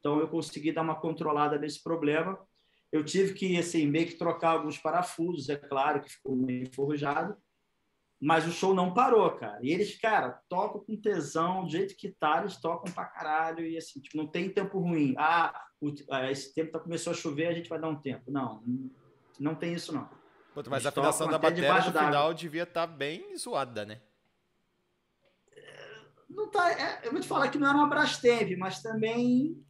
[0.00, 2.38] Então, eu consegui dar uma controlada nesse problema.
[2.90, 7.36] Eu tive que, assim, meio que trocar alguns parafusos, é claro, que ficou meio enferrujado.
[8.20, 9.60] Mas o show não parou, cara.
[9.62, 13.64] E eles, cara, tocam com tesão, do jeito que tá, eles tocam pra caralho.
[13.64, 15.14] E assim, tipo, não tem tempo ruim.
[15.16, 15.52] Ah,
[16.10, 18.30] ah, esse tempo tá, começou a chover, a gente vai dar um tempo.
[18.30, 18.62] Não-
[19.38, 20.08] não tem isso, não.
[20.58, 24.00] Puta, mas a afinação da bateria no final devia estar bem zoada, né?
[26.28, 29.64] Não tá, é, eu vou te falar que não era uma Brastemp, mas também,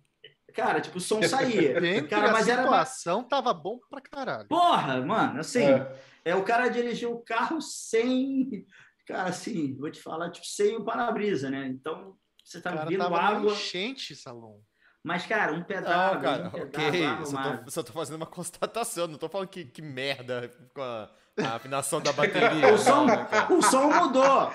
[0.54, 1.76] cara, tipo, o som saía.
[1.78, 2.62] Dentro cara, mas era.
[2.62, 4.48] situação, tava bom pra caralho.
[4.48, 6.00] Porra, mano, assim, É.
[6.24, 8.66] é o cara dirigiu o carro sem.
[9.06, 11.66] Cara, assim, vou te falar, tipo, sem o para-brisa, né?
[11.66, 13.52] Então, você tá cara na água.
[13.52, 14.58] enchente, Salom.
[15.02, 16.20] Mas, cara, um Não, pedaço.
[16.20, 17.26] cara, um pedaço, ok.
[17.26, 21.10] Só tô, só tô fazendo uma constatação, não tô falando que, que merda com a,
[21.38, 22.72] a afinação da bateria.
[22.74, 23.52] O som, né, cara?
[23.52, 24.52] o som mudou.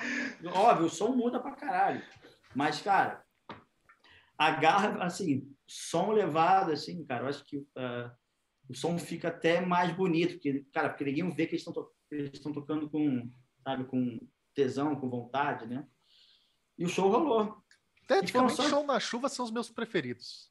[0.54, 2.02] Óbvio, o som muda pra caralho.
[2.54, 3.24] Mas, cara,
[4.38, 8.12] a garra, assim, som levado, assim, cara, eu acho que ah,
[8.70, 11.74] o som fica até mais bonito, porque, cara, porque ninguém vê que eles estão
[12.54, 13.30] to tocando com,
[13.64, 14.20] sabe, com
[14.54, 15.88] tesão, com vontade, né?
[16.78, 17.63] E o show rolou.
[18.08, 20.48] Teoricamente, Então, só- show na chuva são os meus preferidos.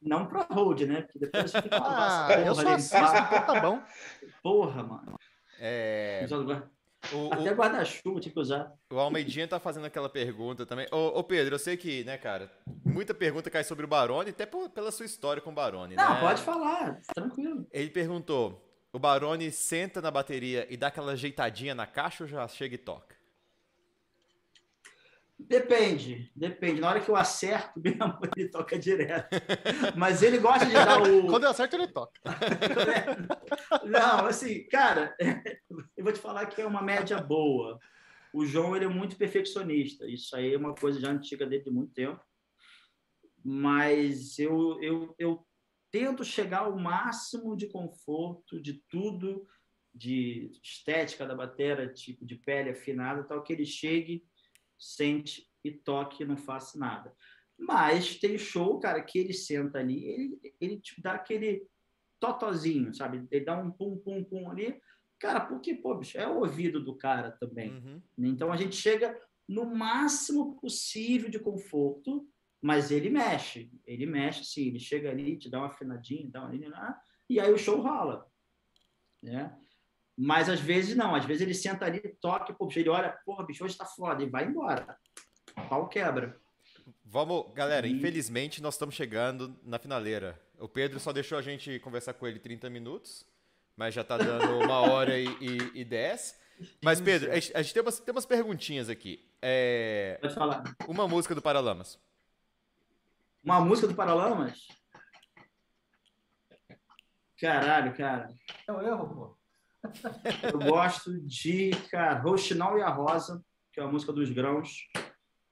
[0.00, 1.02] Não pra hold, né?
[1.02, 3.82] Porque depois fica Ah, porra, eu só assisto, então tá bom.
[4.42, 5.16] Porra, mano.
[5.58, 6.26] É,
[7.12, 8.72] o, Até o, guarda-chuva tinha que usar.
[8.90, 10.86] o Almeidinha tá fazendo aquela pergunta também.
[10.92, 12.50] Ô, ô, Pedro, eu sei que, né, cara,
[12.84, 16.14] muita pergunta cai sobre o Barone, até por- pela sua história com o Barone, Não,
[16.14, 16.20] né?
[16.20, 17.66] pode falar, tranquilo.
[17.72, 18.62] Ele perguntou:
[18.92, 22.78] o Barone senta na bateria e dá aquela ajeitadinha na caixa ou já chega e
[22.78, 23.15] toca?
[25.38, 26.80] Depende, depende.
[26.80, 29.36] Na hora que eu acerto, meu amor, ele toca direto.
[29.94, 31.26] Mas ele gosta de dar o.
[31.28, 32.18] Quando eu acerto, ele toca.
[33.84, 35.14] Não, assim, cara,
[35.96, 37.78] eu vou te falar que é uma média boa.
[38.32, 40.06] O João ele é muito perfeccionista.
[40.06, 42.20] Isso aí é uma coisa já antiga dele de muito tempo.
[43.44, 45.46] Mas eu, eu, eu
[45.90, 49.46] tento chegar ao máximo de conforto de tudo,
[49.94, 54.24] de estética da bateria, tipo de pele afinada, tal, que ele chegue,
[54.78, 57.14] sente e toque e não faça nada.
[57.58, 61.66] Mas tem show, cara, que ele senta ali, ele, ele tipo, dá aquele
[62.20, 63.26] totozinho, sabe?
[63.30, 64.78] Ele dá um pum, pum, pum ali.
[65.18, 67.72] Cara, porque, pô, bicho, é o ouvido do cara também.
[67.72, 68.02] Uhum.
[68.18, 72.28] Então a gente chega no máximo possível de conforto,
[72.60, 73.70] mas ele mexe.
[73.86, 74.66] Ele mexe, sim.
[74.66, 78.26] Ele chega ali, te dá uma afinadinha, dá uma ah, e aí o show rola.
[79.22, 79.56] Né?
[80.16, 81.14] Mas às vezes não.
[81.14, 84.28] Às vezes ele senta ali, toca, pô, ele olha, porra, bicho, hoje tá foda, e
[84.28, 84.96] vai embora.
[85.68, 86.38] Pau quebra.
[87.04, 90.40] Vamos, galera, E- infelizmente nós estamos chegando na finaleira.
[90.58, 93.26] O Pedro só deixou a gente conversar com ele 30 minutos,
[93.76, 96.40] mas já tá dando uma hora e, e, e 10.
[96.82, 99.22] Mas, Pedro, a gente, a gente tem, umas, tem umas perguntinhas aqui.
[99.42, 100.62] É, Pode falar.
[100.88, 101.98] uma música do Paralamas.
[103.44, 104.66] Uma música do Paralamas?
[107.38, 108.34] Caralho, cara.
[108.66, 109.35] É um erro, pô.
[110.42, 113.42] Eu gosto de, cara, Roxinol e a Rosa,
[113.72, 114.88] que é a música dos grãos.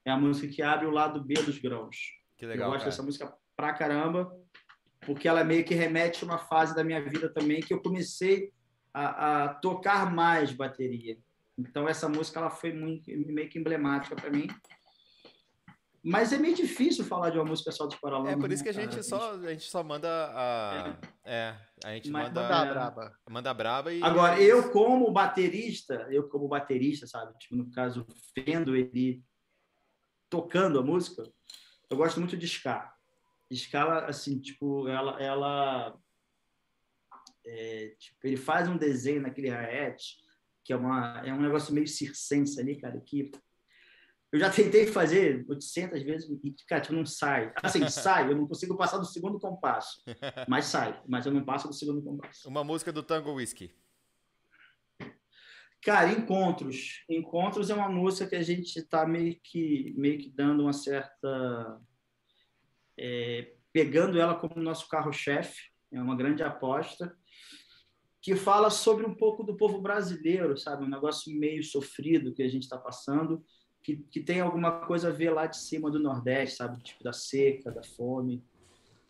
[0.05, 1.97] É a música que abre o lado B dos grãos.
[2.37, 2.91] Que eu legal, gosto cara.
[2.91, 4.31] dessa música pra caramba,
[5.01, 8.53] porque ela meio que remete a uma fase da minha vida também que eu comecei
[8.93, 11.19] a, a tocar mais bateria.
[11.57, 14.49] Então essa música ela foi muito, meio que emblemática para mim.
[16.07, 18.35] Mas é meio difícil falar de uma música só dos Paralamas.
[18.35, 19.03] É por isso que a né, gente cara?
[19.03, 20.97] só, a gente só manda a.
[21.25, 22.71] É, a gente Mas manda, Manda a É.
[22.71, 23.19] braba.
[23.31, 24.03] manda a braba e.
[24.03, 27.33] Agora, eu como baterista, eu como baterista, sabe?
[27.39, 28.07] Tipo, no caso,
[28.37, 29.25] vendo ele
[30.29, 31.23] tocando a música,
[31.89, 32.93] eu gosto muito de ska.
[33.51, 35.19] Escala, assim, tipo, ela...
[35.23, 35.99] ela
[37.47, 40.17] é, tipo, ele faz um desenho naquele hi-hat,
[40.63, 43.31] que é, uma, é um negócio meio circense ali, cara, que
[44.35, 47.53] eu já tentei fazer 800 vezes e, cara, tipo, não sai.
[47.63, 50.03] Assim, sai, eu não consigo passar do segundo compasso.
[50.49, 52.49] Mas sai, mas eu não passo do segundo compasso.
[52.49, 53.73] Uma música do Tango Whisky.
[55.81, 57.05] Cara, Encontros.
[57.09, 61.81] Encontros é uma música que a gente está meio que, meio que dando uma certa.
[62.99, 67.17] É, pegando ela como nosso carro-chefe, é uma grande aposta,
[68.21, 70.83] que fala sobre um pouco do povo brasileiro, sabe?
[70.83, 73.45] Um negócio meio sofrido que a gente está passando,
[73.85, 76.83] que, que tem alguma coisa a ver lá de cima do Nordeste, sabe?
[76.83, 78.43] Tipo da seca, da fome.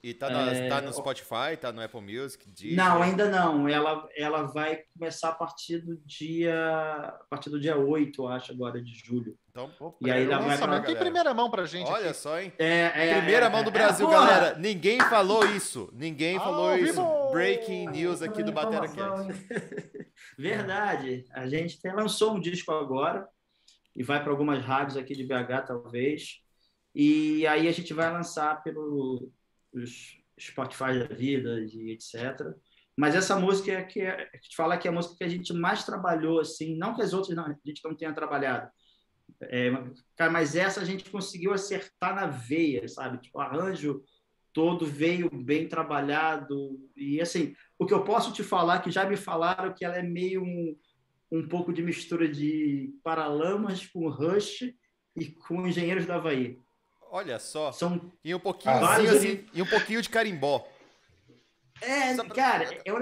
[0.02, 0.68] E tá, na, é...
[0.68, 2.46] tá no Spotify, tá no Apple Music?
[2.50, 2.76] Deezer.
[2.76, 3.66] Não, ainda não.
[3.66, 6.54] Ela, ela vai começar a partir do dia.
[6.54, 9.34] A partir do dia 8, eu acho, agora de julho.
[9.50, 10.80] Então, pô, e aí ela vai pra...
[10.82, 11.88] tem primeira mão pra gente.
[11.88, 12.18] Olha aqui.
[12.18, 12.52] só, hein?
[12.58, 14.58] É, é, primeira é, mão do Brasil, galera.
[14.58, 15.88] Ninguém falou isso.
[15.94, 17.00] Ninguém falou isso.
[17.32, 19.32] Breaking news aqui do Batera Cast.
[20.36, 21.24] Verdade.
[21.32, 23.26] A gente até lançou um disco agora
[23.94, 26.40] e vai para algumas rádios aqui de BH, talvez.
[26.94, 29.30] E aí a gente vai lançar pelo
[29.72, 32.54] os Spotify da vida e etc.
[32.96, 35.28] Mas essa música é que é, a gente fala que é a música que a
[35.28, 38.70] gente mais trabalhou, assim, não que as outras não, a gente não tenha trabalhado,
[39.42, 39.70] é,
[40.16, 43.18] cara, mas essa a gente conseguiu acertar na veia, sabe?
[43.18, 44.02] Tipo, o arranjo
[44.52, 49.16] todo veio bem trabalhado e assim, o que eu posso te falar que já me
[49.16, 50.76] falaram que ela é meio um,
[51.30, 54.72] um pouco de mistura de Paralamas com Rush
[55.16, 56.58] e com Engenheiros da Havaí.
[57.10, 57.70] Olha só.
[57.72, 60.66] São e um pouquinho assim, e um pouquinho de carimbó.
[61.80, 62.28] É, pra...
[62.34, 62.98] cara, é um,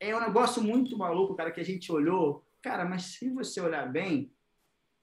[0.00, 2.44] é um negócio muito maluco, cara, que a gente olhou.
[2.62, 4.32] Cara, mas se você olhar bem,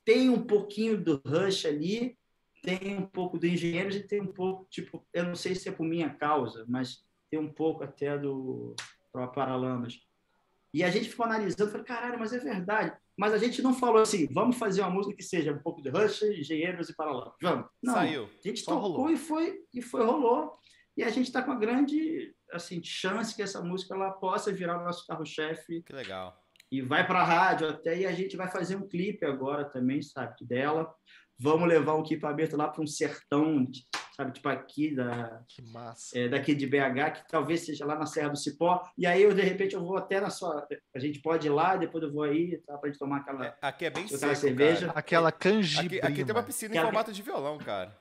[0.04, 2.18] tem um pouquinho do Rush ali,
[2.62, 5.72] tem um pouco do Engenheiros e tem um pouco, tipo, eu não sei se é
[5.72, 8.76] por minha causa, mas tem um pouco até do
[9.34, 10.00] Paralamas.
[10.74, 12.94] E a gente ficou analisando, falei, caralho, mas é verdade.
[13.18, 15.90] Mas a gente não falou assim, vamos fazer uma música que seja um pouco de
[15.90, 17.34] Rush, Engenheiros e Paralamas.
[17.42, 17.66] Vamos.
[17.84, 18.24] Não, Saiu.
[18.24, 19.10] A gente Só tocou rolou.
[19.12, 20.58] e foi, e foi, rolou.
[20.96, 24.80] E a gente está com a grande assim, chance que essa música ela possa virar
[24.80, 25.82] o nosso carro-chefe.
[25.84, 26.38] Que legal.
[26.72, 30.02] E vai para a rádio até, e a gente vai fazer um clipe agora também,
[30.02, 30.94] sabe, dela.
[31.38, 33.68] Vamos levar o equipamento lá para um sertão,
[34.22, 36.18] sabe, tipo aqui da que massa.
[36.18, 38.82] É, daqui de BH, que talvez seja lá na Serra do Cipó.
[38.98, 41.76] E aí eu de repente eu vou até na sua, a gente pode ir lá,
[41.76, 44.88] depois eu vou aí, tá, para gente tomar aquela é, Aqui é bem seco, cerveja,
[44.88, 45.00] cara.
[45.00, 46.04] aquela canjibrina.
[46.04, 47.96] Aqui, aqui tem uma piscina em formato de violão, cara.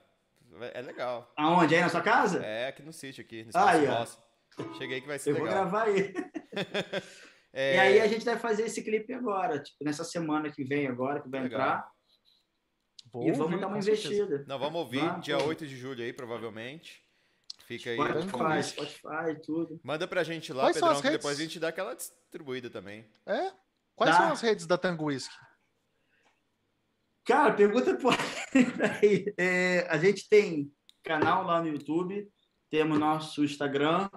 [0.73, 1.31] É legal.
[1.37, 1.75] Aonde?
[1.75, 2.43] Aí na sua casa?
[2.45, 3.87] É, aqui no sítio aqui, no aí,
[4.77, 5.49] Cheguei que vai ser eu legal.
[5.49, 6.13] Eu vou gravar aí.
[7.53, 7.75] é...
[7.75, 11.21] E aí a gente vai fazer esse clipe agora, tipo, nessa semana que vem agora,
[11.21, 11.59] que vai legal.
[11.59, 11.91] entrar.
[13.11, 14.15] Vou e vamos dar uma investida.
[14.15, 14.45] Certeza.
[14.47, 17.03] Não, vamos ouvir vamos, dia 8 de julho aí, provavelmente.
[17.65, 17.97] Fica aí.
[17.97, 19.79] Spotify, Spotify, tudo.
[19.83, 23.05] Manda pra gente lá, Quais Pedrão, que depois a gente dá aquela distribuída também.
[23.25, 23.51] É?
[23.95, 24.23] Quais tá.
[24.23, 25.33] são as redes da Tango Whisky?
[27.25, 28.13] Cara, pergunta por
[29.37, 30.71] é, A gente tem
[31.03, 32.29] canal lá no YouTube,
[32.69, 34.09] temos nosso Instagram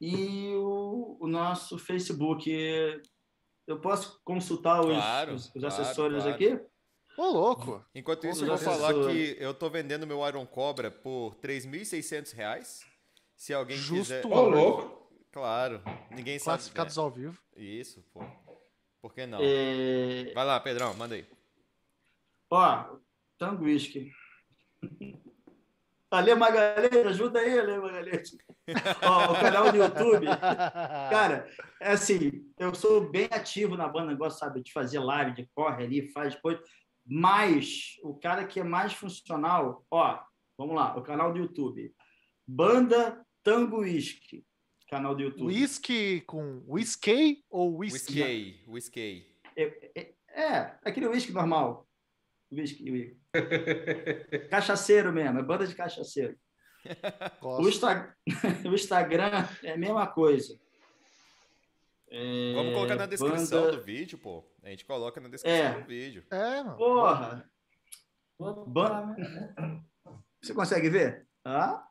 [0.00, 2.50] e o, o nosso Facebook.
[3.66, 6.34] Eu posso consultar os, claro, os, os claro, assessores claro.
[6.34, 6.60] aqui?
[7.16, 7.84] Ô, louco!
[7.94, 12.84] Enquanto isso, eu vou falar que eu tô vendendo meu Iron Cobra por R$ 3.600.
[13.34, 14.26] Se alguém Justo quiser...
[14.26, 14.96] Ô, louco!
[15.32, 16.56] Claro, ninguém sabe.
[16.56, 17.02] Classificados né?
[17.02, 17.38] ao vivo.
[17.56, 18.24] Isso, pô.
[19.02, 19.38] Por que não?
[19.40, 20.32] É...
[20.34, 21.26] Vai lá, Pedrão, manda aí.
[22.50, 22.96] Ó,
[23.38, 24.10] Tango Whisky.
[26.10, 28.36] Ale Magalhães, ajuda aí, Ale Magalhães.
[29.02, 30.26] Ó, o canal do YouTube.
[31.10, 31.48] Cara,
[31.80, 35.84] é assim, eu sou bem ativo na banda, gosto, sabe, de fazer live, de corre
[35.84, 36.58] ali, faz depois.
[37.06, 40.20] Mas o cara que é mais funcional, ó,
[40.58, 41.94] vamos lá, o canal do YouTube.
[42.46, 44.44] Banda Tango Whisky.
[44.88, 45.46] Canal do YouTube.
[45.46, 48.22] Whisky com whisky ou whisky?
[48.22, 49.36] Whisky, whisky.
[49.56, 51.88] É, é, é aquele whisky normal.
[52.50, 53.16] Whisky,
[54.50, 56.36] Cachaceiro mesmo, é banda de cachaceiro.
[57.42, 58.16] O, Insta...
[58.64, 60.56] o, Instagram é a mesma coisa.
[62.08, 62.52] É...
[62.54, 63.76] Vamos colocar na descrição banda...
[63.76, 64.44] do vídeo, pô.
[64.62, 65.80] A gente coloca na descrição é.
[65.80, 66.24] do vídeo.
[66.30, 66.76] É, mano.
[66.76, 67.50] Porra!
[68.66, 69.16] Ban...
[70.42, 71.26] Você consegue ver?
[71.44, 71.86] Ah?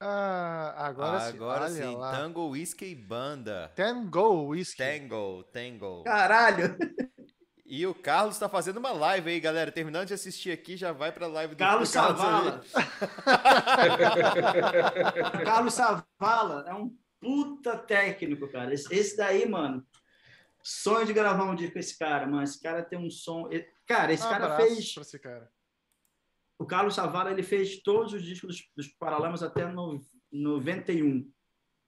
[0.00, 1.96] Ah, agora, agora sim.
[1.96, 2.12] Lá.
[2.12, 3.72] Tango Whisky Banda.
[3.74, 4.76] Tango Whisky.
[4.76, 6.04] Tango, Tango.
[6.04, 6.76] Caralho!
[7.66, 9.72] E o Carlos está fazendo uma live aí, galera.
[9.72, 12.62] Terminando de assistir aqui, já vai para a live do Carlos, Carlos Savala.
[15.44, 18.72] Carlos Savala é um puta técnico, cara.
[18.72, 19.86] Esse, esse, daí, mano,
[20.62, 22.42] sonho de gravar um dia com esse cara, mano.
[22.42, 23.48] Esse cara tem um som.
[23.86, 24.94] Cara, esse um cara fez.
[24.96, 25.50] Esse cara.
[26.58, 30.00] O Carlos Savala ele fez todos os discos dos, dos Paralamas até no,
[30.32, 31.30] 91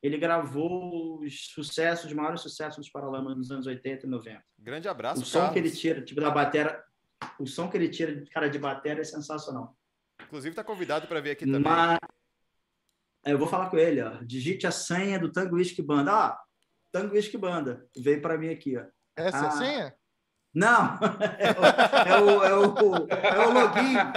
[0.02, 4.44] ele gravou os sucessos, os maiores sucessos dos Paralamas nos anos 80 e 90.
[4.58, 5.52] Grande abraço, O som Carlos.
[5.52, 6.82] que ele tira, tipo da batera,
[7.38, 9.76] o som que ele tira de cara de bateria é sensacional.
[10.22, 11.60] Inclusive tá convidado para vir aqui também.
[11.60, 11.98] Mas
[13.24, 14.10] eu vou falar com ele, ó.
[14.22, 16.12] Digite a senha do Tango Whisky Banda.
[16.12, 16.40] Ah,
[16.92, 17.86] Tango Whisky Banda.
[17.96, 18.84] Veio para mim aqui, ó.
[19.16, 19.48] Essa é Ah.
[19.48, 19.94] a senha?
[20.52, 20.98] Não,
[21.38, 23.94] é o, é o, é o, é o login.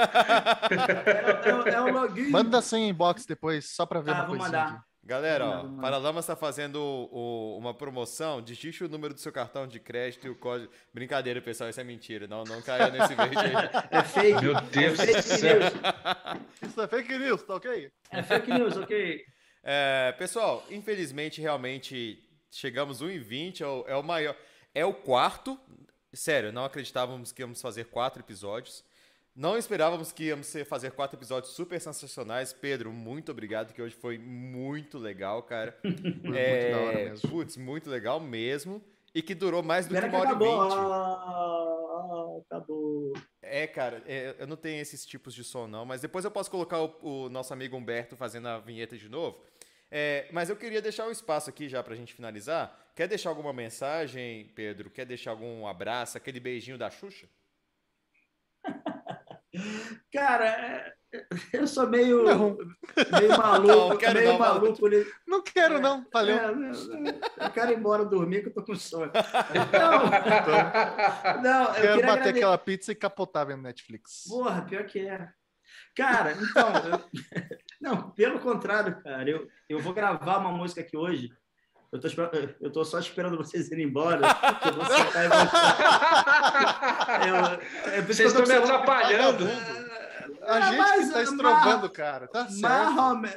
[0.73, 2.29] É, é o- é o login.
[2.29, 4.73] Manda a senha inbox depois, só pra ver Ah, uma vou coisinha mandar.
[4.77, 4.83] aqui.
[5.05, 5.81] Galera, ó, Não.
[5.81, 8.41] Paralamas está fazendo o- uma promoção.
[8.41, 10.71] Digite o número do seu cartão de crédito e o código.
[10.93, 12.25] Brincadeira, pessoal, isso é mentira.
[12.25, 13.51] Não, não caia nesse vídeo aí.
[13.91, 14.41] É fake.
[14.41, 15.59] Meu Deus é fake céu.
[15.59, 15.73] news.
[16.63, 17.91] Isso é fake news, tá ok?
[18.11, 19.21] É fake news, ok.
[19.61, 22.17] É, pessoal, infelizmente, realmente
[22.49, 23.61] chegamos 1,20.
[23.61, 24.35] É o, é o maior.
[24.73, 25.59] É o quarto.
[26.13, 28.85] Sério, não acreditávamos que íamos fazer quatro episódios.
[29.35, 32.53] Não esperávamos que íamos fazer quatro episódios super sensacionais.
[32.53, 35.75] Pedro, muito obrigado, que hoje foi muito legal, cara.
[35.81, 37.29] Foi muito É, da hora mesmo.
[37.29, 38.79] Putz, muito legal mesmo.
[39.15, 40.73] E que durou mais do que uma hora e vinte.
[40.75, 43.13] Ah, acabou.
[43.41, 46.49] É, cara, é, eu não tenho esses tipos de som, não, mas depois eu posso
[46.49, 49.43] colocar o, o nosso amigo Humberto fazendo a vinheta de novo.
[49.91, 52.75] É, mas eu queria deixar um espaço aqui já pra gente finalizar.
[52.95, 54.89] Quer deixar alguma mensagem, Pedro?
[54.89, 57.27] Quer deixar algum abraço, aquele beijinho da Xuxa?
[60.11, 60.93] Cara, é-
[61.53, 62.57] eu sou meio, Não.
[63.19, 64.89] meio maluco, Não, quero meio não, maluco.
[65.27, 66.05] Não quero, não.
[66.11, 66.35] Valeu.
[66.37, 69.11] É, eu quero ir embora dormir que eu tô com sono.
[69.71, 72.29] Não, não eu Quero bater agradecer.
[72.29, 74.23] aquela pizza e capotar vendo Netflix.
[74.27, 75.29] Porra, pior que é.
[75.95, 76.71] Cara, então.
[76.89, 77.03] eu-
[77.81, 79.29] Não, pelo contrário, cara.
[79.29, 81.29] Eu, eu vou gravar uma música aqui hoje.
[81.93, 82.07] Eu tô,
[82.59, 84.19] eu tô só esperando vocês irem embora.
[84.61, 85.27] que eu vou sentar e
[87.97, 89.45] é Vocês estão me atrapalhando.
[90.41, 92.27] A Ah, gente mas- que tá estrovando, cara.
[92.27, 92.93] Tá certo.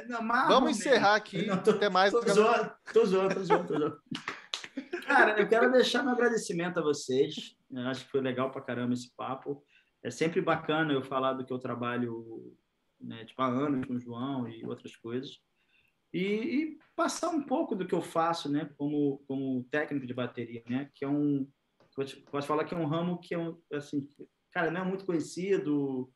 [0.09, 1.45] Não, Vamos encerrar aqui.
[1.45, 2.11] Não, tô- Até mais.
[2.11, 4.01] Tô zoando, tô zoando, tô zoando, tô zoando.
[5.05, 7.55] Cara, eu quero deixar meu agradecimento a vocês.
[7.71, 9.63] Eu acho que foi legal pra caramba esse papo.
[10.03, 12.53] É sempre bacana eu falar do que eu trabalho
[12.99, 15.39] né, tipo, há anos com o João e outras coisas.
[16.13, 20.63] E, e passar um pouco do que eu faço né, como, como técnico de bateria,
[20.69, 21.49] né, que é um.
[22.31, 24.07] Posso falar que é um ramo que é um, assim,
[24.51, 26.11] cara, não é muito conhecido.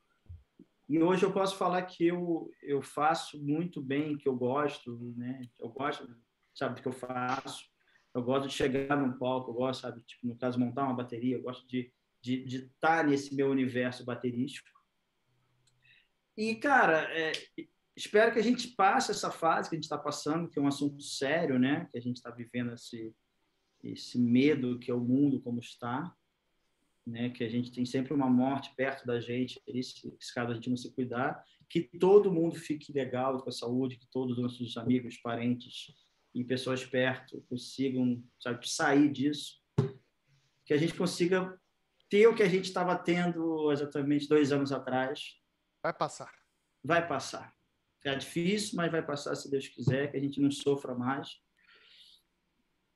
[0.87, 5.41] E hoje eu posso falar que eu, eu faço muito bem, que eu gosto, né?
[5.59, 6.07] Eu gosto,
[6.53, 7.65] sabe, do que eu faço.
[8.13, 11.37] Eu gosto de chegar num palco, eu gosto, sabe, tipo, no caso, montar uma bateria,
[11.37, 11.91] eu gosto de
[12.21, 14.69] de estar nesse meu universo baterístico.
[16.37, 17.31] E, cara, é,
[17.95, 20.67] espero que a gente passe essa fase que a gente está passando, que é um
[20.67, 21.87] assunto sério, né?
[21.91, 23.13] Que a gente está vivendo esse,
[23.83, 26.15] esse medo que é o mundo como está,
[27.05, 27.29] né?
[27.29, 30.69] Que a gente tem sempre uma morte perto da gente, se, se caso a gente
[30.69, 34.77] não se cuidar, que todo mundo fique legal com a saúde, que todos os nossos
[34.77, 35.93] amigos, parentes
[36.33, 39.61] e pessoas perto consigam, sabe, sair disso,
[40.65, 41.57] que a gente consiga
[42.09, 45.37] ter o que a gente estava tendo exatamente dois anos atrás,
[45.81, 46.31] Vai passar.
[46.83, 47.55] vai passar.
[48.03, 51.29] É difícil, mas vai passar se Deus quiser, que a gente não sofra mais.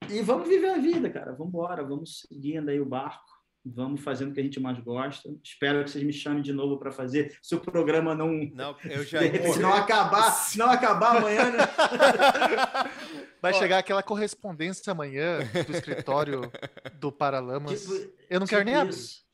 [0.10, 1.32] E vamos viver a vida, cara.
[1.34, 3.24] Vamos embora, vamos seguindo aí o barco,
[3.64, 5.30] vamos fazendo o que a gente mais gosta.
[5.44, 9.04] Espero que vocês me chamem de novo para fazer, se o programa não Não, eu
[9.06, 9.20] já.
[9.22, 11.58] se não acabar, se não acabar amanhã, né?
[13.42, 13.60] Vai Ó.
[13.60, 16.52] chegar aquela correspondência amanhã do escritório
[16.96, 17.82] do Paralamas.
[17.82, 18.90] Tipo- Eu não quero nem abrir.
[18.94, 19.25] isso.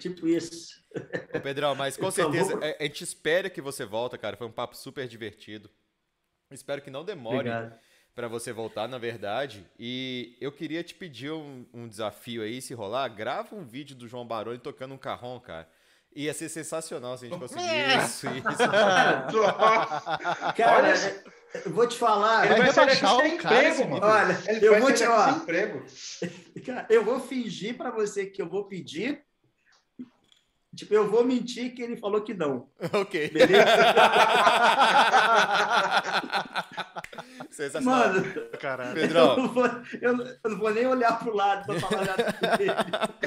[0.00, 0.82] Tipo isso.
[1.34, 2.32] Ô, Pedrão, mas com favor.
[2.34, 4.36] certeza é, a gente espera que você volta, cara.
[4.36, 5.70] Foi um papo super divertido.
[6.50, 7.50] Espero que não demore
[8.14, 9.66] para você voltar, na verdade.
[9.78, 14.06] E eu queria te pedir um, um desafio aí, se rolar, grava um vídeo do
[14.08, 15.68] João Baroni tocando um carrom, cara.
[16.16, 17.64] Ia ser sensacional se a gente conseguir
[18.04, 18.26] isso.
[18.28, 18.58] isso.
[20.56, 21.24] Cara, Olha, é-
[21.66, 22.46] eu vou te falar.
[22.46, 23.94] Ele Vai rebaixar daqui sem o emprego.
[24.04, 25.84] Olha, Ele eu vai vou te ó, emprego.
[26.64, 29.23] Cara, eu vou fingir para você que eu vou pedir.
[30.74, 32.68] Tipo, eu vou mentir que ele falou que não.
[32.92, 33.30] ok.
[33.30, 33.64] Beleza?
[37.50, 38.08] Sensacional.
[38.08, 38.24] Mano,
[38.60, 38.90] Caralho.
[38.90, 39.66] eu Pedrão, não, vou,
[40.00, 42.70] eu não- eu não vou nem olhar pro lado para falar nada dele.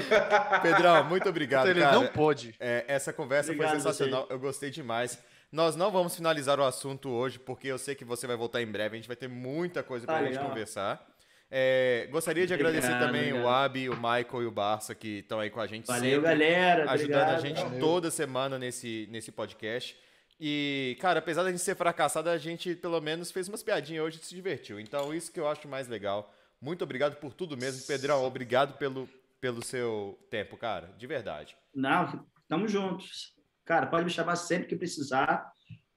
[0.62, 1.94] Pedrão, muito obrigado, Ele cara.
[1.96, 2.54] não pôde.
[2.60, 5.18] É, essa conversa Obrigado foi sensacional, eu gostei demais.
[5.50, 8.68] Nós não vamos finalizar o assunto hoje, porque eu sei que você vai voltar em
[8.68, 10.50] breve, a gente vai ter muita coisa pra Tá gente legal.
[10.50, 11.08] conversar.
[11.50, 13.46] É, gostaria de Obrigado, agradecer também obrigado.
[13.46, 16.22] o Abi, o Michael e o Barça que estão aí com a gente Valeu, sempre,
[16.22, 16.92] galera.
[16.92, 17.36] ajudando obrigado.
[17.36, 17.80] a gente Valeu.
[17.80, 19.98] toda semana nesse, nesse podcast.
[20.40, 24.20] E, cara, apesar da gente ser fracassado, a gente pelo menos fez umas piadinhas hoje
[24.22, 24.80] e se divertiu.
[24.80, 26.34] Então, isso que eu acho mais legal.
[26.62, 27.86] Muito obrigado por tudo mesmo.
[27.88, 29.08] Pedrão, obrigado pelo,
[29.40, 30.94] pelo seu tempo, cara.
[30.98, 31.56] De verdade.
[31.74, 33.34] Não, estamos juntos.
[33.66, 35.52] Cara, pode me chamar sempre que precisar.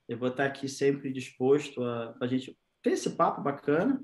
[0.08, 4.00] Eu vou estar aqui sempre disposto a, a gente ter esse papo bacana.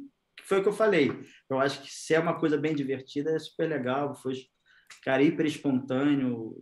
[0.46, 1.10] Que foi o que eu falei.
[1.50, 4.14] Eu acho que se é uma coisa bem divertida, é super legal.
[4.14, 4.32] Foi,
[5.02, 6.54] cara, hiper espontâneo.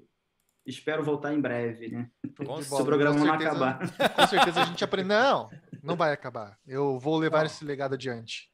[0.66, 2.08] espero voltar em breve, né?
[2.46, 4.14] Com Se o programa não certeza- acabar.
[4.14, 5.08] Com certeza a gente aprende.
[5.08, 5.50] Não,
[5.82, 6.58] não vai acabar.
[6.66, 7.46] Eu vou levar Não.
[7.46, 8.48] esse legado adiante.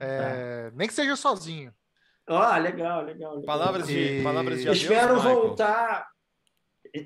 [0.00, 1.72] É, Nem que seja sozinho.
[2.28, 3.42] Ó, legal, legal, legal.
[3.44, 5.34] Palavras de, E- palavras de adeus, Espero Michael.
[5.36, 6.08] voltar.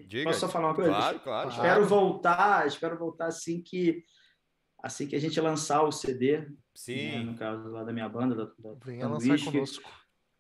[0.09, 0.25] Diga.
[0.25, 0.91] Posso só falar uma coisa?
[0.91, 1.49] Claro, claro.
[1.51, 1.63] Claro.
[1.67, 4.03] Espero voltar, espero voltar assim que
[4.83, 6.47] assim que a gente lançar o CD,
[6.87, 7.25] né, Sim.
[7.25, 9.51] no caso lá da minha banda, da, da Venha lançar Whisky.
[9.51, 9.91] conosco.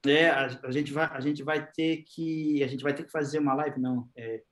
[0.06, 3.10] É, a, a gente vai, a gente vai ter que, a gente vai ter que
[3.10, 4.08] fazer uma live, não.
[4.14, 4.42] É,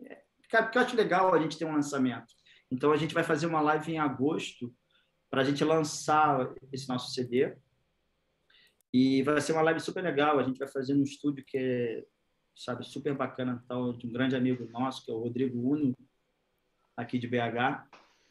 [0.00, 2.32] é, cara, porque eu acho legal a gente ter um lançamento.
[2.70, 4.74] Então a gente vai fazer uma live em agosto
[5.30, 7.56] para a gente lançar esse nosso CD.
[8.92, 10.38] E vai ser uma live super legal.
[10.38, 12.04] A gente vai fazer num estúdio que é,
[12.56, 15.94] sabe, super bacana, tal, de um grande amigo nosso, que é o Rodrigo Uno,
[16.96, 17.87] aqui de BH.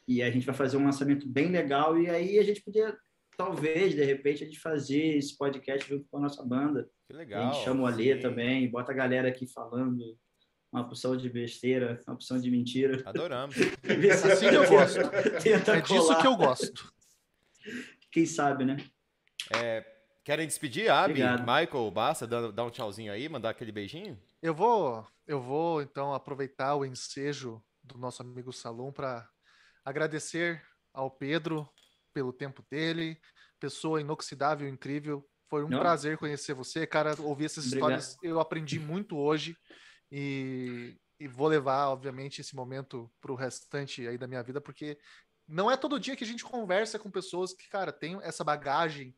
[0.08, 2.00] E a gente vai fazer um lançamento bem legal.
[2.00, 2.98] E aí a gente podia
[3.38, 6.90] talvez, de repente, a gente fazer esse podcast junto com a nossa banda.
[7.08, 7.54] Que a legal.
[7.54, 8.22] gente chama o Alê sim.
[8.22, 10.18] também, bota a galera aqui falando
[10.72, 13.02] uma porção de besteira, uma porção de mentira.
[13.06, 13.56] Adoramos.
[13.56, 15.00] Se Assim que eu gosto.
[15.42, 16.22] Tenta É disso colar.
[16.22, 16.94] que eu gosto.
[18.12, 18.78] Quem sabe, né?
[20.24, 21.22] Querem despedir, Abi?
[21.22, 24.20] Michael, basta dar, dar um tchauzinho aí, mandar aquele beijinho?
[24.42, 29.30] Eu vou, eu vou então aproveitar o ensejo do nosso amigo Salom para
[29.88, 30.62] agradecer
[30.94, 31.68] ao Pedro
[32.14, 33.18] pelo tempo dele,
[33.58, 35.26] pessoa inoxidável, incrível.
[35.50, 35.80] Foi um Não.
[35.80, 37.16] prazer conhecer você, cara.
[37.22, 37.98] Ouvir essas Obrigado.
[37.98, 39.56] histórias, eu aprendi muito hoje
[40.12, 45.00] e, e vou levar, obviamente, esse momento para o restante aí da minha vida, porque
[45.48, 49.16] não é todo dia que a gente conversa com pessoas que, cara, têm essa bagagem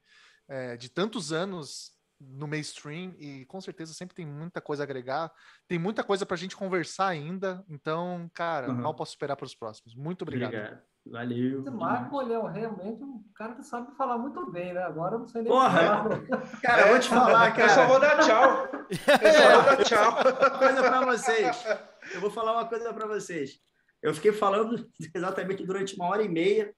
[0.48, 5.32] é, de tantos anos no mainstream e com certeza sempre tem muita coisa a agregar,
[5.68, 7.64] tem muita coisa pra gente conversar ainda.
[7.70, 8.76] Então, cara, Uhum.
[8.82, 9.96] mal posso esperar para os próximos.
[9.96, 10.50] Muito obrigado.
[10.54, 10.80] Obrigado.
[11.06, 11.62] Valeu.
[11.62, 14.84] Esse Marco, ele é realmente um cara que sabe falar muito bem, né?
[14.84, 16.04] Agora eu não sei nem Porra!
[16.04, 16.48] o que falar.
[16.62, 18.68] Cara, eu vou te falar, Eu só cara, vou dar tchau.
[19.24, 20.12] Eu só vou dar tchau.
[20.12, 21.64] uma coisa pra vocês.
[22.14, 23.60] Eu vou falar uma coisa pra vocês.
[24.04, 26.74] Eu fiquei falando exatamente durante uma hora e meia.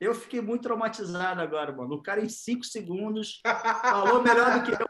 [0.00, 1.94] Eu fiquei muito traumatizado agora, mano.
[1.94, 3.40] O cara, em cinco segundos,
[3.80, 4.88] falou melhor do que eu.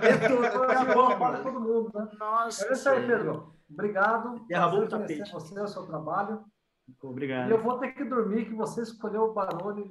[0.00, 1.16] Detorou a bomba.
[1.16, 2.08] para todo mundo, né?
[2.18, 2.66] Nossa.
[2.66, 3.06] É isso aí.
[3.06, 3.54] Pedro.
[3.70, 4.44] Obrigado.
[4.46, 5.32] Derrubou Prazer o tapete.
[5.32, 6.44] Você, o seu trabalho.
[6.88, 7.50] E Obrigado.
[7.50, 9.90] eu vou ter que dormir, que você escolheu o Barone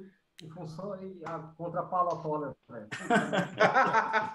[0.50, 2.52] função e a, contra a Paula Toller.
[2.68, 2.88] velho.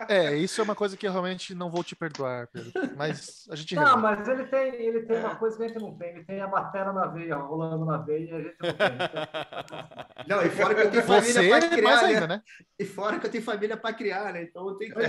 [0.08, 2.72] É, isso é uma coisa que eu realmente não vou te perdoar, Pedro.
[2.96, 4.02] Mas a gente Não, resolve.
[4.04, 6.10] mas ele tem, ele tem uma coisa que a gente não tem.
[6.10, 8.90] Ele tem a matéria na veia, rolando na veia, e a gente não tem.
[10.28, 12.36] Não, e fora que eu tenho família Você para mais criar, ainda, né?
[12.36, 12.42] né?
[12.78, 14.44] E fora que eu tenho família para criar, né?
[14.44, 15.02] Então eu tenho que.
[15.02, 15.06] É,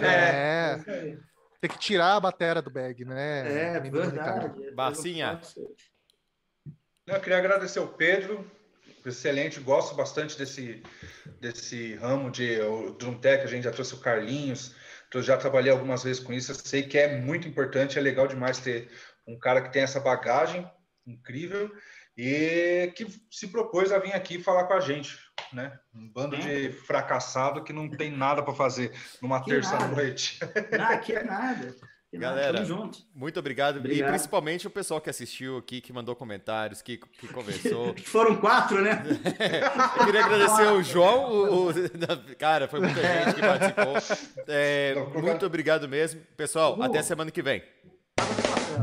[0.72, 1.18] É isso aí.
[1.60, 3.74] tem que tirar a batera do bag, né?
[3.76, 4.70] É, verdade.
[4.72, 5.36] Barcinha.
[5.36, 5.74] posso-
[7.06, 8.48] Eu queria agradecer o Pedro,
[9.04, 10.82] excelente, gosto bastante desse,
[11.40, 12.58] desse ramo de
[12.98, 14.74] Drum Tech, a gente já trouxe o Carlinhos,
[15.12, 18.26] eu já trabalhei algumas vezes com isso, eu sei que é muito importante, é legal
[18.26, 18.90] demais ter
[19.26, 20.70] um cara que tem essa bagagem
[21.06, 21.70] incrível
[22.16, 25.18] e que se propôs a vir aqui falar com a gente,
[25.52, 25.78] né?
[25.94, 30.38] Um bando de fracassado que não tem nada para fazer numa terça-noite.
[30.76, 31.74] Não, aqui é nada.
[32.12, 32.98] Galera, Tamo junto.
[33.14, 33.76] Muito obrigado.
[33.76, 34.10] E Obrigado.
[34.10, 37.94] principalmente o pessoal que assistiu aqui, que mandou comentários, que, que conversou.
[38.04, 39.00] Foram quatro, né?
[40.00, 41.30] Eu queria agradecer o João.
[41.30, 41.74] o- o-
[42.36, 44.24] cara, foi muita gente que participou.
[44.48, 46.20] É, muito obrigado mesmo.
[46.36, 47.62] Pessoal, até semana que vem.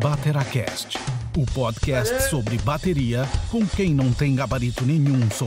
[0.02, 0.98] Bateracast,
[1.38, 5.46] o podcast sobre bateria com quem não tem gabarito nenhum sobre